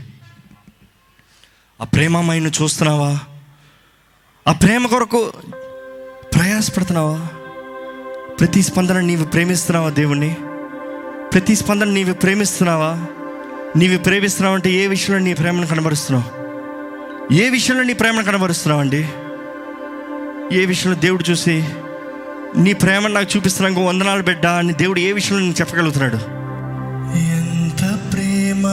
ఆ 1.81 1.85
ప్రేమమైన 1.85 2.47
చూస్తున్నావా? 2.47 3.21
ఆ 4.49 4.53
ప్రేమ 4.53 4.87
కొరకు 4.87 5.33
ప్రయాసపడుతున్నావా? 6.35 7.27
ప్రతిస్పందన 8.41 9.01
నీవు 9.01 9.25
ప్రేమిస్తున్నావా 9.25 9.91
దేవుణ్ణి? 9.91 10.37
ప్రతి 11.35 11.57
స్పందన 11.57 11.87
నీవు 11.87 12.15
ప్రేమిస్తున్నావా? 12.15 13.07
నీవు 13.77 14.03
ప్రేమిస్తున్నావు 14.03 14.55
అంటే 14.55 14.71
ఏ 14.71 14.87
విషయంలో 14.87 15.25
నీ 15.25 15.35
ప్రేమను 15.35 15.67
కనబరుస్తున్నావు? 15.67 16.45
ఏ 17.35 17.49
విషయంలో 17.49 17.83
నీ 17.83 17.93
ప్రేమను 17.93 18.25
కనబరుస్తున్నావు 18.25 18.81
అండి? 18.81 19.09
ఏ 20.53 20.67
విషయంలో 20.67 21.01
దేవుడు 21.01 21.31
చూసి 21.31 21.65
నీ 22.57 22.73
ప్రేమను 22.73 23.15
నాకు 23.15 23.37
చూపిస్తున్నాను 23.37 23.87
వందనాలు 23.87 24.23
బిడ్డ 24.23 24.47
అని 24.47 24.73
దేవుడు 24.73 25.01
ఏ 25.01 25.13
విషయంలో 25.13 25.45
నీకు 25.45 25.61
చెప్పగలుగుతున్నాడు? 25.61 26.17
ఎంత 27.19 28.13
ప్రేమ 28.13 28.67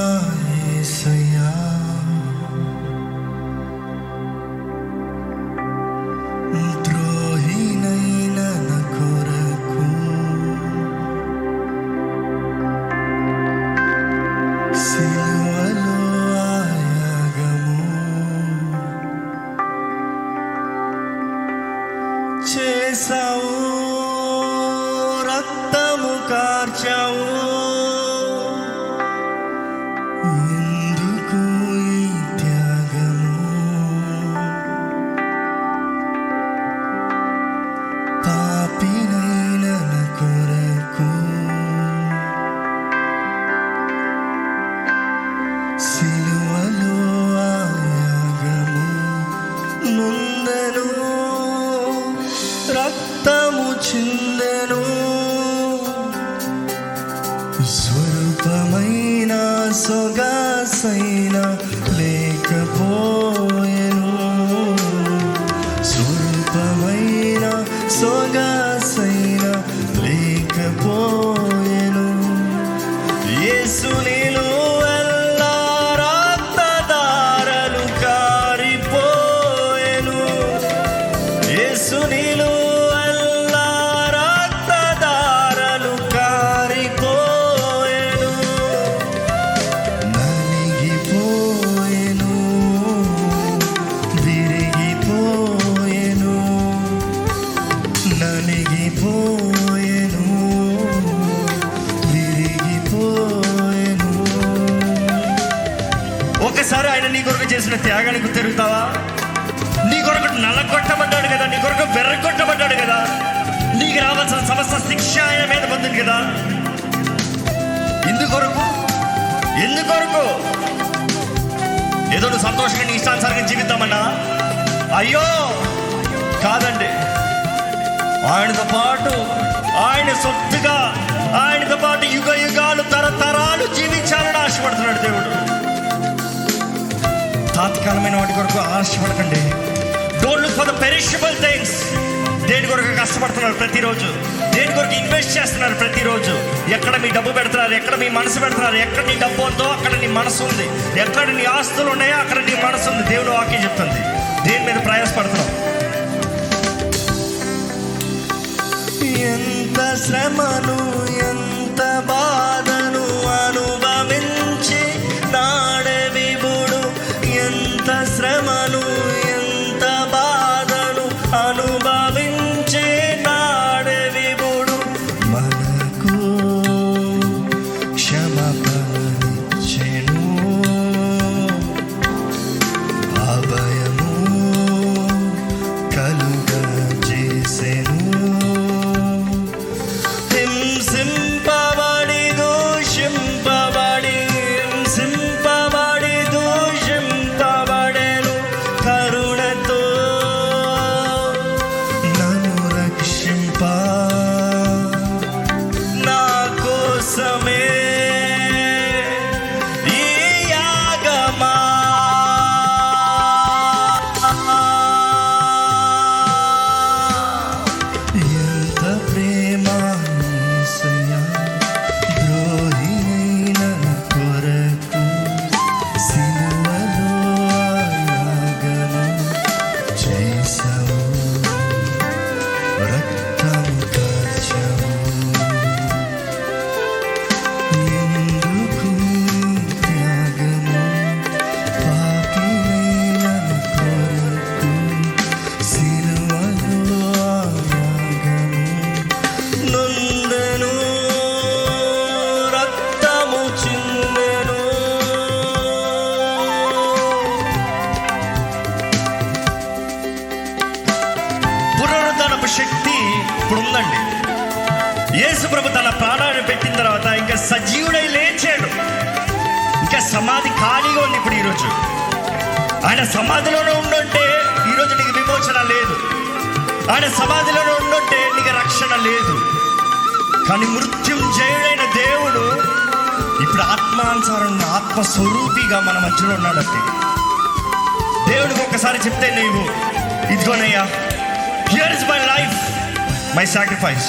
మై 293.41 293.45
సాక్రిఫైస్ 293.45 294.07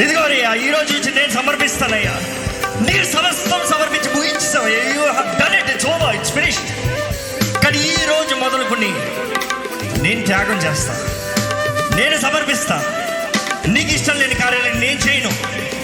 ఇదిగో 0.00 0.20
అయ్యా 0.20 0.54
ఈ 0.54 0.70
రోజు 0.70 0.92
నుంచి 0.92 1.14
నేను 1.14 1.32
సమర్పిస్తానయ్యా. 1.32 2.12
నీరు 2.80 3.04
సమస్తం 3.04 3.60
సమర్పించి 3.70 4.14
ముగించావు 4.14 4.68
ఇట్ 6.12 6.26
ఫినిష్డ్ 6.26 6.70
కానీ 7.64 7.78
ఈ 7.78 7.94
రోజు 7.94 8.34
మొదలుకొని 8.34 8.90
నేను 10.02 10.26
త్యాగం 10.26 10.56
చేస్తా. 10.56 10.94
నేను 11.96 12.20
సమర్పిస్తా. 12.20 12.84
నీకు 13.66 13.90
ఇష్టం 13.90 14.20
లేని 14.20 14.34
కార్యాలయం 14.34 14.80
నేను 14.80 15.00
చేయను. 15.00 15.30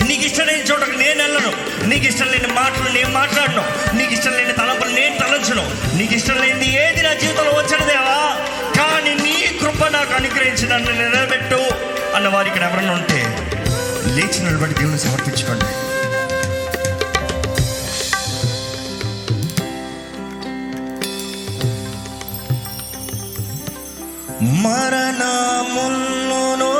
నీకు 0.04 0.22
ఇష్టం 0.22 0.46
లేని 0.46 0.62
చోటకు 0.62 0.90
నేను 0.90 1.22
వెళ్ళను. 1.22 1.52
నీకు 1.86 2.04
ఇష్టం 2.06 2.26
లేని 2.26 2.46
మాటలు 2.46 2.92
నేను 2.92 3.10
మాట్లాడను. 3.10 3.96
నీకు 3.96 4.12
ఇష్టం 4.12 4.32
లేని 4.32 4.52
తలంపులు 4.52 4.90
నేను 4.90 5.18
తలంచను. 5.18 5.96
నీకు 5.96 6.14
ఇష్టం 6.14 6.36
లేని 6.36 6.88
ఏది 6.88 7.02
నా 7.02 7.12
జీవితంలో 7.12 7.50
వచ్చాడు 7.50 7.84
దేవా? 7.84 8.36
కానీ 8.76 9.14
నీ 9.14 9.59
కృప 9.80 9.92
నాకు 9.92 10.12
అనుగ్రహించి 10.12 10.64
నన్ను 10.68 10.90
నిలబెట్టు 10.92 11.60
అన్న 12.16 12.28
వారికి 12.28 12.58
ఎవరన్నా 12.64 12.92
ఉంటే 12.92 13.20
లేచి 14.16 14.40
నిలబడి 14.44 14.74
దేవుని 14.74 14.98
సమర్పించుకోండి. 14.98 15.68
మరణముల్లోనూ 25.42 26.70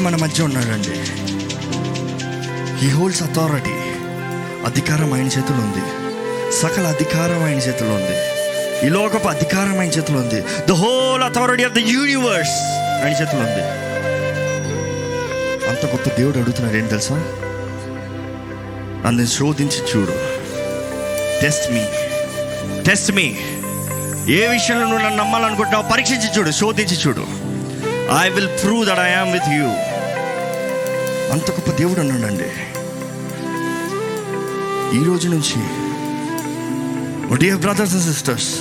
మన 0.00 0.16
మధ్య 0.16 0.44
ఉన్నాడండి. 0.44 0.94
హీ 2.78 2.90
హోల్డ్స్ 2.90 3.22
అథారిటీ 3.22 3.76
అధికారం 4.64 5.12
ఆయన 5.12 5.26
చేతులు 5.26 5.56
ఉంది. 5.56 5.84
సకల 6.52 6.86
అధికారం 6.86 7.44
ఆయన 7.44 7.58
చేతిలో 7.58 7.90
ఉంది. 7.90 8.16
ఈ 8.86 8.88
లోకపు 8.88 9.28
అధికారం 9.28 9.78
ఆయన 9.78 9.88
చేతిలో 9.88 10.18
ఉంది. 10.18 10.40
The 10.40 10.72
whole 10.72 11.22
authority 11.22 11.64
of 11.64 11.72
the 11.72 11.78
universe 11.78 12.56
ఆయన 13.04 13.12
చేతిలో 13.12 13.40
ఉంది. 13.40 13.64
అంత 15.68 15.86
గొప్ప 15.86 16.16
దేవుడు 16.18 16.38
అడుగుతున్నాడు 16.38 16.76
ఏం 16.76 16.86
తెలుసా? 16.86 17.14
నన్ను 19.06 19.26
శోధించి 19.26 19.82
చూడు. 19.96 20.14
టెస్ట్ 21.42 21.72
మీ 21.72 21.84
టెస్ట్ 22.82 23.12
మీ 23.12 23.36
ఏ 24.34 24.46
విషయంలో 24.46 24.86
నువ్వు 24.86 25.04
నన్ను 25.04 25.22
నమ్మాలనుకుంటున్నావు 25.22 25.92
పరీక్షించి 25.92 26.38
చూడు 26.38 26.50
శోధించి 26.50 26.96
చూడు. 27.06 27.48
I 28.24 28.28
will 28.28 28.48
prove 28.48 28.86
that 28.86 28.98
I 28.98 29.32
with 29.32 29.48
you 29.48 29.87
అంత 31.32 31.50
గొప్ప 31.50 31.70
దేవుడు 31.70 32.00
అన్నాడండి. 32.00 32.50
ఈ 34.98 35.04
రోజు 35.04 35.28
నుంచి 35.28 35.60
డియర్ 37.36 37.60
బ్రదర్స్ 37.60 37.94
అండ్ 37.94 38.04
సిస్టర్స్ 38.04 38.60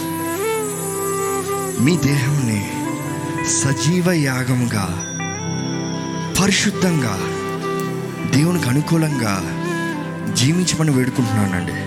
మీ 1.84 1.98
దేహంని 1.98 2.72
సజీవ 3.48 4.12
యాగంగా 4.12 4.86
పరిశుద్ధంగా 6.42 7.16
దేవునికి 8.32 8.70
అనుకూలంగా 8.70 9.34
జీవించమని 10.34 10.92
వేడుకుంటున్నానండి. 10.92 11.87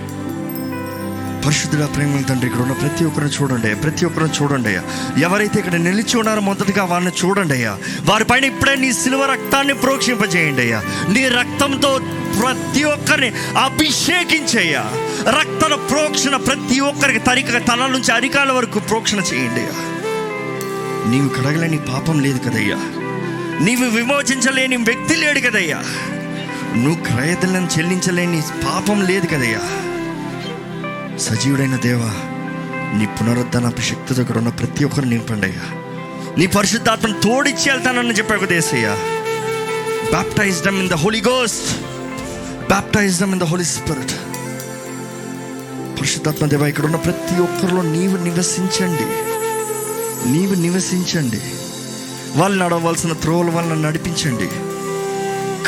పరిశుద్ధుల 1.45 1.85
ప్రేమల 1.85 2.21
తండ్రి 2.21 2.47
ఇక్కడ 2.47 2.61
ఉన్న 2.61 2.73
ప్రతి 2.73 3.05
ఒక్కరిని 3.05 3.31
చూడండి 3.31 3.75
ప్రతి 3.75 4.05
ఒక్కరిని 4.05 4.43
చూడండి 4.43 4.69
అయ్యా. 4.69 4.83
ఎవరైతే 5.23 5.59
ఇక్కడ 5.59 5.75
నిలిచి 5.75 6.17
ఉన్నారో 6.17 6.41
మొదటిగా 6.41 6.83
వారిని 6.83 7.11
చూడండి 7.25 7.53
అయ్యా. 7.53 7.77
వారిపైన 8.05 8.45
ఇప్పుడే 8.45 8.75
నీ 8.75 8.93
సిలువ 8.93 9.25
రక్తాన్ని 9.25 9.73
ప్రోక్షింపజేయండి 9.73 10.61
అయ్యా. 10.61 10.81
నీ 11.09 11.27
రక్తంతో 11.27 11.91
ప్రతి 12.39 12.83
ఒక్కరిని 12.83 13.29
అభిషేకించయ్యా 13.57 14.83
రక్తన 15.39 15.75
ప్రోక్షణ 15.75 16.35
ప్రతి 16.35 16.79
ఒక్కరికి 16.79 17.19
తరిక 17.19 17.67
తల 17.67 17.87
నుంచి 17.87 18.11
అరికాల 18.11 18.51
వరకు 18.51 18.79
ప్రోక్షణ 18.79 19.19
చేయండి 19.19 19.59
అయ్యా. 19.59 19.75
నీవు 21.09 21.29
కడగలేని 21.29 21.77
పాపం 21.77 22.19
లేదు 22.19 22.37
కదయ్యా. 22.37 22.77
నీవు 23.61 23.89
విమోచించలేని 23.89 24.75
వ్యక్తి 24.75 25.15
లేడు 25.15 25.39
కదయ్యా. 25.39 25.79
నువ్వు 26.75 27.03
క్రయదలను 27.03 27.67
చెల్లించలేని 27.77 28.41
పాపం 28.65 29.01
లేదు 29.01 29.27
కదయ్యా. 29.27 29.90
సజీవుడైన 31.21 31.75
దేవా 31.75 32.11
నీ 32.97 33.05
పునరుద్ధరణ 33.05 33.69
శక్తితో 33.69 34.21
ఇక్కడ 34.21 34.37
ఉన్న 34.37 34.49
ప్రతి 34.49 34.85
ఒక్కరు 34.85 35.05
నింపండియ్యా 35.05 35.65
నీ 36.37 36.47
పరిశుద్ధాత్మను 36.47 37.19
తోడిచ్చి 37.19 37.71
వెళ్తానని 37.71 38.13
చెప్పావు 38.13 38.45
దేశయ్యా 38.45 38.93
baptize them 40.09 40.79
in 40.79 40.89
the 40.89 40.93
Holy 40.93 41.21
Ghost 41.21 41.81
baptize them 42.67 43.31
in 43.31 43.39
the 43.39 43.43
Holy 43.43 43.63
Spirit 43.63 44.11
పరిశుద్ధాత్మ 45.99 46.45
దేవ 46.45 46.67
ఇక్కడ 46.67 46.85
ఉన్న 46.85 46.95
ప్రతి 46.95 47.41
ఒక్కరిలో 47.41 47.81
నీవు 47.81 48.17
నివసించండి. 48.23 49.05
నీవు 50.31 50.55
నివసించండి. 50.55 51.41
వాళ్ళు 52.39 52.63
నడవలసిన 52.63 53.13
త్రోవల 53.13 53.49
వలన 53.49 53.73
నడిపించండి. 53.73 54.47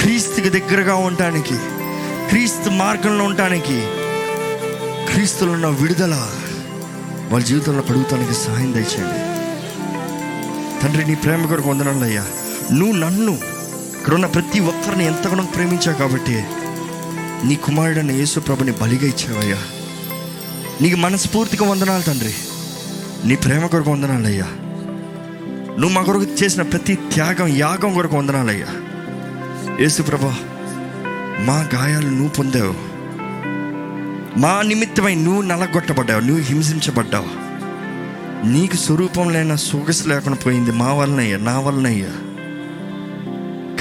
క్రీస్తుకి 0.02 0.50
దగ్గరగా 0.50 0.96
ఉండటానికి 0.96 1.56
క్రీస్తు 2.30 2.70
మార్గంలో 2.70 3.24
ఉండటానికి 3.24 3.78
క్రీస్తులో 5.08 5.52
ఉన్న 5.52 5.68
విడుదల 5.68 6.16
వాళ్ళ 7.32 7.46
జీవితంలో 7.46 7.82
కడుగుతానికి 7.82 8.34
సహాయం 8.34 8.74
దయచేయండి. 8.74 9.20
తండ్రి 10.82 11.06
నీ 11.06 11.16
ప్రేమ 11.16 11.46
కొరకు 11.46 11.70
వందనాలయ్యా 11.70 12.26
నువ్వు 12.72 12.96
నన్ను 12.98 13.32
ఇక్కడ 13.98 14.14
ఉన్న 14.14 14.26
ప్రతి 14.26 14.60
ఒక్కరిని 14.60 15.06
ఎంతగానో 15.06 15.44
ప్రేమించావు 15.44 15.98
కాబట్టి 15.98 16.44
నీ 17.48 17.56
కుమారుడైన 17.56 18.12
యేసు 18.12 18.40
ప్రభుని 18.40 18.72
బలిగా 18.72 19.08
ఇచ్చావయ్యా 19.08 19.58
నీకు 20.82 20.96
మనస్ఫూర్తిగా 20.96 21.66
వందనాలు 21.70 22.02
తండ్రి. 22.02 22.34
నీ 23.28 23.36
ప్రేమ 23.36 23.66
కొరకు 23.66 23.92
వందనాలయ్యా 23.92 24.46
నువ్వు 25.80 25.90
మా 25.90 26.02
కొరకు 26.02 26.28
చేసిన 26.44 26.62
ప్రతి 26.62 26.96
త్యాగం 26.96 27.48
యాగం 27.48 27.94
కొరకు 27.94 28.18
వందనాలయ్యా 28.18 28.68
యేసు 29.80 30.02
ప్రభా 30.02 30.36
మా 31.40 31.70
గాయాలు 31.76 32.08
నువ్వు 32.08 32.28
పొందావు. 32.28 32.93
మా 34.38 34.62
నిమిత్తమై 34.62 35.16
నువ్వు 35.16 35.42
నలగొట్టబడ్డావు 35.42 36.20
నువ్వు 36.20 36.44
హింసించబడ్డావు. 36.44 37.30
నీకు 38.48 38.76
స్వరూపం 38.76 39.30
లేన 39.30 39.56
సొగసు 39.56 40.08
లేకుండా 40.08 40.38
పోయింది 40.46 40.72
మా 40.72 40.94
వలనయ్యా 40.94 41.38
నా 41.38 41.60
వలనయ్యా 41.60 42.12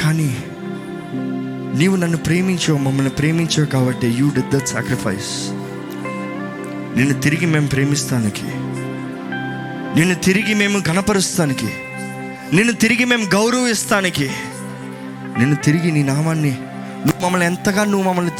కానీ 0.03 0.37
నీవు 1.75 1.97
నన్ను 1.97 2.19
ప్రేమించావు 2.19 2.79
మమ్మల్ని 2.79 3.11
ప్రేమించావు 3.11 3.67
కాబట్టి 3.67 4.07
యూ 4.07 4.29
డి 4.29 4.41
దట్ 4.41 4.69
సాక్రిఫైస్ 4.69 5.51
నిన్ను 6.97 7.21
తిరిగి 7.21 7.47
మేము 7.47 7.67
ప్రేమిస్తానికి 7.67 8.45
నిన్ను 9.95 10.15
తిరిగి 10.15 10.55
మేము 10.55 10.79
గణపరుస్తానికి 10.79 11.67
నిన్ను 12.53 12.73
తిరిగి 12.73 13.05
మేము 13.05 13.25
గౌరవిస్తానికి 13.25 14.31
నిన్ను 15.39 15.57
తిరిగి 15.57 15.91
నీ 15.91 16.03
నామాన్ని 16.03 16.51
నువ్వు 17.07 17.23
మమ్మల్ని 17.23 17.47
ఎంతగా 17.47 17.85
నువ్వు 17.85 18.09
మమ్మల్ని 18.09 18.31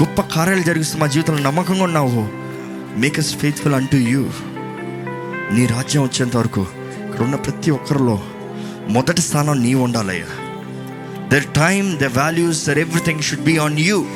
గొప్ప 0.00 0.20
కార్యాలు 0.20 0.62
జరిగిస్తూ 0.62 0.98
మా 0.98 1.06
జీవితంలో 1.06 1.42
నమ్మకంగా 1.42 1.84
ఉన్నావు. 1.84 2.28
మేక్ 2.98 3.18
అస్ 3.18 3.36
ఫెయిత్ఫుల్ 3.36 3.74
అంటూ 3.74 3.98
యూ 3.98 4.30
నీ 5.52 5.66
రాజ్యం 5.66 6.02
వచ్చేంత 6.02 6.36
వరకు 6.36 6.66
ఇక్కడ 7.06 7.20
ఉన్న 7.20 7.34
ప్రతి 7.34 7.70
ఒక్కరిలో 7.70 8.22
మొదటి 8.88 9.20
స్థానం 9.20 9.62
నీ 9.62 9.74
ఉండాలయ్యా. 9.74 10.26
Their 11.28 11.44
time 11.44 11.98
the 11.98 12.04
values 12.04 12.66
their 12.66 12.78
everything 12.78 13.22
should 13.22 13.40
be 13.40 13.58
on 13.58 13.78
you 13.78 14.06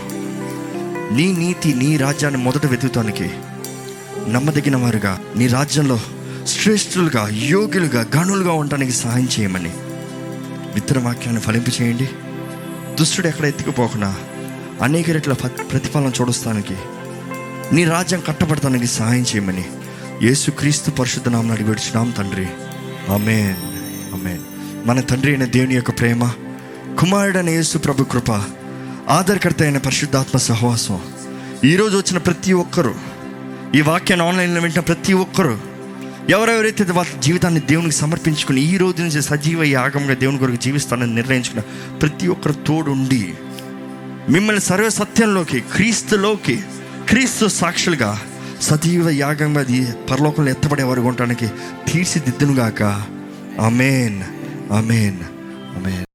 నీ 1.13 1.33
నీతి 1.33 1.75
నీ 1.75 1.97
రాజ్యాన్ని 1.97 2.41
మొదట 2.41 2.67
వెతుకుతానికి 2.67 3.31
నమ్మదగిన 4.29 4.77
వారుగా 4.77 5.21
నీ 5.37 5.47
రాజ్యంలో 5.47 6.01
శ్రేష్ఠులుగా 6.47 7.29
యోగ్యులుగా 7.33 8.07
గనులుగా 8.17 8.53
ఉండటానికి 8.53 8.93
సహాయం 8.93 9.29
చేయమని. 9.41 9.73
విత్తన 10.75 10.99
వాక్యాన్ని 10.99 11.43
ఫలింపు 11.43 11.83
చేయండి 11.83 12.09
దుష్టుడు 13.01 13.27
ఎక్కడ 13.27 13.45
ఎత్తుకుపోకుండా 13.45 14.17
అనేక 14.83 15.11
రెట్ల 15.11 15.33
ప్రతిఫలం 15.33 16.13
చూడస్తానికి. 16.21 16.77
నీ 17.73 17.85
రాజ్యం 17.85 18.21
కట్టబడతానికి 18.21 18.87
సహాయం 18.87 19.23
చేయమని. 19.23 19.65
యేసుక్రీస్తు 20.23 20.91
పరిశుద్ధ 20.91 21.29
నామం 21.29 21.51
అడిగిపెడుచున్నాం 21.51 22.11
తండ్రి. 22.11 22.47
అమేన్ 23.13 23.57
అమేన్ 24.15 24.39
మన 24.89 25.01
తండ్రి 25.01 25.33
అయిన 25.33 25.45
దేవుని 25.45 25.75
యొక్క 25.75 25.91
ప్రేమ 25.91 26.31
కుమారుడైన 26.99 27.49
యేసు 27.49 27.79
ప్రభు 27.79 28.05
కృప 28.05 28.31
ఆధారకర్త 29.09 29.63
అయిన 29.63 29.79
పరిశుద్ధాత్మ 29.79 30.39
సహవాసం. 30.39 31.01
ఈరోజు 31.65 31.97
వచ్చిన 31.97 32.19
ప్రతి 32.19 32.53
ఒక్కరూ 32.53 32.95
ఈ 33.75 33.81
వాక్యాన్ని 33.81 34.27
ఆన్లైన్లో 34.27 34.61
వింటున్న 34.61 34.85
ప్రతి 34.85 35.13
ఒక్కరూ 35.13 35.59
ఎవరెవరైతే 36.31 36.85
వాళ్ళ 36.85 37.21
జీవితాన్ని 37.21 37.61
దేవునికి 37.61 37.95
సమర్పించుకుని 37.95 38.61
ఈ 38.61 38.77
రోజు 38.77 39.03
నుంచి 39.03 39.23
సజీవ 39.23 39.63
యాగంగా 39.63 40.15
దేవుని 40.15 40.39
కొరకు 40.39 40.57
జీవిస్తానని 40.57 41.15
నిర్ణయించుకున్న 41.15 41.63
ప్రతి 41.99 42.29
ఒక్కరు 42.29 42.53
తోడుండి. 42.53 43.35
మిమ్మల్ని 44.31 44.63
సర్వసత్యంలోకి 44.63 45.61
క్రీస్తులోకి 45.61 46.57
క్రీస్తు 47.09 47.47
సాక్షులుగా 47.47 48.21
సజీవ 48.61 49.11
యాగంగా 49.11 49.63
పరలోకంలో 50.11 50.51
ఎత్తబడే 50.51 50.83
వరకు 50.83 51.07
ఉండటానికి 51.07 51.49
తీర్చిదిద్దునుగాక. 51.93 52.83
అమేన్ 53.61 54.23
అమేన్ 54.73 55.21
అమేన్ 55.77 56.06